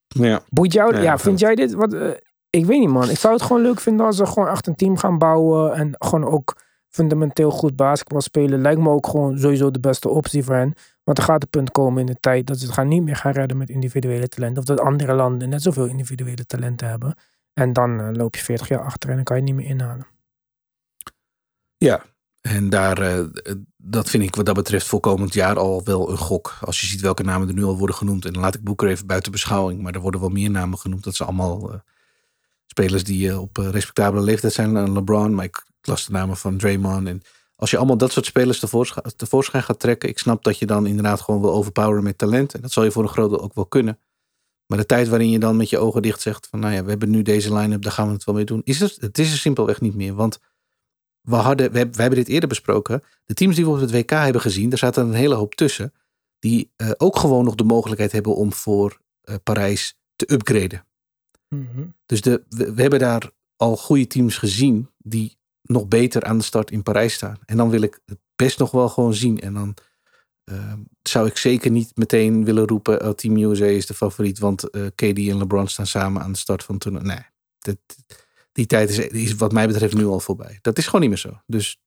ja. 0.09 0.43
Boeit 0.49 0.73
jou? 0.73 0.95
Ja, 0.95 1.03
Ja, 1.03 1.19
vind 1.19 1.39
jij 1.39 1.55
dit? 1.55 1.73
Wat, 1.73 1.93
eh, 1.93 2.11
ik 2.55 2.67
weet 2.67 2.81
niet, 2.81 2.89
man. 2.89 3.11
Ik 3.11 3.19
zou 3.19 3.35
het 3.35 3.43
gewoon 3.43 3.63
leuk 3.63 3.81
vinden 3.81 4.07
als 4.07 4.17
ze 4.17 4.27
gewoon 4.27 4.49
echt 4.49 4.67
een 4.67 4.75
team 4.75 4.97
gaan 4.97 5.19
bouwen. 5.19 5.75
En 5.75 5.95
gewoon 5.99 6.25
ook 6.25 6.57
fundamenteel 6.89 7.51
goed 7.51 7.77
basketbal 7.77 8.21
spelen. 8.21 8.61
Lijkt 8.61 8.81
me 8.81 8.89
ook 8.89 9.07
gewoon 9.07 9.39
sowieso 9.39 9.71
de 9.71 9.81
beste 9.81 10.09
optie 10.09 10.45
voor 10.45 10.55
hen. 10.55 10.75
Want 11.05 11.19
er 11.19 11.25
gaat 11.25 11.43
een 11.43 11.49
punt 11.49 11.71
komen 11.71 12.01
in 12.01 12.07
de 12.07 12.21
tijd 12.21 12.47
dat 12.47 12.59
ze 12.59 12.65
het 12.65 12.75
gaan 12.75 12.89
niet 12.89 13.03
meer 13.03 13.17
gaan 13.17 13.33
redden 13.33 13.57
met 13.57 13.69
individuele 13.69 14.29
talenten. 14.29 14.59
Of 14.59 14.65
dat 14.65 14.81
andere 14.81 15.15
landen 15.15 15.49
net 15.49 15.63
zoveel 15.63 15.87
individuele 15.87 16.47
talenten 16.47 16.89
hebben. 16.89 17.17
En 17.53 17.73
dan 17.73 18.01
eh, 18.01 18.09
loop 18.13 18.37
je 18.37 18.43
40 18.43 18.69
jaar 18.69 18.85
achter 18.85 19.09
en 19.09 19.15
dan 19.15 19.25
kan 19.25 19.37
je 19.37 19.43
het 19.43 19.53
niet 19.53 19.61
meer 19.63 19.71
inhalen. 19.71 20.07
Ja, 21.77 22.03
en 22.41 22.71
daar, 22.71 22.99
eh, 22.99 23.25
dat 23.77 24.11
vind 24.11 24.23
ik 24.23 24.37
wat 24.37 24.47
dat 24.47 24.55
betreft 24.55 24.87
voor 24.87 25.01
komend 25.01 25.35
jaar 25.35 25.59
al 25.59 25.85
wel 25.85 26.11
een 26.11 26.19
gok. 26.19 26.59
Als 26.61 26.81
je 26.81 26.87
ziet 26.87 27.01
welke 27.01 27.23
namen 27.23 27.49
er 27.49 27.55
nu 27.55 27.65
al 27.65 27.79
worden 27.79 27.97
genoemd. 27.97 28.25
En 28.25 28.33
dan 28.33 28.43
laat 28.43 28.55
ik 28.55 28.65
Boeker 28.65 28.89
even 28.89 29.07
buiten 29.07 29.33
beschouwing. 29.33 29.83
Maar 29.83 29.95
er 29.95 30.01
worden 30.01 30.21
wel 30.21 30.29
meer 30.29 30.51
namen 30.51 30.79
genoemd. 30.79 31.05
Dat 31.05 31.15
zijn 31.15 31.29
allemaal 31.29 31.73
eh, 31.73 31.79
spelers 32.75 33.05
die 33.05 33.31
eh, 33.31 33.41
op 33.41 33.59
eh, 33.59 33.69
respectabele 33.69 34.23
leeftijd 34.23 34.53
zijn. 34.53 34.77
Eh, 34.77 34.93
LeBron, 34.93 35.35
maar 35.35 35.45
ik 35.45 35.65
las 35.83 36.07
de 36.07 36.13
namen 36.13 36.37
van 36.37 36.57
Draymond. 36.59 37.07
En 37.09 37.23
als 37.57 37.71
je 37.71 37.77
allemaal 37.77 37.97
dat 37.97 38.13
soort 38.13 38.27
spelers 38.27 38.59
tevoorschijn, 39.17 39.63
gaat 39.63 39.81
trekken. 39.81 40.09
Ik 40.09 40.19
snap 40.19 40.45
dat 40.45 40.59
je 40.59 40.67
dan 40.67 40.87
inderdaad 40.87 41.21
gewoon 41.21 41.41
wil 41.41 41.53
overpoweren 41.53 42.03
met 42.03 42.19
talent. 42.19 42.55
En 42.55 42.61
dat 42.61 42.73
zal 42.73 42.85
je 42.85 42.91
voor 42.91 43.03
een 43.03 43.09
groot 43.09 43.31
deel 43.31 43.41
ook 43.41 43.55
wel 43.55 43.67
kunnen. 43.67 43.99
Maar 44.67 44.79
de 44.79 44.87
tijd 44.87 45.09
waarin 45.09 45.31
je 45.31 45.39
dan 45.39 45.57
met 45.57 45.71
je 45.71 45.79
ogen 45.79 46.03
dicht 46.03 46.21
zegt 46.21 46.47
van... 46.47 46.61
nou 46.61 46.75
ja, 46.75 46.83
we 46.85 46.91
hebben 46.91 47.11
nu 47.11 47.23
deze 47.23 47.55
line-up, 47.55 47.83
daar 47.83 47.93
gaan 47.93 48.07
we 48.07 48.13
het 48.13 48.25
wel 48.25 48.35
mee 48.35 48.45
doen. 48.45 48.61
Is 48.65 48.81
het, 48.81 48.97
het 49.01 49.19
is 49.19 49.33
er 49.33 49.39
simpelweg 49.39 49.81
niet 49.81 49.95
meer. 49.95 50.15
Want 50.15 50.41
we, 51.21 51.35
hadden, 51.35 51.73
we, 51.73 51.79
hebben, 51.79 52.15
dit 52.15 52.29
eerder 52.29 52.49
besproken. 52.49 53.03
De 53.25 53.35
teams 53.35 53.57
die 53.57 53.65
we 53.65 53.71
op 53.71 53.81
het 53.81 53.91
WK 53.91 54.11
hebben 54.11 54.41
gezien, 54.41 54.69
daar 54.69 54.79
zaten 54.79 55.07
een 55.07 55.13
hele 55.13 55.35
hoop 55.35 55.55
tussen. 55.55 55.93
Die 56.39 56.73
ook 56.97 57.19
gewoon 57.19 57.45
nog 57.45 57.55
de 57.55 57.65
mogelijkheid 57.65 58.13
hebben 58.13 58.37
om 58.37 58.53
voor 58.53 58.99
Parijs 59.43 59.99
te 60.17 60.33
upgraden. 60.33 60.85
Mhm. 61.55 61.87
Dus 62.07 62.21
de, 62.21 62.43
we, 62.49 62.75
we 62.75 62.81
hebben 62.81 62.99
daar 62.99 63.31
al 63.57 63.77
goede 63.77 64.07
teams 64.07 64.39
gezien 64.39 64.89
die 64.99 65.37
nog 65.63 65.89
beter 65.89 66.25
aan 66.25 66.39
de 66.39 66.45
start 66.45 66.71
in 66.71 66.83
Parijs 66.83 67.15
staan. 67.15 67.39
En 67.47 67.57
dan 67.57 67.71
wil 67.71 67.83
ik 67.83 68.01
het 68.07 68.19
best 68.37 68.59
nog 68.59 68.71
wel 68.71 68.89
gewoon 68.89 69.15
zien. 69.15 69.41
En 69.41 69.55
dan 69.55 69.75
eh, 70.45 70.73
zou 71.03 71.27
ik 71.27 71.37
zeker 71.37 71.71
niet 71.71 71.97
meteen 71.97 72.45
willen 72.45 72.67
roepen: 72.67 73.07
oh, 73.07 73.11
Team 73.11 73.37
USA 73.37 73.65
is 73.65 73.87
de 73.87 73.95
favoriet, 73.95 74.39
want 74.39 74.71
eh, 74.71 74.87
KD 74.95 75.19
en 75.19 75.39
LeBron 75.39 75.69
staan 75.69 75.87
samen 75.87 76.23
aan 76.23 76.33
de 76.33 76.39
start 76.39 76.65
van 76.65 76.79
toernooi. 76.79 77.05
Nee, 77.05 77.23
dat, 77.59 77.77
die 78.53 78.67
tijd 78.67 78.91
is, 78.91 78.99
is 78.99 79.35
wat 79.35 79.53
mij 79.53 79.67
betreft 79.67 79.95
nu 79.95 80.07
al 80.07 80.21
voorbij. 80.21 80.59
Dat 80.61 80.79
is 80.79 80.85
gewoon 80.85 81.01
niet 81.01 81.11
meer 81.11 81.19
zo. 81.19 81.41
Dus 81.47 81.79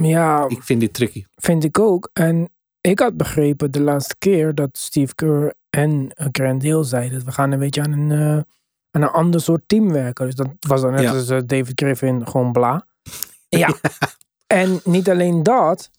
Ja, 0.00 0.48
ik 0.48 0.62
vind 0.62 0.80
dit 0.80 0.94
tricky. 0.94 1.24
vind 1.34 1.64
ik 1.64 1.78
ook. 1.78 2.10
En 2.12 2.48
ik 2.80 2.98
had 2.98 3.16
begrepen 3.16 3.70
de 3.70 3.80
laatste 3.80 4.14
keer 4.18 4.54
dat 4.54 4.78
Steve 4.78 5.14
Kerr 5.14 5.54
en 5.70 6.12
Grant 6.32 6.62
Hill 6.62 6.84
zeiden... 6.84 7.24
we 7.24 7.32
gaan 7.32 7.52
een 7.52 7.58
beetje 7.58 7.82
aan 7.82 7.92
een, 7.92 8.10
eh, 8.10 8.42
aan 8.90 9.02
een 9.02 9.08
ander 9.08 9.40
soort 9.40 9.62
team 9.66 9.92
werken. 9.92 10.24
Dus 10.26 10.34
dat 10.34 10.48
was 10.58 10.80
dan 10.80 10.90
net 10.92 11.02
Ja. 11.02 11.12
als 11.12 11.28
eh, 11.28 11.40
David 11.46 11.72
Griffin 11.80 12.26
gewoon 12.28 12.52
bla. 12.52 12.86
Ja. 13.48 13.74
en 14.46 14.80
niet 14.84 15.10
alleen 15.10 15.42
dat. 15.42 15.90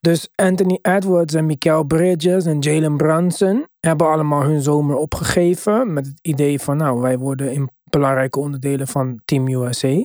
Dus 0.00 0.28
Anthony 0.34 0.78
Edwards 0.82 1.34
en 1.34 1.46
Mikael 1.46 1.84
Bridges 1.84 2.46
en 2.46 2.58
Jalen 2.58 2.96
Brunson... 2.96 3.66
hebben 3.80 4.06
allemaal 4.06 4.42
hun 4.42 4.62
zomer 4.62 4.96
opgegeven... 4.96 5.92
met 5.92 6.06
het 6.06 6.18
idee 6.22 6.60
van 6.60 6.76
nou, 6.76 7.00
wij 7.00 7.18
worden 7.18 7.52
in 7.52 7.70
belangrijke 7.90 8.38
onderdelen 8.38 8.86
van 8.88 9.20
Team 9.24 9.48
USA... 9.48 10.04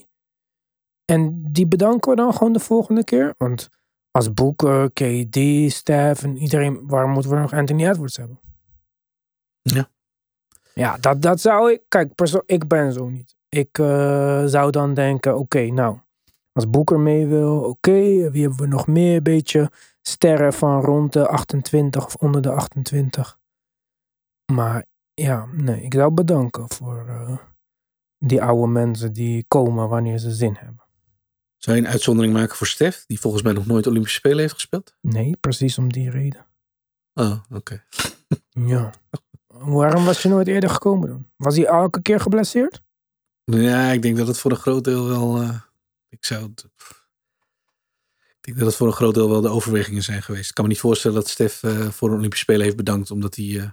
En 1.06 1.43
die 1.52 1.67
bedanken 1.67 2.10
we 2.12 2.15
dan 2.17 2.34
gewoon 2.34 2.54
de 2.54 2.60
volgende 2.60 3.04
keer. 3.04 3.34
Want 3.38 3.69
als 4.12 4.34
Booker, 4.34 4.91
KD, 4.91 5.38
Steph 5.71 6.23
en 6.23 6.38
iedereen, 6.38 6.88
waarom 6.88 7.12
moeten 7.12 7.32
we 7.32 7.38
nog 7.38 7.54
Anthony 7.54 7.88
Edwards 7.88 8.17
hebben? 8.17 8.39
Ja. 9.62 9.89
Ja, 10.77 10.97
dat, 10.97 11.21
dat 11.21 11.41
zou 11.41 11.71
ik. 11.71 11.81
Kijk, 11.87 12.15
perso- 12.15 12.43
ik 12.45 12.67
ben 12.67 12.93
zo 12.93 13.09
niet. 13.09 13.35
Ik 13.49 13.77
eh, 13.79 14.45
zou 14.45 14.71
dan 14.71 14.93
denken: 14.93 15.37
oké, 15.37 15.61
nou, 15.65 15.97
als 16.51 16.69
Booker 16.69 16.99
mee 16.99 17.27
wil, 17.27 17.59
oké, 17.59 18.31
wie 18.31 18.41
hebben 18.41 18.59
we 18.59 18.67
nog 18.67 18.87
meer? 18.87 19.15
Een 19.15 19.23
beetje 19.23 19.71
sterren 20.01 20.53
van 20.53 20.81
rond 20.81 21.13
de 21.13 21.27
28 21.27 22.05
of 22.05 22.15
onder 22.15 22.41
de 22.41 22.51
28. 22.51 23.39
Maar 24.53 24.85
ja, 25.13 25.45
nee, 25.51 25.81
ik 25.81 25.93
zou 25.93 26.11
bedanken 26.11 26.69
voor 26.69 27.05
eh, 27.07 27.37
die 28.17 28.41
oude 28.41 28.67
mensen 28.71 29.13
die 29.13 29.45
komen 29.47 29.89
wanneer 29.89 30.17
ze 30.17 30.31
zin 30.31 30.55
hebben. 30.59 30.85
Zou 31.57 31.77
je 31.77 31.83
een 31.83 31.89
uitzondering 31.89 32.33
maken 32.33 32.55
voor 32.55 32.67
Stef, 32.67 33.03
die 33.07 33.19
volgens 33.19 33.43
mij 33.43 33.53
nog 33.53 33.65
nooit 33.65 33.87
Olympische 33.87 34.17
Spelen 34.17 34.39
heeft 34.39 34.53
gespeeld? 34.53 34.95
Nee, 35.01 35.37
precies 35.39 35.77
om 35.77 35.91
die 35.91 36.09
reden. 36.09 36.45
Oh, 37.13 37.39
oké. 37.51 37.83
Ja. 38.49 38.91
Waarom 39.59 40.05
was 40.05 40.21
je 40.21 40.29
nooit 40.29 40.47
eerder 40.47 40.69
gekomen 40.69 41.07
dan? 41.09 41.29
Was 41.35 41.55
hij 41.55 41.65
elke 41.65 42.01
keer 42.01 42.19
geblesseerd? 42.19 42.81
Ja, 43.43 43.91
ik 43.91 44.01
denk 44.01 44.17
dat 44.17 44.27
het 44.27 44.37
voor 44.39 44.51
een 44.51 44.57
groot 44.57 44.83
deel 44.83 45.07
wel. 45.07 45.41
eh, 45.41 45.59
ik 46.09 46.25
zou 46.25 46.41
het. 46.43 46.65
Ik 48.39 48.53
denk 48.53 48.57
dat 48.57 48.67
het 48.67 48.75
voor 48.75 48.87
een 48.87 48.93
groot 48.93 49.13
deel 49.13 49.29
wel 49.29 49.41
de 49.41 49.49
overwegingen 49.49 50.03
zijn 50.03 50.21
geweest. 50.23 50.49
Ik 50.49 50.55
kan 50.55 50.63
me 50.63 50.69
niet 50.69 50.79
voorstellen 50.79 51.17
dat 51.17 51.29
Stef 51.29 51.63
eh, 51.63 51.87
voor 51.89 52.09
een 52.09 52.15
Olympische 52.17 52.43
Spelen 52.43 52.63
heeft 52.65 52.75
bedankt 52.77 53.11
omdat 53.11 53.35
hij 53.35 53.59
eh, 53.59 53.69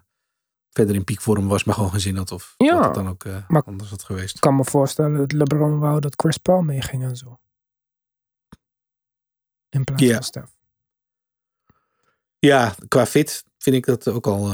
verder 0.70 0.94
in 0.94 1.04
piekvorm 1.04 1.48
was, 1.48 1.64
maar 1.64 1.74
gewoon 1.74 1.90
geen 1.90 2.00
zin 2.00 2.16
had. 2.16 2.32
Of 2.32 2.54
Ja, 2.56 2.74
wat 2.76 2.84
het 2.84 2.94
dan 2.94 3.08
ook 3.08 3.24
anders 3.66 3.90
had 3.90 4.02
geweest. 4.02 4.34
Ik 4.34 4.40
kan 4.40 4.56
me 4.56 4.64
voorstellen 4.64 5.16
dat 5.18 5.32
LeBron 5.32 5.78
wou 5.78 6.00
dat 6.00 6.14
Chris 6.16 6.36
Paul 6.38 6.62
meeging 6.62 7.02
en 7.02 7.16
zo. 7.16 7.38
In 9.68 9.84
plaats 9.84 10.02
Ja. 10.02 10.14
van 10.14 10.22
Steph. 10.22 10.52
Ja, 12.38 12.74
qua 12.88 13.06
fit 13.06 13.44
vind 13.58 13.76
ik 13.76 13.86
dat 13.86 14.08
ook 14.08 14.26
al 14.26 14.52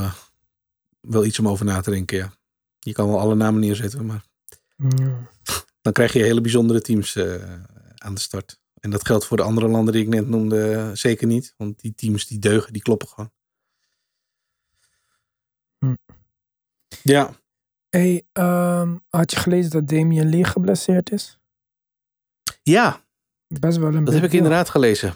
wel 1.00 1.24
iets 1.24 1.38
om 1.38 1.48
over 1.48 1.64
na 1.64 1.80
te 1.80 1.90
denken. 1.90 2.16
Ja. 2.16 2.32
Je 2.78 2.92
kan 2.92 3.08
wel 3.08 3.20
alle 3.20 3.34
namen 3.34 3.60
neerzetten, 3.60 4.06
maar 4.06 4.24
Ja. 4.76 5.28
dan 5.82 5.92
krijg 5.92 6.12
je 6.12 6.22
hele 6.22 6.40
bijzondere 6.40 6.80
teams 6.80 7.16
eh, 7.16 7.62
aan 7.94 8.14
de 8.14 8.20
start. 8.20 8.60
En 8.80 8.90
dat 8.90 9.06
geldt 9.06 9.24
voor 9.26 9.36
de 9.36 9.42
andere 9.42 9.68
landen 9.68 9.92
die 9.94 10.02
ik 10.02 10.08
net 10.08 10.28
noemde 10.28 10.90
zeker 10.94 11.26
niet. 11.26 11.54
Want 11.56 11.80
die 11.80 11.94
teams 11.94 12.26
die 12.26 12.38
deugen, 12.38 12.72
die 12.72 12.82
kloppen 12.82 13.08
gewoon. 13.08 13.32
Hm. 15.78 15.94
Ja, 17.02 17.38
Hey, 17.88 18.26
ehm, 18.32 18.96
had 19.08 19.30
je 19.30 19.36
gelezen 19.36 19.70
dat 19.70 19.88
Damian 19.88 20.28
Lee 20.28 20.44
geblesseerd 20.44 21.12
is? 21.12 21.38
ja, 22.62 23.04
Best 23.46 23.78
wel 23.78 23.94
een 23.94 24.04
dat 24.04 24.14
heb 24.14 24.22
ik 24.24 24.32
inderdaad 24.32 24.68
gelezen. 24.68 25.14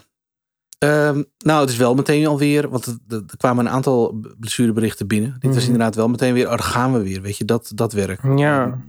Ehm, 0.89 1.23
nou, 1.37 1.61
het 1.61 1.69
is 1.69 1.77
wel 1.77 1.95
meteen 1.95 2.25
alweer, 2.27 2.69
want 2.69 2.85
er, 3.07 3.23
kwamen 3.37 3.65
een 3.65 3.71
aantal 3.71 4.21
blessureberichten 4.39 5.07
binnen. 5.07 5.35
Dit 5.39 5.49
was 5.53 5.55
Mhm. 5.63 5.65
inderdaad 5.71 5.95
wel 5.95 6.07
meteen 6.09 6.33
weer, 6.33 6.43
oh, 6.45 6.49
daar 6.49 6.59
gaan 6.59 6.93
we 6.93 6.99
weer. 7.03 7.21
Weet 7.21 7.37
je, 7.37 7.45
dat, 7.45 7.71
dat 7.75 7.93
werk. 7.93 8.21
Ja. 8.37 8.79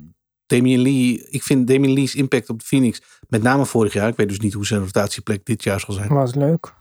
Damian 0.46 0.80
Lee, 0.82 1.26
ik 1.30 1.42
vind 1.42 1.66
Damian 1.68 1.92
Lee's 1.92 2.14
impact 2.14 2.48
op 2.48 2.58
de 2.58 2.64
Phoenix, 2.64 3.02
met 3.28 3.42
name 3.42 3.66
vorig 3.66 3.92
jaar, 3.92 4.08
ik 4.08 4.16
weet 4.16 4.28
dus 4.28 4.40
niet 4.40 4.52
hoe 4.52 4.66
zijn 4.66 4.80
rotatieplek 4.80 5.44
dit 5.44 5.62
jaar 5.62 5.80
zal 5.80 5.94
zijn, 5.94 6.08
Was 6.08 6.34
leuk. 6.34 6.74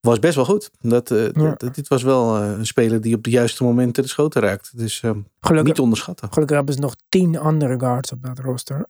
was 0.00 0.18
best 0.18 0.34
wel 0.34 0.44
goed. 0.44 0.70
Dat, 0.80 1.10
eh, 1.10 1.30
Ja. 1.32 1.54
dat- 1.56 1.74
dit 1.74 1.88
was 1.88 2.02
wel 2.02 2.36
eh, 2.42 2.50
een 2.58 2.66
speler 2.66 3.00
die 3.00 3.14
op 3.14 3.24
de 3.24 3.30
juiste 3.30 3.64
momenten 3.64 4.02
de 4.02 4.08
schoten 4.08 4.42
raakt. 4.42 4.78
Dus 4.78 5.02
eh, 5.02 5.10
Gelukkig, 5.40 5.68
niet 5.72 5.78
onderschatten. 5.80 6.32
gelukkig 6.32 6.56
hebben 6.56 6.74
ze 6.74 6.80
nog 6.80 6.94
tien 7.08 7.38
andere 7.38 7.78
guards 7.78 8.12
op 8.12 8.22
dat 8.22 8.38
roster. 8.38 8.86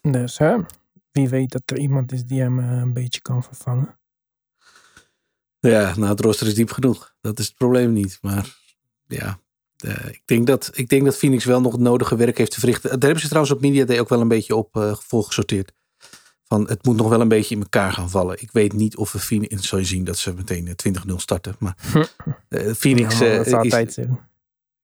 Dus 0.00 0.38
hè, 0.38 0.56
wie 1.12 1.28
weet 1.28 1.52
dat 1.52 1.62
er 1.66 1.78
iemand 1.78 2.12
is 2.12 2.24
die 2.24 2.40
hem 2.40 2.58
eh, 2.58 2.70
een 2.70 2.92
beetje 2.92 3.20
kan 3.20 3.42
vervangen. 3.42 3.98
Ja, 5.70 5.94
nou, 5.96 6.10
het 6.10 6.20
roster 6.20 6.46
is 6.46 6.54
diep 6.54 6.70
genoeg. 6.70 7.14
Dat 7.20 7.38
is 7.38 7.46
het 7.46 7.56
probleem 7.56 7.92
niet. 7.92 8.18
Maar 8.20 8.56
ja, 9.06 9.38
eh, 9.76 10.08
ik, 10.08 10.22
denk 10.24 10.46
dat, 10.46 10.70
ik 10.74 10.88
denk 10.88 11.04
dat 11.04 11.16
Phoenix 11.16 11.44
wel 11.44 11.60
nog 11.60 11.72
het 11.72 11.80
nodige 11.80 12.16
werk 12.16 12.38
heeft 12.38 12.50
te 12.50 12.60
verrichten. 12.60 12.90
Daar 12.90 13.00
hebben 13.00 13.20
ze 13.20 13.28
trouwens 13.28 13.54
op 13.54 13.60
Media 13.60 13.84
Day 13.84 14.00
ook 14.00 14.08
wel 14.08 14.20
een 14.20 14.28
beetje 14.28 14.56
op 14.56 14.76
eh 14.76 14.94
volgesorteerd. 14.94 15.72
Van 16.44 16.68
het 16.68 16.84
moet 16.84 16.96
nog 16.96 17.08
wel 17.08 17.20
een 17.20 17.28
beetje 17.28 17.54
in 17.54 17.60
elkaar 17.60 17.92
gaan 17.92 18.10
vallen. 18.10 18.42
Ik 18.42 18.52
weet 18.52 18.72
niet 18.72 18.96
of 18.96 19.12
we 19.12 19.18
Phoenix, 19.18 19.68
zal 19.68 19.78
je 19.78 19.84
zien 19.84 20.04
dat 20.04 20.18
ze 20.18 20.34
meteen 20.34 20.74
eh, 20.76 20.92
20-0 21.10 21.14
starten. 21.16 21.56
Maar 21.58 21.76
eh, 22.48 22.72
Phoenix, 22.72 23.18
Ja, 23.18 23.26
eh, 23.26 23.36
dat 23.36 23.46
is 23.46 23.52
altijd 23.52 23.92
zo. 23.92 24.02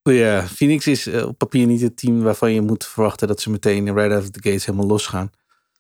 Ja, 0.03 0.47
Phoenix 0.47 0.87
is 0.87 1.07
eh, 1.07 1.27
op 1.27 1.39
papier 1.39 1.67
niet 1.67 1.81
het 1.81 1.97
team 1.97 2.23
waarvan 2.23 2.53
je 2.53 2.61
moet 2.61 2.87
verwachten 2.87 3.29
dat 3.29 3.41
ze 3.41 3.51
meteen 3.51 3.95
right 3.95 4.13
out 4.13 4.23
of 4.23 4.31
the 4.31 4.43
gates 4.43 4.65
helemaal 4.65 4.87
losgaan. 4.87 5.31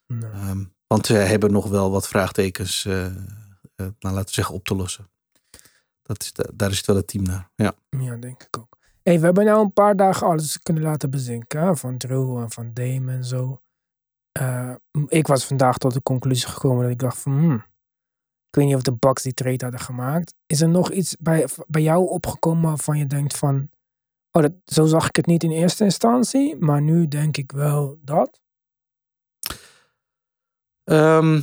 Nee. 0.06 0.30
Ehm, 0.30 0.64
want 0.86 1.06
ze 1.06 1.12
hebben 1.12 1.52
nog 1.52 1.68
wel 1.68 1.90
wat 1.90 2.08
vraagtekens, 2.08 2.84
eh, 2.84 3.06
eh, 3.06 3.12
nou, 3.82 4.14
laten 4.14 4.24
we 4.24 4.32
zeggen, 4.32 4.54
op 4.54 4.64
te 4.64 4.74
lossen. 4.74 5.10
Dat 6.02 6.22
is, 6.22 6.32
da- 6.32 6.50
daar 6.54 6.70
is 6.70 6.76
het 6.76 6.86
wel 6.86 6.96
het 6.96 7.06
team 7.06 7.24
naar. 7.24 7.50
Ja. 7.54 7.74
Ja, 7.90 8.16
denk 8.16 8.42
ik 8.42 8.56
ook. 8.58 8.76
Hey, 9.02 9.18
we 9.18 9.24
hebben 9.24 9.44
nou 9.44 9.60
een 9.62 9.72
paar 9.72 9.96
dagen 9.96 10.26
alles 10.26 10.58
kunnen 10.58 10.82
laten 10.82 11.10
bezinken. 11.10 11.60
hè, 11.60 11.76
Van 11.76 11.98
Drew 11.98 12.38
en 12.38 12.50
van 12.50 12.72
Dame 12.72 13.12
en 13.12 13.24
zo. 13.24 13.60
Eh, 14.32 14.74
ik 15.06 15.26
was 15.26 15.44
vandaag 15.46 15.78
tot 15.78 15.92
de 15.92 16.02
conclusie 16.02 16.48
gekomen 16.48 16.82
dat 16.82 16.90
ik 16.92 16.98
dacht 16.98 17.18
van... 17.18 17.32
hmm, 17.32 17.54
ik 18.48 18.58
weet 18.58 18.66
niet 18.66 18.74
of 18.74 18.82
de 18.82 18.92
Bucks 18.92 19.22
die 19.22 19.34
trade 19.34 19.62
hadden 19.64 19.80
gemaakt. 19.80 20.34
Is 20.46 20.60
er 20.60 20.68
nog 20.68 20.90
iets 20.90 21.16
bij, 21.16 21.48
bij 21.66 21.82
jou 21.82 22.08
opgekomen 22.08 22.62
waarvan 22.68 22.98
je 22.98 23.06
denkt 23.06 23.36
van... 23.36 23.70
Oh, 24.30 24.42
dat, 24.42 24.52
zo 24.64 24.86
zag 24.86 25.08
ik 25.08 25.16
het 25.16 25.26
niet 25.26 25.42
in 25.42 25.50
eerste 25.50 25.84
instantie. 25.84 26.56
Maar 26.56 26.82
nu 26.82 27.08
denk 27.08 27.36
ik 27.36 27.52
wel 27.52 27.98
dat. 28.02 28.40
Ehm, 30.84 31.40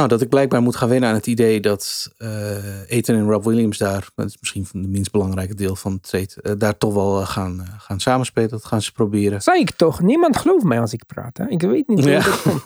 nou, 0.00 0.12
dat 0.12 0.20
ik 0.20 0.28
blijkbaar 0.28 0.62
moet 0.62 0.76
gaan 0.76 0.88
wennen 0.88 1.08
aan 1.08 1.14
het 1.14 1.26
idee 1.26 1.60
dat 1.60 2.12
eh 2.16 2.90
Ethan 2.90 3.16
en 3.16 3.30
Rob 3.30 3.44
Williams 3.44 3.78
daar, 3.78 4.08
dat 4.14 4.26
is 4.26 4.36
misschien 4.40 4.66
van 4.66 4.82
de 4.82 4.88
minst 4.88 5.10
belangrijke 5.10 5.54
deel 5.54 5.76
van 5.76 5.92
het 5.92 6.02
trade, 6.02 6.42
eh, 6.42 6.52
daar 6.58 6.78
toch 6.78 6.94
wel 6.94 7.20
eh, 7.20 7.28
gaan, 7.28 7.66
gaan 7.78 8.00
samenspelen. 8.00 8.48
Dat 8.48 8.64
gaan 8.64 8.82
ze 8.82 8.92
proberen. 8.92 9.42
Zei 9.42 9.60
ik 9.60 9.70
toch? 9.70 10.00
Niemand 10.00 10.36
gelooft 10.36 10.64
mij 10.64 10.80
als 10.80 10.92
ik 10.92 11.06
praat. 11.06 11.36
Hè? 11.36 11.48
Ik 11.48 11.60
weet 11.60 11.88
niet 11.88 12.00
hoe 12.00 12.10
Ja. 12.10 12.22
dat 12.22 12.42
komt. 12.42 12.62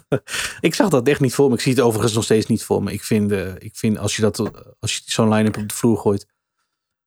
ik 0.60 0.74
zag 0.74 0.88
dat 0.88 1.08
echt 1.08 1.20
niet 1.20 1.34
voor 1.34 1.48
me. 1.48 1.54
Ik 1.54 1.60
zie 1.60 1.72
het 1.72 1.80
overigens 1.80 2.14
nog 2.14 2.24
steeds 2.24 2.46
niet 2.46 2.64
voor 2.64 2.82
me. 2.82 2.92
Ik 2.92 3.02
vind, 3.02 3.32
ik 3.58 3.76
vind 3.76 3.98
als 3.98 4.16
je, 4.16 4.22
dat, 4.22 4.38
als 4.80 4.96
je 4.96 5.02
zo'n 5.04 5.32
line-up 5.32 5.56
op 5.56 5.68
de 5.68 5.74
vloer 5.74 5.98
gooit, 5.98 6.26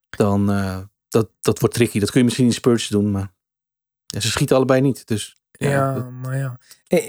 dan 0.09 0.51
uh, 0.51 0.77
dat, 1.07 1.29
dat 1.41 1.59
wordt 1.59 1.75
tricky. 1.75 1.99
Dat 1.99 2.09
kun 2.09 2.19
je 2.19 2.25
misschien 2.25 2.45
in 2.45 2.53
Spurs 2.53 2.87
doen, 2.87 3.11
maar 3.11 3.33
ja, 4.05 4.19
ze 4.19 4.27
schieten 4.27 4.55
allebei 4.55 4.81
niet. 4.81 5.07
Dus 5.07 5.37
Ja, 5.57 6.09
maar 6.21 6.37
ja. 6.37 6.57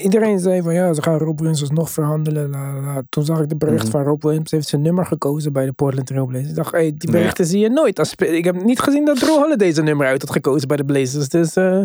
Iedereen 0.02 0.38
zei 0.38 0.62
van 0.62 0.74
ja, 0.74 0.92
ze 0.92 1.02
gaan 1.02 1.18
Rob 1.18 1.38
Williams 1.38 1.60
alsnog 1.60 1.90
verhandelen. 1.90 2.50
la, 2.50 2.72
la. 2.80 3.02
Toen 3.08 3.24
zag 3.24 3.40
ik 3.40 3.48
de 3.48 3.56
bericht 3.56 3.82
Mhm. 3.82 3.90
van 3.92 4.02
Rob 4.02 4.22
Williams 4.22 4.50
heeft 4.50 4.68
zijn 4.68 4.82
nummer 4.82 5.06
gekozen 5.06 5.52
bij 5.52 5.64
de 5.66 5.72
Portland 5.72 6.06
Trail 6.06 6.26
Blazers. 6.26 6.50
Ik 6.50 6.56
dacht, 6.56 6.70
hey, 6.72 6.94
die 6.96 7.10
Ja. 7.10 7.18
berichten 7.18 7.46
zie 7.46 7.60
je 7.60 7.68
nooit. 7.68 7.98
Als 7.98 8.14
ik 8.14 8.44
heb 8.44 8.62
niet 8.62 8.80
gezien 8.80 9.04
dat 9.04 9.18
Drew 9.18 9.36
Holiday 9.36 9.72
zijn 9.72 9.86
nummer 9.86 10.06
uit 10.06 10.20
had 10.22 10.30
gekozen 10.30 10.68
bij 10.68 10.76
de 10.76 10.84
Blazers. 10.84 11.28
Dus 11.28 11.56
eh 11.56 11.82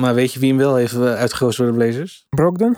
maar 0.00 0.14
weet 0.14 0.32
je 0.32 0.40
wie 0.40 0.48
hem 0.48 0.58
wel 0.58 0.74
heeft 0.76 0.94
eh, 0.94 1.14
uitgekozen 1.14 1.64
voor 1.64 1.72
de 1.74 1.78
Blazers? 1.84 2.26
Brogdon, 2.28 2.76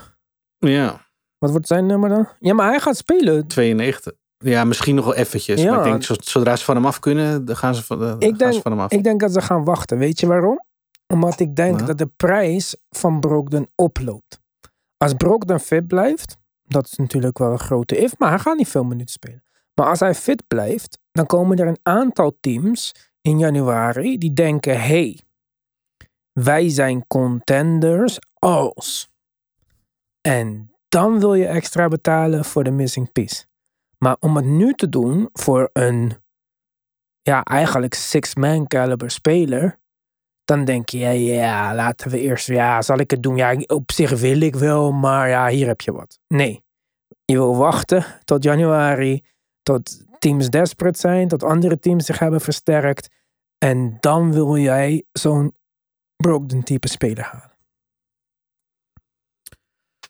Ja, 0.59 1.01
wat 1.39 1.51
wordt 1.51 1.67
zijn 1.67 1.87
nummer 1.87 2.09
dan? 2.09 2.29
Ja, 2.39 2.55
maar 2.55 2.69
hij 2.69 2.81
gaat 2.81 2.97
spelen. 2.97 3.47
92. 3.47 4.13
Ja, 4.39 4.65
misschien 4.65 4.95
nog 4.95 5.05
wel 5.05 5.15
eventjes. 5.15 5.63
Ja. 5.63 5.71
Maar 5.71 5.79
ik 5.79 5.91
denk, 5.91 6.03
zo- 6.03 6.15
zodra 6.19 6.57
ze 6.57 6.65
van 6.65 6.77
hem 6.77 6.87
af 6.87 6.99
kunnen, 6.99 7.45
dan 7.45 7.57
gaan 7.57 7.75
ze 7.75 7.85
van, 7.85 8.03
eh, 8.03 8.19
denk- 8.19 8.53
ze 8.53 8.61
van 8.61 8.73
hem 8.73 8.81
af. 8.81 8.91
Ik 8.93 9.05
denk 9.05 9.21
dat 9.21 9.33
ze 9.33 9.41
gaan 9.41 9.65
wachten. 9.65 9.99
Weet 9.99 10.21
je 10.21 10.27
waarom? 10.27 10.61
Omdat 11.11 11.41
ik 11.41 11.57
denk 11.57 11.81
Ja. 11.81 11.87
dat 11.87 11.99
de 11.99 12.07
prijs 12.07 12.77
van 12.91 13.21
Brogdon 13.21 13.69
oploopt. 13.75 14.41
Als 14.97 15.15
Brogdon 15.15 15.59
fit 15.61 15.87
blijft, 15.87 16.37
dat 16.63 16.85
is 16.87 16.95
natuurlijk 16.95 17.39
wel 17.39 17.51
een 17.53 17.59
grote 17.59 17.97
if, 17.97 18.19
maar 18.19 18.29
hij 18.29 18.39
gaat 18.39 18.57
niet 18.57 18.69
veel 18.69 18.85
minuten 18.85 19.13
spelen. 19.13 19.45
Maar 19.75 19.87
als 19.89 20.01
hij 20.01 20.15
fit 20.15 20.47
blijft, 20.47 20.99
dan 21.13 21.27
komen 21.27 21.59
er 21.59 21.67
een 21.67 21.79
aantal 21.83 22.37
teams 22.41 22.95
in 23.21 23.39
januari 23.39 24.19
die 24.19 24.33
denken: 24.33 24.81
hey, 24.81 25.21
wij 26.33 26.69
zijn 26.69 27.07
contenders 27.07 28.19
als. 28.39 29.09
En 30.21 30.75
dan 30.89 31.19
wil 31.19 31.35
je 31.35 31.47
extra 31.47 31.89
betalen 31.89 32.45
voor 32.45 32.65
de 32.65 32.71
missing 32.71 33.13
piece. 33.13 33.45
Maar 33.99 34.17
om 34.21 34.37
het 34.37 34.45
nu 34.45 34.73
te 34.75 34.89
doen 34.89 35.29
voor 35.33 35.71
een, 35.73 36.13
ja, 37.23 37.43
eigenlijk 37.43 37.95
six-man 37.95 38.67
caliber 38.67 39.11
speler, 39.11 39.80
dan 40.45 40.65
denk 40.65 40.89
je, 40.89 40.99
ja, 40.99 41.11
ja, 41.11 41.75
laten 41.75 42.11
we 42.11 42.21
eerst, 42.21 42.47
ja, 42.47 42.83
zal 42.83 42.99
ik 42.99 43.11
het 43.11 43.23
doen? 43.23 43.37
Ja, 43.37 43.57
op 43.67 43.93
zich 43.93 44.11
wil 44.11 44.41
ik 44.41 44.55
wel, 44.55 44.93
maar 44.93 45.29
ja, 45.29 45.49
hier 45.49 45.67
heb 45.67 45.81
je 45.81 45.93
wat. 45.93 46.19
Nee, 46.29 46.63
je 47.25 47.37
wil 47.37 47.57
wachten 47.57 48.05
tot 48.25 48.45
januari, 48.45 49.25
tot 49.63 50.05
teams 50.19 50.49
desperate 50.49 50.99
zijn, 50.99 51.29
tot 51.29 51.43
andere 51.43 51.79
teams 51.79 52.05
zich 52.05 52.19
hebben 52.19 52.41
versterkt. 52.41 53.09
En 53.59 53.97
dan 54.01 54.33
wil 54.33 54.57
jij 54.57 55.05
zo'n 55.13 55.55
Brogdon 56.17 56.63
type 56.63 56.89
speler 56.89 57.25
halen. 57.25 57.51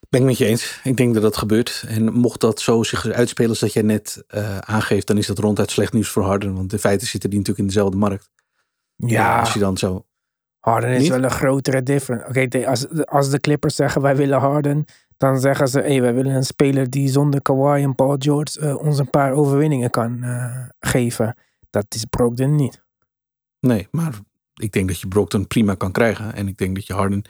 Ben 0.09 0.21
ik 0.21 0.27
met 0.27 0.37
je 0.37 0.45
eens. 0.45 0.79
Ik 0.83 0.97
denk 0.97 1.13
dat 1.13 1.23
dat 1.23 1.37
gebeurt. 1.37 1.83
En 1.87 2.13
mocht 2.13 2.41
dat 2.41 2.61
zo 2.61 2.83
zich 2.83 3.05
uitspelen 3.05 3.49
als 3.49 3.59
dat 3.59 3.73
jij 3.73 3.83
net 3.83 4.23
eh, 4.27 4.57
aangeeft, 4.57 5.07
dan 5.07 5.17
is 5.17 5.27
dat 5.27 5.39
ronduit 5.39 5.71
slecht 5.71 5.93
nieuws 5.93 6.09
voor 6.09 6.23
Harden. 6.23 6.55
Want 6.55 6.73
in 6.73 6.79
feite 6.79 7.05
zitten 7.05 7.29
die 7.29 7.39
natuurlijk 7.39 7.67
in 7.67 7.73
dezelfde 7.73 7.97
markt. 7.97 8.29
Ja, 8.95 9.39
Als 9.39 9.53
je 9.53 9.59
dan 9.59 9.77
zo... 9.77 10.05
Harden 10.61 10.89
is 10.89 11.01
Niet? 11.01 11.09
wel 11.09 11.23
een 11.23 11.31
grotere 11.31 11.83
difference. 11.83 12.27
Oké, 12.27 12.67
als, 12.67 13.05
als 13.05 13.29
de 13.29 13.39
Clippers 13.39 13.75
zeggen 13.75 14.01
wij 14.01 14.15
willen 14.15 14.39
Harden, 14.39 14.85
dan 15.17 15.39
zeggen 15.39 15.67
ze 15.67 15.79
hey, 15.79 16.01
wij 16.01 16.13
willen 16.13 16.35
een 16.35 16.45
speler 16.45 16.89
die 16.89 17.09
zonder 17.09 17.41
Kawhi 17.41 17.83
en 17.83 17.95
Paul 17.95 18.15
George 18.19 18.59
eh, 18.59 18.77
ons 18.77 18.99
een 18.99 19.09
paar 19.09 19.33
overwinningen 19.33 19.89
kan 19.89 20.23
eh, 20.23 20.69
geven. 20.79 21.35
Dat 21.69 21.85
is 21.89 22.05
Brogdon 22.05 22.55
niet. 22.55 22.83
Nee, 23.59 23.87
maar 23.91 24.13
ik 24.53 24.71
denk 24.71 24.87
dat 24.87 24.99
je 24.99 25.07
Brockton 25.07 25.47
prima 25.47 25.75
kan 25.75 25.91
krijgen. 25.91 26.33
En 26.33 26.47
ik 26.47 26.57
denk 26.57 26.75
dat 26.75 26.87
je 26.87 26.93
Harden 26.93 27.23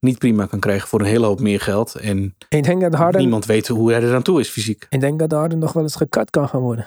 niet 0.00 0.18
prima 0.18 0.46
kan 0.46 0.60
krijgen 0.60 0.88
voor 0.88 1.00
een 1.00 1.06
hele 1.06 1.26
hoop 1.26 1.40
meer 1.40 1.60
geld. 1.60 1.94
En 1.94 2.36
Ik 2.48 2.62
denk 2.64 2.80
dat 2.80 2.94
Harden, 2.94 3.20
niemand 3.20 3.46
weet 3.46 3.68
hoe 3.68 3.92
hij 3.92 4.02
er 4.02 4.14
aan 4.14 4.22
toe 4.22 4.40
is 4.40 4.48
fysiek. 4.48 4.86
ik 4.88 5.00
denk 5.00 5.18
dat 5.18 5.32
Harden 5.32 5.58
nog 5.58 5.72
wel 5.72 5.82
eens 5.82 5.96
gekat 5.96 6.30
kan 6.30 6.48
gaan 6.48 6.60
worden. 6.60 6.86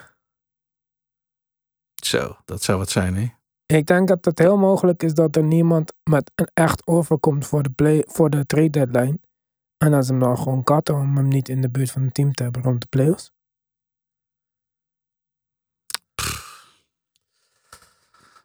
Zo, 2.04 2.36
dat 2.46 2.64
zou 2.64 2.78
wat 2.78 2.90
zijn, 2.90 3.16
hè? 3.16 3.28
Ik 3.66 3.86
denk 3.86 4.08
dat 4.08 4.26
het 4.26 4.40
heel 4.40 4.58
mogelijk 4.58 5.04
is 5.04 5.14
dat 5.14 5.36
er 5.36 5.44
niemand 5.44 5.94
met 6.04 6.32
een 6.36 6.50
echt 6.54 6.86
offer 6.86 7.18
komt 7.18 7.46
voor 7.46 7.64
de, 7.64 7.70
play, 7.70 8.04
voor 8.08 8.30
de 8.30 8.46
trade 8.46 8.70
deadline. 8.70 9.20
En 9.78 9.92
dat 9.92 10.06
ze 10.06 10.12
hem 10.12 10.22
dan 10.22 10.38
gewoon 10.38 10.64
katten 10.64 10.96
om 10.96 11.16
hem 11.16 11.28
niet 11.28 11.50
in 11.50 11.62
de 11.62 11.70
buurt 11.70 11.92
van 11.92 12.02
het 12.04 12.14
team 12.14 12.34
te 12.34 12.44
hebben 12.44 12.62
rond 12.62 12.82
de 12.82 12.88
playoffs. 12.90 13.34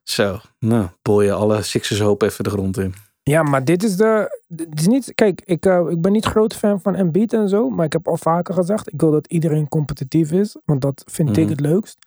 Zo, 0.02 0.40
nou, 0.58 0.88
boor 1.02 1.24
je 1.24 1.32
alle 1.32 1.62
Sixers 1.62 2.00
hoop 2.00 2.22
even 2.22 2.44
de 2.44 2.50
grond 2.50 2.78
in. 2.78 2.94
Ja, 3.22 3.42
maar 3.42 3.64
dit 3.64 3.82
is 3.82 3.96
de. 3.96 4.38
Dit 4.48 4.80
is 4.80 4.86
niet, 4.86 5.14
kijk, 5.14 5.42
ik, 5.44 5.66
uh, 5.66 5.90
ik 5.90 6.00
ben 6.00 6.12
niet 6.12 6.24
groot 6.24 6.54
fan 6.54 6.80
van 6.80 6.94
Embiid 6.94 7.32
en 7.32 7.48
zo. 7.48 7.70
Maar 7.70 7.84
ik 7.84 7.92
heb 7.92 8.08
al 8.08 8.16
vaker 8.16 8.54
gezegd. 8.54 8.92
Ik 8.92 9.00
wil 9.00 9.10
dat 9.10 9.26
iedereen 9.26 9.68
competitief 9.68 10.32
is. 10.32 10.56
Want 10.64 10.80
dat 10.80 11.02
vind 11.06 11.28
mm 11.28 11.34
ik 11.34 11.48
het 11.48 11.60
leukst. 11.60 11.98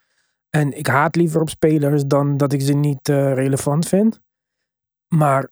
En 0.58 0.78
ik 0.78 0.88
haat 0.88 1.16
liever 1.16 1.42
op 1.42 1.50
spelers 1.50 2.06
dan 2.06 2.38
dat 2.38 2.54
ik 2.54 2.62
ze 2.62 2.74
niet 2.74 3.10
uh, 3.10 3.34
relevant 3.34 3.88
vind. 3.88 4.22
Maar 5.16 5.50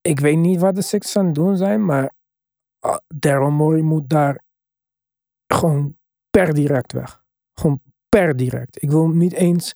ik 0.00 0.20
weet 0.20 0.38
niet 0.38 0.60
wat 0.60 0.74
de 0.74 0.82
Sixers 0.82 1.16
aan 1.16 1.26
het 1.26 1.34
doen 1.34 1.56
zijn. 1.56 1.84
Maar 1.84 2.14
uh, 2.86 2.96
Daryl 3.06 3.50
Morey 3.50 3.80
moet 3.80 4.08
daar 4.08 4.42
gewoon 5.46 5.98
per 6.30 6.54
direct 6.54 6.92
weg. 6.92 7.24
Gewoon 7.54 7.80
per 8.08 8.36
direct. 8.36 8.82
Ik 8.82 8.90
wil 8.90 9.08
niet 9.08 9.32
eens 9.32 9.74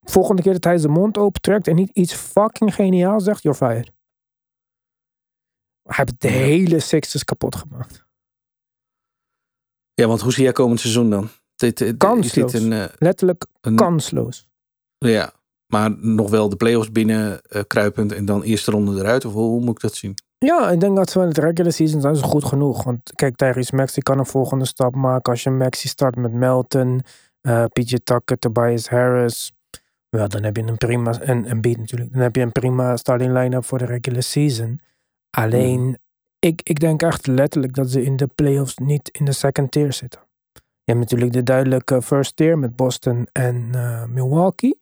volgende 0.00 0.42
keer 0.42 0.52
dat 0.52 0.64
hij 0.64 0.78
zijn 0.78 0.92
mond 0.92 1.18
opentrekt 1.18 1.68
en 1.68 1.74
niet 1.74 1.90
iets 1.90 2.14
fucking 2.14 2.74
geniaal 2.74 3.20
zegt, 3.20 3.42
you're 3.42 3.58
fired. 3.58 3.92
Hij 5.82 5.94
heeft 5.96 6.20
de 6.20 6.28
hele 6.28 6.80
Sixers 6.80 7.24
kapot 7.24 7.56
gemaakt. 7.56 8.06
Ja, 9.94 10.06
want 10.06 10.20
hoe 10.20 10.32
zie 10.32 10.42
jij 10.42 10.52
komend 10.52 10.80
seizoen 10.80 11.10
dan? 11.10 11.28
Dit, 11.56 11.78
dit, 11.78 11.96
kansloos. 11.96 12.52
Dit 12.52 12.62
een, 12.62 12.72
uh, 12.72 12.84
Letterlijk 12.98 13.46
een, 13.60 13.76
kansloos. 13.76 14.46
Ja, 14.98 15.32
maar 15.66 15.96
nog 15.98 16.30
wel 16.30 16.48
de 16.48 16.56
playoffs 16.56 16.92
binnen 16.92 17.40
uh, 17.48 17.62
kruipend 17.66 18.12
en 18.12 18.24
dan 18.24 18.42
eerste 18.42 18.70
ronde 18.70 19.00
eruit? 19.00 19.24
Of 19.24 19.32
hoe, 19.32 19.60
moet 19.60 19.74
ik 19.74 19.80
dat 19.80 19.94
zien? 19.94 20.14
Ja, 20.38 20.70
ik 20.70 20.80
denk 20.80 20.96
dat 20.96 21.10
ze 21.10 21.20
in 21.20 21.26
het 21.26 21.38
regular 21.38 21.72
season 21.72 22.00
zijn 22.00 22.16
ze 22.16 22.22
goed 22.22 22.44
genoeg. 22.44 22.84
Want 22.84 23.12
kijk, 23.14 23.36
Tyrese 23.36 23.74
Maxi 23.74 24.00
kan 24.00 24.18
een 24.18 24.26
volgende 24.26 24.64
stap 24.64 24.94
maken. 24.94 25.32
Als 25.32 25.42
je 25.42 25.50
Maxi 25.50 25.88
start 25.88 26.16
met 26.16 26.32
Melton, 26.32 27.00
uh, 27.42 27.64
PJ 27.72 27.96
Tucker, 28.04 28.38
Tobias 28.38 28.88
Harris. 28.88 29.52
Ja, 30.08 30.26
dan 30.26 30.42
heb 30.42 30.56
je 30.56 30.62
een 30.62 30.76
prima, 30.76 31.20
en, 31.20 31.44
en 31.44 31.60
beat 31.60 31.76
natuurlijk. 31.76 32.12
Dan 32.12 32.22
heb 32.22 32.36
je 32.36 32.42
een 32.42 32.52
prima 32.52 32.96
starting 32.96 33.32
line-up 33.32 33.64
voor 33.64 33.78
de 33.78 33.84
regular 33.84 34.22
season. 34.22 34.80
Alleen, 35.30 35.80
mm. 35.80 35.96
ik, 36.38 36.60
ik 36.62 36.80
denk 36.80 37.02
echt 37.02 37.26
letterlijk 37.26 37.74
dat 37.74 37.90
ze 37.90 38.02
in 38.02 38.16
de 38.16 38.26
playoffs 38.26 38.76
niet 38.76 39.08
in 39.08 39.24
de 39.24 39.32
second 39.32 39.70
tier 39.70 39.92
zitten. 39.92 40.20
Je 40.84 40.92
hebt 40.92 40.98
natuurlijk 40.98 41.32
de 41.32 41.42
duidelijke 41.42 42.02
first 42.02 42.36
tier 42.36 42.58
met 42.58 42.76
Boston 42.76 43.28
en 43.32 43.70
uh, 43.74 44.04
Milwaukee. 44.04 44.80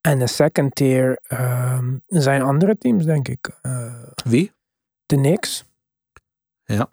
En 0.00 0.18
de 0.18 0.26
second 0.26 0.74
tier 0.74 1.20
um, 1.28 2.02
zijn 2.06 2.42
andere 2.42 2.78
teams, 2.78 3.04
denk 3.04 3.28
ik. 3.28 3.58
Uh, 3.62 4.02
Wie? 4.24 4.52
De 5.06 5.16
Knicks. 5.16 5.64
Ja. 6.64 6.90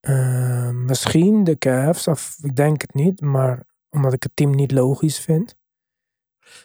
Uh, 0.00 0.70
misschien 0.70 1.44
de 1.44 1.58
Cavs, 1.58 2.08
of 2.08 2.36
ik 2.42 2.56
denk 2.56 2.80
het 2.80 2.94
niet, 2.94 3.20
maar 3.20 3.66
omdat 3.90 4.12
ik 4.12 4.22
het 4.22 4.36
team 4.36 4.54
niet 4.54 4.72
logisch 4.72 5.18
vind. 5.18 5.56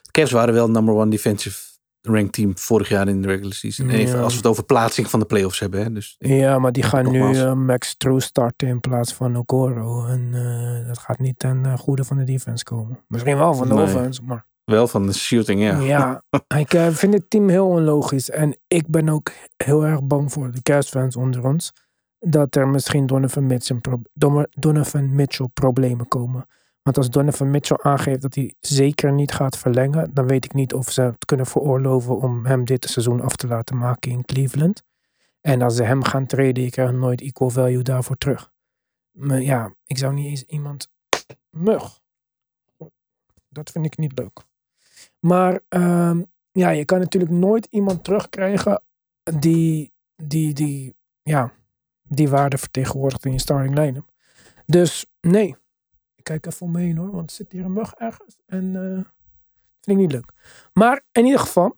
De 0.02 0.12
Cavs 0.12 0.32
waren 0.32 0.54
wel 0.54 0.70
number 0.70 0.94
one 0.94 1.10
defensive 1.10 1.77
ranked 2.02 2.32
team 2.32 2.58
vorig 2.58 2.90
jaar 2.90 3.08
in 3.08 3.22
de 3.22 3.28
regular 3.28 3.54
season. 3.54 3.90
Ja. 3.90 3.94
Even 3.94 4.24
als 4.24 4.32
we 4.32 4.38
het 4.38 4.48
over 4.48 4.64
plaatsing 4.64 5.10
van 5.10 5.20
de 5.20 5.26
playoffs 5.26 5.60
hebben. 5.60 5.84
Hè. 5.84 5.92
Dus, 5.92 6.16
ja, 6.18 6.60
maar 6.60 6.72
die 6.72 6.84
gaan 6.84 7.12
nu 7.12 7.20
uh, 7.20 7.54
Max 7.54 7.96
True 7.98 8.20
starten 8.20 8.68
in 8.68 8.80
plaats 8.80 9.14
van 9.14 9.38
Okoro. 9.38 10.06
En 10.06 10.32
uh, 10.34 10.88
dat 10.88 10.98
gaat 10.98 11.20
niet 11.20 11.40
ten 11.40 11.64
uh, 11.66 11.78
goede 11.78 12.04
van 12.04 12.18
de 12.18 12.24
defense 12.24 12.64
komen. 12.64 13.00
Misschien 13.08 13.38
wel 13.38 13.54
van 13.54 13.68
de 13.68 13.74
nee. 13.74 13.84
offense, 13.84 14.24
maar... 14.24 14.46
Wel 14.64 14.88
van 14.88 15.06
de 15.06 15.14
shooting, 15.14 15.62
ja. 15.62 15.80
Ja, 15.80 16.24
ik 16.58 16.70
vind 16.92 17.14
het 17.14 17.30
team 17.30 17.50
heel 17.50 17.68
onlogisch. 17.68 18.30
En 18.30 18.58
ik 18.68 18.88
ben 18.88 19.10
ook 19.10 19.32
heel 19.64 19.86
erg 19.86 20.04
bang 20.04 20.32
voor 20.32 20.52
de 20.52 20.62
Cavs 20.62 20.90
fans 20.90 21.16
onder 21.16 21.46
ons. 21.46 21.74
Dat 22.20 22.56
er 22.56 22.68
misschien 22.68 23.06
Donovan 23.06 23.46
Mitchell, 23.46 23.80
Donovan 24.50 25.16
Mitchell 25.16 25.50
problemen 25.54 26.08
komen. 26.08 26.48
Want 26.88 27.00
als 27.00 27.10
Donovan 27.10 27.52
Mitchell 27.52 27.80
aangeeft 27.82 28.22
dat 28.22 28.36
hij 28.36 28.54
zeker 28.60 29.12
niet 29.14 29.32
gaat 29.32 29.58
verlengen, 29.58 30.14
dan 30.14 30.28
weet 30.28 30.46
ik 30.46 30.54
niet 30.54 30.74
of 30.74 30.92
ze 30.92 31.02
het 31.02 31.26
kunnen 31.26 31.46
veroorloven 31.46 32.18
om 32.18 32.46
hem 32.46 32.66
dit 32.66 32.86
seizoen 32.86 33.22
af 33.22 33.36
te 33.36 33.48
laten 33.48 33.78
maken 33.78 34.12
in 34.12 34.26
Cleveland. 34.26 34.84
En 35.42 35.62
als 35.62 35.76
ze 35.76 35.84
hem 35.84 36.04
gaan 36.04 36.26
treden, 36.26 36.64
ik 36.64 36.72
krijg 36.72 36.92
nooit 36.92 37.22
equal 37.22 37.50
value 37.50 37.82
daarvoor 37.82 38.18
terug. 38.18 38.52
Maar 39.12 39.42
ja, 39.42 39.74
ik 39.86 39.98
zou 39.98 40.14
niet 40.14 40.26
eens 40.26 40.44
iemand. 40.44 40.90
Mug. 41.50 42.02
Dat 43.50 43.72
vind 43.72 43.86
ik 43.86 43.98
niet 43.98 44.18
leuk. 44.20 44.44
Maar 45.20 45.60
um, 45.70 46.26
ja, 46.52 46.70
je 46.70 46.86
kan 46.86 47.00
natuurlijk 47.00 47.32
nooit 47.32 47.68
iemand 47.70 48.04
terugkrijgen 48.04 48.82
die, 49.40 49.92
die, 50.16 50.54
die, 50.54 50.96
ja, 51.22 51.54
die 52.04 52.30
waarde 52.30 52.58
vertegenwoordigt 52.58 53.26
in 53.26 53.32
je 53.32 53.40
starting 53.40 53.76
line-up. 53.78 54.06
Dus 54.66 55.06
nee, 55.22 55.56
kijk 56.28 56.46
even 56.46 56.66
omheen 56.66 56.98
hoor, 56.98 57.12
want 57.12 57.30
er 57.30 57.36
zit 57.36 57.52
hier 57.52 57.66
een 57.66 57.74
mug 57.74 57.94
ergens. 57.94 58.38
En 58.46 58.64
uh, 58.64 58.94
vind 59.82 59.98
ik 59.98 59.98
niet 59.98 60.12
leuk. 60.12 60.32
Maar 60.74 61.04
in 61.12 61.26
ieder 61.26 61.40
geval, 61.40 61.76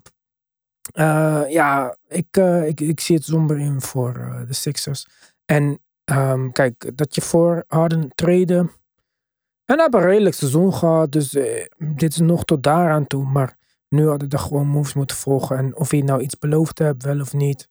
uh, 0.94 1.44
ja, 1.50 1.98
ik, 2.08 2.38
uh, 2.38 2.68
ik, 2.68 2.80
ik 2.80 3.00
zie 3.00 3.16
het 3.16 3.26
somber 3.26 3.60
in 3.60 3.82
voor 3.82 4.44
de 4.48 4.54
Sixers. 4.54 5.08
En 5.46 5.80
um, 6.12 6.52
kijk, 6.52 6.98
dat 6.98 7.16
je 7.16 7.22
voor 7.22 7.64
Harden 7.68 8.10
treden. 8.16 8.72
En 9.66 9.80
hebben 9.80 10.02
een 10.02 10.08
redelijk 10.08 10.36
seizoen 10.36 10.74
gehad, 10.74 11.12
dus 11.12 11.30
dit 11.78 12.12
is 12.12 12.20
nog 12.20 12.46
tot 12.46 12.64
daaraan 12.64 13.08
toe. 13.08 13.26
Maar 13.26 13.58
nu 13.90 14.08
hadden 14.08 14.30
er 14.30 14.40
gewoon 14.40 14.68
moves 14.68 14.94
moeten 14.94 15.18
volgen. 15.18 15.58
En 15.58 15.76
of 15.76 15.92
je 15.92 16.04
nou 16.04 16.22
iets 16.22 16.38
beloofd 16.40 16.80
hebt, 16.80 17.04
wel 17.04 17.20
of 17.20 17.34
niet. 17.34 17.69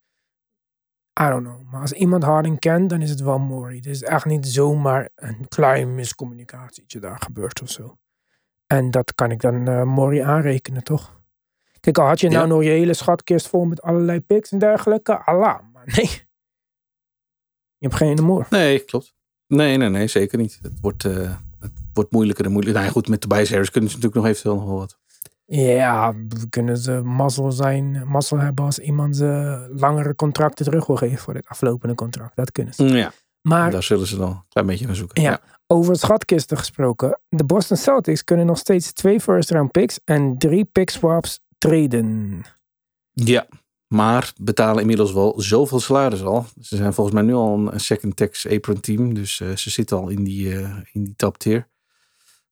I 1.20 1.28
don't 1.28 1.44
know. 1.44 1.62
Maar 1.70 1.80
als 1.80 1.92
iemand 1.92 2.22
Harding 2.22 2.58
kent, 2.58 2.90
dan 2.90 3.02
is 3.02 3.10
het 3.10 3.20
wel 3.20 3.38
Maury. 3.38 3.76
Het 3.76 3.86
is 3.86 4.02
echt 4.02 4.24
niet 4.24 4.46
zomaar 4.46 5.08
een 5.14 5.48
klein 5.48 5.94
miscommunicatietje 5.94 7.00
daar 7.00 7.20
gebeurd 7.20 7.62
of 7.62 7.70
zo. 7.70 7.98
En 8.66 8.90
dat 8.90 9.14
kan 9.14 9.30
ik 9.30 9.40
dan 9.40 9.68
uh, 9.68 9.82
Maury 9.82 10.22
aanrekenen, 10.22 10.82
toch? 10.82 11.20
Kijk, 11.80 11.98
al 11.98 12.06
had 12.06 12.20
je 12.20 12.28
nou 12.28 12.48
nog 12.48 12.62
je 12.62 12.68
hele 12.68 12.94
schatkist 12.94 13.48
vol 13.48 13.64
met 13.64 13.82
allerlei 13.82 14.20
pics 14.20 14.52
en 14.52 14.58
dergelijke. 14.58 15.24
Allah, 15.24 15.58
maar 15.72 15.82
nee. 15.84 16.06
Je 17.78 17.86
hebt 17.86 17.94
geen 17.94 18.24
moor. 18.24 18.46
Nee, 18.50 18.78
klopt. 18.78 19.14
Nee, 19.46 19.76
nee, 19.76 19.88
nee, 19.88 20.06
zeker 20.06 20.38
niet. 20.38 20.58
Het 20.62 20.80
wordt, 20.80 21.04
uh, 21.04 21.36
het 21.60 21.72
wordt 21.92 22.12
moeilijker 22.12 22.44
en 22.44 22.50
moeilijker. 22.52 22.80
Nou 22.80 22.92
goed, 22.92 23.08
met 23.08 23.22
de 23.22 23.34
Harris 23.34 23.70
kunnen 23.70 23.90
ze 23.90 23.96
natuurlijk 23.96 24.14
nog 24.14 24.26
eventueel 24.26 24.54
nog 24.54 24.64
wel 24.64 24.76
wat. 24.76 24.98
Ja, 25.50 26.14
kunnen 26.50 26.76
ze 26.76 27.00
mazzel 27.04 27.52
zijn, 27.52 28.02
mazzel 28.06 28.38
hebben 28.38 28.64
als 28.64 28.78
iemand 28.78 29.16
ze 29.16 29.68
langere 29.72 30.14
contracten 30.14 30.64
terug 30.64 30.86
wil 30.86 30.96
geven 30.96 31.18
voor 31.18 31.34
dit 31.34 31.46
aflopende 31.46 31.94
contract. 31.94 32.36
Dat 32.36 32.52
kunnen 32.52 32.74
ze. 32.74 32.84
Ja, 32.84 33.12
maar, 33.40 33.70
daar 33.70 33.82
zullen 33.82 34.06
ze 34.06 34.16
dan 34.16 34.30
een 34.30 34.42
klein 34.48 34.66
beetje 34.66 34.86
naar 34.86 34.94
zoeken. 34.94 35.22
Ja, 35.22 35.30
ja. 35.30 35.40
Over 35.66 35.96
schatkisten 35.96 36.58
gesproken. 36.58 37.20
De 37.28 37.44
Boston 37.44 37.76
Celtics 37.76 38.24
kunnen 38.24 38.46
nog 38.46 38.58
steeds 38.58 38.92
twee 38.92 39.20
first 39.20 39.50
round 39.50 39.70
picks 39.70 40.00
en 40.04 40.38
drie 40.38 40.64
pick 40.64 40.90
swaps 40.90 41.40
treden. 41.58 42.42
Ja, 43.12 43.46
maar 43.86 44.32
betalen 44.40 44.80
inmiddels 44.80 45.12
wel 45.12 45.40
zoveel 45.40 45.80
salaris 45.80 46.22
al. 46.22 46.46
Ze 46.60 46.76
zijn 46.76 46.92
volgens 46.92 47.16
mij 47.16 47.24
nu 47.24 47.34
al 47.34 47.72
een 47.72 47.80
second 47.80 48.16
tax 48.16 48.48
apron 48.48 48.80
team. 48.80 49.14
Dus 49.14 49.40
uh, 49.40 49.56
ze 49.56 49.70
zitten 49.70 49.96
al 49.96 50.08
in 50.08 50.24
die, 50.24 50.48
uh, 50.48 50.76
in 50.92 51.04
die 51.04 51.14
top 51.16 51.38
tier. 51.38 51.68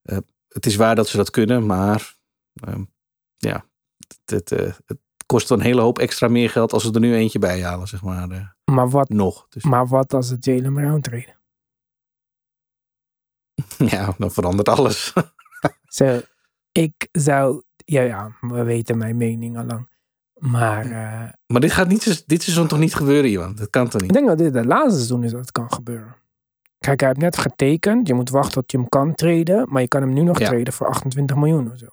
Uh, 0.03 0.19
het 0.49 0.67
is 0.67 0.77
waar 0.77 0.95
dat 0.95 1.09
ze 1.09 1.17
dat 1.17 1.31
kunnen, 1.31 1.67
maar 1.67 2.16
Um, 2.69 2.93
ja, 3.37 3.65
het, 4.09 4.51
het, 4.51 4.61
uh, 4.61 4.73
het, 4.87 4.99
kost 5.27 5.51
een 5.51 5.61
hele 5.61 5.81
hoop 5.81 5.99
extra 5.99 6.29
meer 6.29 6.51
geld 6.51 6.73
als 6.73 6.83
ze 6.83 6.93
er 6.93 7.01
nu 7.01 7.15
eentje 7.15 7.39
bij 7.39 7.63
halen, 7.63 7.89
zeg 7.89 8.03
maar. 8.03 8.31
Uh, 8.31 8.49
maar 8.65 8.91
wat, 8.91 9.09
nog. 9.09 9.47
Dus. 9.49 9.65
Maar 9.65 9.87
wat 9.87 10.15
als 10.15 10.29
het 10.29 10.45
Jalen 10.45 10.75
Brown 10.75 11.01
treden? 11.01 11.37
ja, 13.95 14.15
dan 14.19 14.31
verandert 14.31 14.69
alles. 14.69 15.13
so, 15.99 16.21
ik 16.73 17.09
zou, 17.13 17.63
ja, 17.77 18.01
ja, 18.03 18.37
we 18.41 18.63
weten 18.63 18.99
mijn 18.99 19.17
mening 19.17 19.59
al 19.59 19.65
lang. 19.65 19.89
Maar, 20.35 20.87
uh, 20.87 21.29
maar 21.47 21.61
dit 21.61 21.73
gaat 21.73 21.89
niet, 21.89 22.25
dit 22.27 22.43
seizoen 22.43 22.67
toch 22.67 22.79
niet 22.79 22.95
gebeuren, 22.95 23.31
Johan? 23.31 23.55
Dat 23.55 23.71
kan 23.71 23.89
toch 23.89 24.01
niet? 24.01 24.11
Ik 24.11 24.17
denk 24.17 24.29
dat 24.29 24.39
dit 24.39 24.55
het 24.55 24.65
laatste 24.65 24.95
seizoen 24.95 25.25
is 25.25 25.31
dat 25.31 25.41
het 25.41 25.53
kan 25.53 25.73
gebeuren. 25.73 26.17
Kijk, 26.79 27.01
hij 27.01 27.09
heeft 27.09 27.21
net 27.21 27.39
getekend. 27.39 28.07
Je 28.07 28.15
moet 28.15 28.31
wachten 28.31 28.53
tot 28.53 28.71
je 28.71 28.79
hem 28.79 28.89
kan 28.89 29.15
treden. 29.15 29.67
Maar 29.69 29.83
je 29.83 29.89
kan 29.89 30.01
hem 30.01 30.13
nu 30.13 30.23
nog 30.23 30.39
ja. 30.39 30.49
treden 30.49 30.73
voor 30.73 30.87
28 30.87 31.37
miljoen 31.37 31.71
of 31.73 31.79
zo. 31.79 31.87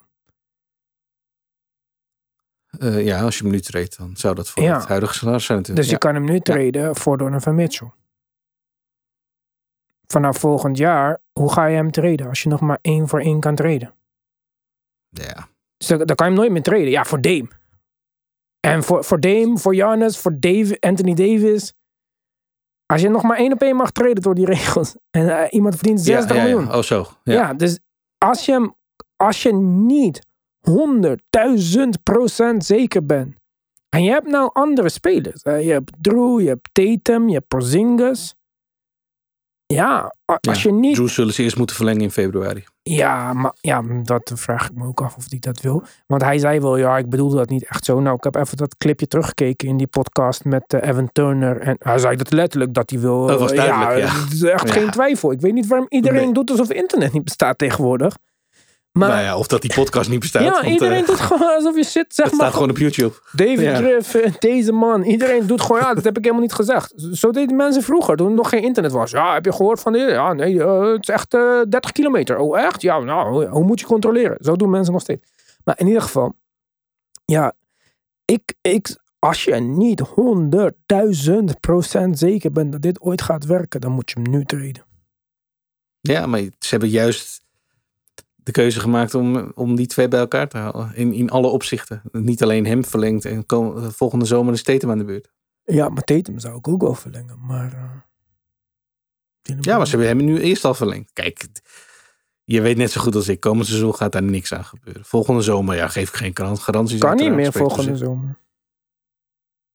Uh, 2.80 3.06
ja, 3.06 3.22
als 3.22 3.38
je 3.38 3.44
hem 3.44 3.52
nu 3.52 3.60
treedt, 3.60 3.98
dan 3.98 4.18
zou 4.18 4.36
dat 4.36 4.50
voor 4.50 4.64
ja. 4.64 4.78
het 4.78 4.88
huidige 4.88 5.14
salaris 5.14 5.46
zijn 5.46 5.58
natuurlijk. 5.58 5.86
Dus 5.86 5.96
je 5.96 6.00
kan 6.00 6.14
hem 6.14 6.26
nu 6.26 6.40
treden 6.40 6.96
voor 6.96 7.18
Donovan 7.18 7.56
Mitchell. 7.56 7.92
Vanaf 10.08 10.38
volgend 10.38 10.78
jaar, 10.78 11.22
hoe 11.32 11.52
ga 11.52 11.66
je 11.66 11.76
hem 11.76 11.92
treden 11.92 12.28
als 12.28 12.44
je 12.44 12.50
nog 12.50 12.60
maar 12.60 12.80
één 12.82 13.08
voor 13.08 13.20
één 13.20 13.40
kan 13.40 13.56
treden? 13.56 13.94
Ja. 15.10 15.48
Dus 15.78 15.88
dan, 15.88 15.98
dan 15.98 16.16
kan 16.16 16.26
je 16.26 16.32
hem 16.32 16.42
nooit 16.42 16.52
meer 16.52 16.64
treden. 16.64 16.90
Ja, 16.90 17.06
voor 17.06 17.22
Dame. 17.22 17.48
En 18.60 18.84
voor, 18.84 19.04
voor 19.04 19.20
Dame, 19.20 19.58
voor 19.58 19.74
Giannis, 19.74 20.18
voor 20.18 20.40
Dave, 20.40 20.78
Anthony 20.80 21.14
Davis. 21.14 21.74
Als 22.86 23.02
je 23.02 23.10
nog 23.10 23.24
maar 23.24 23.38
één 23.38 23.54
op 23.54 23.62
één 23.62 23.76
mag 23.76 23.92
treden 23.92 24.24
door 24.24 24.36
die 24.36 24.46
regels. 24.46 24.96
En 25.18 25.26
uh, 25.26 25.44
iemand 25.50 25.76
verdient 25.76 26.02
60 26.02 26.36
ja, 26.36 26.36
ja, 26.36 26.50
miljoen. 26.50 26.74
Oh 26.74 26.82
zo. 26.82 27.08
Ja. 27.24 27.54
dus 27.54 27.80
als 28.18 28.46
je, 28.46 28.52
hem, 28.52 28.76
als 29.16 29.44
je 29.44 29.54
niet 29.54 30.28
honderdduizend 30.70 32.04
procent 32.04 32.66
zeker 32.66 33.06
ben. 33.06 33.36
En 33.90 34.04
je 34.04 34.10
hebt 34.12 34.28
nou 34.28 34.50
andere 34.54 34.90
spelers. 34.90 35.42
Je 35.44 35.50
hebt 35.72 35.92
Drew, 36.02 36.42
je 36.42 36.48
hebt 36.48 36.70
Tatum, 36.72 37.28
je 37.28 37.34
hebt 37.34 37.48
Porzingis. 37.48 38.36
Ja, 39.66 40.16
als 40.26 40.64
Ja, 40.64 40.70
je 40.70 40.76
niet... 40.76 40.96
Drew 40.96 41.08
zullen 41.08 41.34
ze 41.34 41.44
eerst 41.44 41.58
moeten 41.58 41.76
verlengen 41.76 42.02
in 42.02 42.12
februari. 42.12 42.64
Ja, 42.82 43.34
maar 43.34 43.56
ja, 43.62 43.82
dat 44.04 44.32
vraag 44.36 44.70
ik 44.70 44.76
me 44.76 44.86
ook 44.88 45.02
af 45.02 45.16
of 45.18 45.26
hij 45.30 45.40
dat 45.40 45.62
wil. 45.62 45.84
Want 46.08 46.22
hij 46.22 46.38
zei 46.38 46.60
wel, 46.60 46.78
ja, 46.78 46.98
ik 46.98 47.10
bedoelde 47.10 47.36
dat 47.36 47.50
niet 47.50 47.66
echt 47.70 47.86
zo. 47.86 48.00
Nou, 48.00 48.16
ik 48.16 48.24
heb 48.24 48.36
even 48.36 48.58
dat 48.58 48.78
clipje 48.78 49.08
teruggekeken 49.08 49.68
in 49.68 49.78
die 49.78 49.88
podcast 49.88 50.44
met 50.46 50.74
eh, 50.74 50.90
Evan 50.90 51.10
Turner. 51.12 51.60
En 51.62 51.76
hij 51.80 51.98
zei 51.98 52.16
dat 52.16 52.32
letterlijk 52.32 52.74
dat 52.74 52.90
hij 52.90 53.00
wil. 53.00 53.26
Dat 53.26 53.40
was 53.40 53.52
eh, 53.52 53.58
duidelijk, 53.58 53.98
ja. 54.00 54.22
Het 54.24 54.32
is 54.34 54.42
echt 54.44 54.68
Ja. 54.68 54.74
geen 54.74 54.90
twijfel. 54.90 55.32
Ik 55.32 55.42
weet 55.42 55.54
niet 55.54 55.68
waarom 55.68 55.88
iedereen 55.90 56.24
Nee. 56.24 56.34
doet 56.34 56.50
alsof 56.50 56.72
internet 56.72 57.14
niet 57.14 57.24
bestaat 57.24 57.58
tegenwoordig. 57.58 58.16
Maar 59.00 59.10
nou 59.10 59.22
ja, 59.22 59.38
of 59.38 59.48
dat 59.48 59.62
die 59.62 59.74
podcast 59.74 60.10
niet 60.10 60.20
bestaat. 60.20 60.44
ja, 60.44 60.52
want, 60.52 60.66
iedereen 60.66 61.02
eh, 61.02 61.08
doet 61.08 61.20
gewoon 61.20 61.56
alsof 61.56 61.76
je 61.76 61.84
zit, 61.84 62.16
zeg 62.16 62.26
het 62.26 62.34
maar. 62.36 62.44
staat 62.46 62.54
gewoon 62.54 62.70
op 62.70 62.78
YouTube. 62.78 63.14
David 63.32 63.60
Ja. 63.60 63.76
Griffin, 63.76 64.34
deze 64.40 64.72
man. 64.72 65.04
Iedereen 65.04 65.48
doet 65.48 65.62
gewoon, 65.62 65.82
ja, 65.82 65.94
dat 65.94 66.04
heb 66.04 66.18
ik 66.18 66.24
helemaal 66.24 66.44
niet 66.46 66.54
gezegd. 66.54 66.94
Zo 67.14 67.32
deden 67.32 67.56
mensen 67.56 67.84
vroeger, 67.84 68.16
toen 68.16 68.28
er 68.30 68.34
nog 68.36 68.50
geen 68.50 68.62
internet 68.64 68.92
was. 68.92 69.12
Ja, 69.12 69.34
heb 69.34 69.46
je 69.46 69.52
gehoord 69.54 69.80
van 69.80 69.94
dit? 69.94 70.10
Ja, 70.10 70.34
nee, 70.34 70.64
eh, 70.64 70.92
het 70.92 71.02
is 71.02 71.10
echt 71.10 71.34
eh 71.34 71.62
30 71.70 71.92
kilometer. 71.92 72.38
Oh, 72.38 72.60
echt? 72.60 72.82
Ja, 72.82 73.00
nou, 73.00 73.30
hoe- 73.32 73.46
hoe 73.48 73.64
moet 73.64 73.80
je 73.80 73.86
controleren? 73.86 74.38
Zo 74.40 74.56
doen 74.56 74.70
mensen 74.70 74.94
nog 74.94 75.02
steeds. 75.02 75.32
Maar 75.64 75.80
in 75.80 75.88
ieder 75.88 76.02
geval, 76.02 76.34
ja, 77.26 77.54
ik, 78.26 78.54
ik, 78.62 78.98
als 79.20 79.44
je 79.44 79.56
niet 79.56 80.00
honderdduizend 80.00 81.60
procent 81.60 82.20
zeker 82.20 82.52
bent 82.52 82.72
dat 82.72 82.82
dit 82.82 83.02
ooit 83.02 83.22
gaat 83.22 83.46
werken, 83.46 83.82
dan 83.82 83.92
moet 83.92 84.10
je 84.12 84.20
hem 84.22 84.32
nu 84.32 84.46
treden. 84.46 84.86
Ja, 86.02 86.26
maar 86.26 86.40
ze 86.40 86.50
hebben 86.70 86.90
juist 86.90 87.42
de 88.44 88.52
keuze 88.52 88.80
gemaakt 88.80 89.16
om, 89.16 89.52
om 89.56 89.76
die 89.76 89.88
twee 89.88 90.08
bij 90.08 90.20
elkaar 90.20 90.48
te 90.50 90.58
houden. 90.58 90.96
In, 90.96 91.14
in 91.14 91.30
alle 91.30 91.48
opzichten. 91.48 92.02
Niet 92.12 92.44
alleen 92.44 92.66
hem 92.66 92.86
verlengd 92.86 93.26
en 93.26 93.46
kom- 93.46 93.92
volgende 93.92 94.26
zomer 94.26 94.54
is 94.54 94.64
Tatum 94.64 94.92
aan 94.92 94.98
de 94.98 95.04
beurt. 95.06 95.32
Ja, 95.64 95.90
maar 95.90 96.04
Tatum 96.04 96.40
zou 96.40 96.58
ik 96.58 96.68
ook 96.68 96.82
wel 96.82 96.96
verlengen, 96.96 97.46
maar... 97.46 97.74
eh, 97.74 99.58
Ja, 99.62 99.78
maar 99.78 99.88
ze 99.88 99.98
hebben 99.98 100.18
hem 100.18 100.26
nu 100.26 100.40
eerst 100.42 100.66
al 100.66 100.74
verlengd. 100.74 101.14
Kijk, 101.14 101.48
je 102.44 102.62
weet 102.62 102.78
net 102.78 102.92
zo 102.92 103.02
goed 103.02 103.16
als 103.16 103.28
ik. 103.28 103.40
Komend 103.40 103.68
seizoen 103.68 103.96
gaat 103.96 104.12
daar 104.12 104.24
niks 104.24 104.54
aan 104.54 104.66
gebeuren. 104.66 105.06
Volgende 105.06 105.42
zomer, 105.42 105.76
ja, 105.76 105.88
geef 105.88 106.10
ik 106.10 106.16
geen 106.16 106.32
garan- 106.38 106.58
garanties. 106.58 107.00
Kan 107.00 107.16
niet 107.16 107.32
meer 107.34 107.52
volgende 107.52 107.98
zomer. 107.98 108.38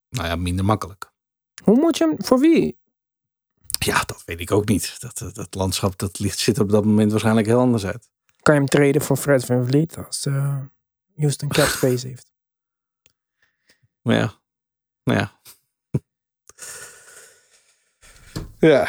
Nou 0.08 0.26
ja, 0.26 0.36
minder 0.36 0.64
makkelijk. 0.64 1.12
Hoe 1.64 1.76
moet 1.76 1.98
je 1.98 2.04
hem, 2.06 2.14
voor 2.24 2.38
wie? 2.38 2.78
Ja, 3.78 4.02
dat 4.04 4.22
weet 4.24 4.40
ik 4.40 4.50
ook 4.50 4.68
niet. 4.68 4.96
Dat, 5.00 5.18
dat, 5.18 5.34
dat 5.34 5.54
landschap 5.54 5.98
dat 5.98 6.18
ligt, 6.18 6.38
ziet 6.38 6.56
er 6.56 6.62
op 6.62 6.70
dat 6.70 6.84
moment 6.84 7.10
waarschijnlijk 7.10 7.46
heel 7.46 7.58
anders 7.58 7.86
uit. 7.86 8.10
Kan 8.42 8.54
je 8.54 8.60
hem 8.60 8.68
treden 8.68 9.02
voor 9.02 9.16
Fred 9.16 9.44
Van 9.44 9.66
Vliet 9.66 9.96
als 9.96 10.26
eh, 10.26 10.60
Houston 11.16 11.48
Cap 11.48 11.66
Space 11.66 12.06
heeft. 12.08 12.32
Maar 14.02 14.16
ja, 14.16 14.32
nou 15.04 15.18
ja. 15.18 15.40
ja, 18.68 18.88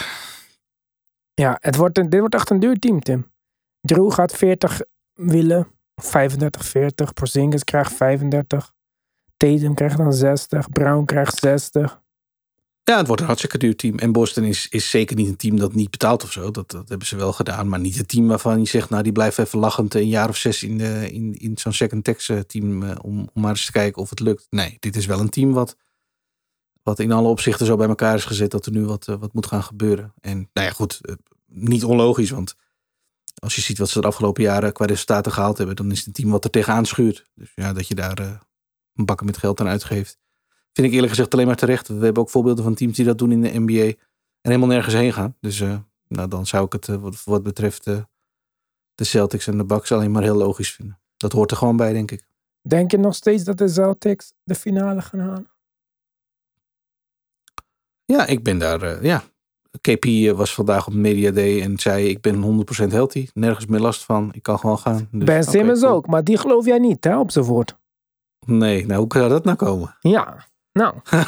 Ja, 1.33 1.57
het 1.61 1.75
wordt 1.75 1.97
een, 1.97 2.09
dit 2.09 2.19
wordt 2.19 2.35
echt 2.35 2.49
een 2.49 2.59
duur 2.59 2.79
team, 2.79 2.99
Tim. 2.99 3.31
Drew 3.81 4.11
gaat 4.11 4.35
40 4.35 4.81
willen, 5.13 5.67
35, 5.95 6.65
40. 6.65 7.13
Porzingis 7.13 7.63
krijgt 7.63 7.93
35. 7.93 8.73
Tatum 9.37 9.73
krijgt 9.73 9.97
dan 9.97 10.13
60. 10.13 10.69
Brown 10.69 11.05
krijgt 11.05 11.37
60. 11.37 12.01
Ja, 12.89 12.97
het 12.97 13.07
wordt 13.07 13.21
een 13.21 13.27
hartstikke 13.27 13.57
duur 13.57 13.75
team. 13.75 13.97
En 13.97 14.11
Boston 14.11 14.43
is, 14.43 14.67
is 14.69 14.89
zeker 14.89 15.15
niet 15.15 15.27
een 15.27 15.35
team 15.35 15.57
dat 15.57 15.73
niet 15.73 15.91
betaalt 15.91 16.23
of 16.23 16.31
zo. 16.31 16.51
Dat, 16.51 16.71
dat 16.71 16.89
hebben 16.89 17.07
ze 17.07 17.15
wel 17.15 17.33
gedaan. 17.33 17.69
Maar 17.69 17.79
niet 17.79 17.99
een 17.99 18.05
team 18.05 18.27
waarvan 18.27 18.59
je 18.59 18.67
zegt, 18.67 18.89
nou 18.89 19.03
die 19.03 19.11
blijft 19.11 19.37
even 19.37 19.59
lachend 19.59 19.93
een 19.93 20.07
jaar 20.07 20.29
of 20.29 20.37
zes 20.37 20.63
in, 20.63 20.79
in, 20.79 21.33
in 21.33 21.57
zo'n 21.57 21.73
second 21.73 22.03
tax 22.03 22.29
eh, 22.29 22.39
team. 22.39 22.83
eh, 22.83 22.95
om, 23.01 23.29
om 23.33 23.41
maar 23.41 23.49
eens 23.49 23.65
te 23.65 23.71
kijken 23.71 24.01
of 24.01 24.09
het 24.09 24.19
lukt. 24.19 24.47
Nee, 24.49 24.77
dit 24.79 24.95
is 24.95 25.05
wel 25.05 25.19
een 25.19 25.29
team 25.29 25.53
wat, 25.53 25.75
wat 26.83 26.99
in 26.99 27.11
alle 27.11 27.27
opzichten 27.27 27.65
zo 27.65 27.75
bij 27.75 27.87
elkaar 27.87 28.15
is 28.15 28.25
gezet 28.25 28.51
dat 28.51 28.65
er 28.65 28.71
nu 28.71 28.85
wat, 28.85 29.07
eh, 29.07 29.15
wat 29.15 29.33
moet 29.33 29.47
gaan 29.47 29.63
gebeuren. 29.63 30.13
En 30.21 30.49
nou 30.53 30.67
ja, 30.67 30.73
goed, 30.73 31.01
niet 31.45 31.83
onlogisch. 31.83 32.29
Want 32.29 32.55
als 33.39 33.55
je 33.55 33.61
ziet 33.61 33.77
wat 33.77 33.89
ze 33.89 34.01
de 34.01 34.07
afgelopen 34.07 34.43
jaren 34.43 34.73
qua 34.73 34.85
resultaten 34.85 35.31
gehaald 35.31 35.57
hebben, 35.57 35.75
dan 35.75 35.91
is 35.91 35.97
het 35.97 36.07
een 36.07 36.13
team 36.13 36.29
wat 36.29 36.43
er 36.43 36.49
tegenaan 36.49 36.85
schuurt. 36.85 37.29
Dus 37.35 37.51
ja, 37.55 37.73
dat 37.73 37.87
je 37.87 37.95
daar 37.95 38.19
een 38.93 39.05
bakken 39.05 39.25
met 39.25 39.37
geld 39.37 39.59
aan 39.59 39.67
uitgeeft. 39.67 40.17
Vind 40.73 40.87
ik 40.87 40.93
eerlijk 40.93 41.09
gezegd 41.11 41.33
alleen 41.33 41.47
maar 41.47 41.55
terecht. 41.55 41.87
We 41.87 42.05
hebben 42.05 42.23
ook 42.23 42.29
voorbeelden 42.29 42.63
van 42.63 42.73
teams 42.73 42.95
die 42.95 43.05
dat 43.05 43.17
doen 43.17 43.31
in 43.31 43.41
de 43.41 43.59
NBA. 43.59 43.93
En 44.41 44.51
helemaal 44.51 44.67
nergens 44.67 44.93
heen 44.93 45.13
gaan. 45.13 45.35
Dus 45.39 45.59
eh, 45.59 45.77
nou, 46.07 46.27
dan 46.27 46.45
zou 46.45 46.65
ik 46.65 46.73
het 46.73 46.87
eh, 46.87 46.95
wat, 46.95 47.23
wat 47.23 47.43
betreft 47.43 47.87
eh, 47.87 48.01
de 48.95 49.03
Celtics 49.03 49.47
en 49.47 49.57
de 49.57 49.65
Bucks 49.65 49.91
alleen 49.91 50.11
maar 50.11 50.23
heel 50.23 50.35
logisch 50.35 50.71
vinden. 50.71 50.99
Dat 51.17 51.31
hoort 51.31 51.51
er 51.51 51.57
gewoon 51.57 51.77
bij, 51.77 51.93
denk 51.93 52.11
ik. 52.11 52.23
Denk 52.61 52.91
je 52.91 52.97
nog 52.97 53.15
steeds 53.15 53.43
dat 53.43 53.57
de 53.57 53.67
Celtics 53.67 54.33
de 54.43 54.55
finale 54.55 55.01
gaan 55.01 55.19
halen? 55.19 55.51
Ja, 58.05 58.25
ik 58.25 58.43
ben 58.43 58.57
daar. 58.57 59.03
ja. 59.03 59.23
KP 59.81 60.05
was 60.35 60.53
vandaag 60.53 60.87
op 60.87 60.93
Media 60.93 61.31
Day 61.31 61.61
en 61.61 61.79
zei: 61.79 62.07
Ik 62.07 62.21
ben 62.21 62.65
100% 62.87 62.87
healthy. 62.87 63.27
Nergens 63.33 63.65
meer 63.65 63.79
last 63.79 64.03
van. 64.03 64.29
Ik 64.33 64.43
kan 64.43 64.59
gewoon 64.59 64.77
gaan. 64.77 65.07
Dus, 65.11 65.23
ben 65.23 65.43
Simmons 65.43 65.79
cool. 65.81 65.93
ook, 65.93 66.07
maar 66.07 66.23
die 66.23 66.37
geloof 66.37 66.65
jij 66.65 66.77
niet, 66.77 67.03
hè, 67.03 67.19
op 67.19 67.31
zijn 67.31 67.45
woord. 67.45 67.77
Nee, 68.45 68.85
nou 68.85 68.99
hoe 68.99 69.13
zou 69.13 69.29
dat 69.29 69.43
nou 69.43 69.57
komen? 69.57 69.95
Ja, 69.99 70.47
nou. 70.79 70.95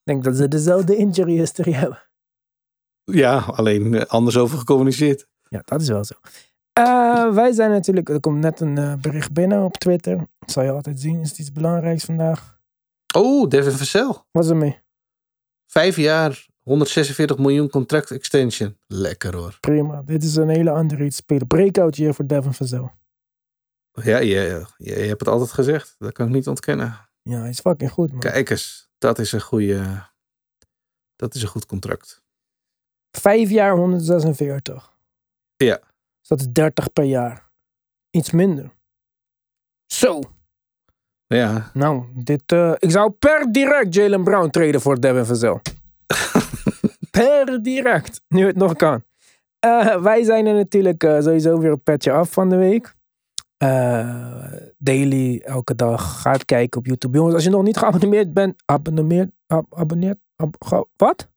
ik 0.00 0.04
denk 0.04 0.24
dat 0.24 0.36
ze 0.36 0.48
dezelfde 0.48 0.96
injury 0.96 1.36
history 1.38 1.72
hebben. 1.72 2.02
Ja, 3.04 3.38
alleen 3.38 3.94
eh, 3.94 4.06
anders 4.06 4.36
over 4.36 4.58
gecommuniceerd. 4.58 5.26
Ja, 5.48 5.62
dat 5.64 5.80
is 5.80 5.88
wel 5.88 6.04
zo. 6.04 6.14
Eh, 6.72 7.34
wij 7.34 7.52
zijn 7.52 7.70
natuurlijk, 7.70 8.08
er 8.08 8.20
komt 8.20 8.38
net 8.38 8.60
een 8.60 8.78
eh, 8.78 8.94
bericht 8.94 9.32
binnen 9.32 9.62
op 9.62 9.76
Twitter. 9.76 10.16
Dat 10.38 10.50
zal 10.50 10.62
je 10.62 10.70
altijd 10.70 11.00
zien. 11.00 11.20
Is 11.20 11.28
het 11.28 11.38
iets 11.38 11.52
belangrijks 11.52 12.04
vandaag? 12.04 12.58
Oh, 13.14 13.48
Devin 13.48 13.72
Vassell. 13.72 14.14
Wat 14.30 14.44
is 14.44 14.50
er 14.50 14.56
mee? 14.56 14.80
Vijf 15.66 15.96
jaar, 15.96 16.46
146 16.62 17.38
miljoen 17.38 17.70
contract 17.70 18.10
extension. 18.10 18.78
Lekker 18.86 19.36
hoor. 19.36 19.56
Prima. 19.60 20.02
Dit 20.02 20.22
is 20.22 20.36
een 20.36 20.48
hele 20.48 20.70
andere 20.70 21.04
iets 21.04 21.16
spelen. 21.16 21.46
Breakout 21.46 21.94
hier 21.94 22.14
voor 22.14 22.26
Devin 22.26 22.52
Vazel. 22.52 22.92
Ja, 24.02 24.18
je, 24.18 24.64
je, 24.78 25.00
je 25.00 25.06
hebt 25.06 25.20
het 25.20 25.28
altijd 25.28 25.52
gezegd. 25.52 25.94
Dat 25.98 26.12
kan 26.12 26.26
ik 26.26 26.32
niet 26.32 26.48
ontkennen. 26.48 27.05
Ja, 27.28 27.40
hij 27.40 27.48
is 27.48 27.60
fucking 27.60 27.90
goed, 27.90 28.10
man. 28.10 28.20
Kijk 28.20 28.50
eens, 28.50 28.90
dat 28.98 29.18
is 29.18 29.32
een 29.32 29.40
goede. 29.40 30.04
Dat 31.16 31.34
is 31.34 31.42
een 31.42 31.48
goed 31.48 31.66
contract. 31.66 32.24
Vijf 33.10 33.50
jaar 33.50 33.76
146. 33.76 34.96
Ja. 35.56 35.78
Dus 36.20 36.28
dat 36.28 36.40
is 36.40 36.48
30 36.48 36.92
per 36.92 37.04
jaar. 37.04 37.50
Iets 38.10 38.30
minder. 38.30 38.70
Zo. 39.86 40.20
Ja, 41.26 41.70
Nou, 41.74 42.04
dit, 42.14 42.52
eh, 42.52 42.72
ik 42.78 42.90
zou 42.90 43.10
per 43.10 43.52
direct 43.52 43.94
Jalen 43.94 44.24
Brown 44.24 44.50
treden 44.50 44.80
voor 44.80 45.00
Devin 45.00 45.24
Vazel. 45.24 45.60
per 47.10 47.62
direct. 47.62 48.20
Nu 48.28 48.46
het 48.46 48.56
nog 48.56 48.76
kan. 48.76 49.04
Eh, 49.58 50.02
wij 50.02 50.22
zijn 50.24 50.46
er 50.46 50.54
natuurlijk 50.54 51.02
eh, 51.02 51.20
sowieso 51.20 51.58
weer 51.58 51.70
een 51.70 51.82
petje 51.82 52.12
af 52.12 52.30
van 52.30 52.48
de 52.48 52.56
week. 52.56 52.94
Eh, 53.56 54.52
daily, 54.78 55.38
elke 55.44 55.74
dag. 55.74 56.20
Ga 56.20 56.32
het 56.32 56.44
kijken 56.44 56.78
op 56.80 56.86
YouTube. 56.86 57.16
Jongens, 57.16 57.34
als 57.34 57.44
je 57.44 57.50
nog 57.50 57.62
niet 57.62 57.76
geabonneerd 57.76 58.34
bent, 58.34 58.62
abonneerd, 58.64 59.30
ab, 59.46 59.74
abonneerd, 59.74 60.18
ab- 60.36 60.64
ge- 60.64 60.86
wat? 60.96 61.28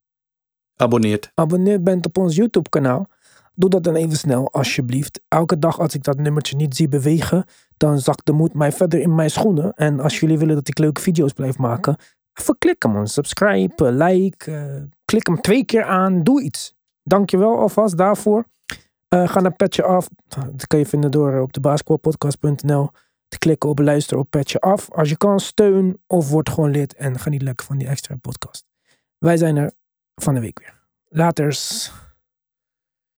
abonneert. 0.76 1.32
abonneerd 1.34 1.84
bent 1.84 2.06
op 2.06 2.18
ons 2.18 2.36
YouTube 2.36 2.70
kanaal, 2.70 3.08
doe 3.56 3.70
dat 3.70 3.84
dan 3.84 3.96
even 3.96 4.18
snel, 4.18 4.52
alsjeblieft. 4.52 5.22
Elke 5.28 5.60
dag 5.60 5.80
als 5.80 5.94
ik 5.94 6.04
dat 6.04 6.18
nummertje 6.18 6.56
niet 6.56 6.76
zie 6.76 6.88
bewegen, 6.88 7.46
dan 7.78 8.00
zakt 8.00 8.26
de 8.26 8.32
moed 8.32 8.54
mij 8.54 8.72
verder 8.72 9.00
in 9.00 9.16
mijn 9.16 9.30
schoenen. 9.30 9.74
En 9.74 10.00
als 10.00 10.20
jullie 10.20 10.38
willen 10.38 10.56
dat 10.56 10.68
ik 10.68 10.78
leuke 10.78 11.02
video's 11.02 11.34
blijf 11.34 11.58
maken, 11.58 11.96
even 12.34 12.58
klikken 12.58 12.92
man. 12.92 13.08
Subscribe, 13.08 13.92
like, 13.92 14.52
eh, 14.52 14.82
klik 15.06 15.28
hem 15.28 15.42
twee 15.42 15.66
keer 15.66 15.84
aan, 15.84 16.24
doe 16.24 16.42
iets. 16.44 16.76
Dankjewel 17.04 17.58
alvast 17.58 17.98
daarvoor. 17.98 18.46
Eh, 19.10 19.28
ga 19.28 19.40
naar 19.40 19.56
Petje 19.56 19.84
Af. 19.84 20.08
Dat 20.28 20.68
kan 20.68 20.80
je 20.80 20.86
vinden 20.86 21.12
door 21.12 21.34
eh, 21.34 21.42
op 21.42 21.54
de 21.54 21.60
basketbalpodcast.nl 21.60 22.90
te 23.28 23.38
klikken 23.38 23.70
op 23.70 23.80
luister 23.80 24.18
op 24.18 24.30
Petje 24.30 24.60
Af. 24.60 24.92
Als 24.92 25.10
je 25.10 25.18
kan, 25.18 25.40
steun 25.40 26.02
of 26.08 26.30
word 26.30 26.50
gewoon 26.50 26.72
lid 26.72 26.94
en 26.94 27.20
ga 27.20 27.30
niet 27.30 27.42
lekker 27.42 27.66
van 27.66 27.78
die 27.78 27.88
extra 27.88 28.16
podcast. 28.16 28.66
Wij 29.18 29.38
zijn 29.38 29.56
er 29.58 29.72
van 30.16 30.34
de 30.34 30.40
week 30.40 30.60
weer. 30.60 30.74
Laters. 31.08 31.92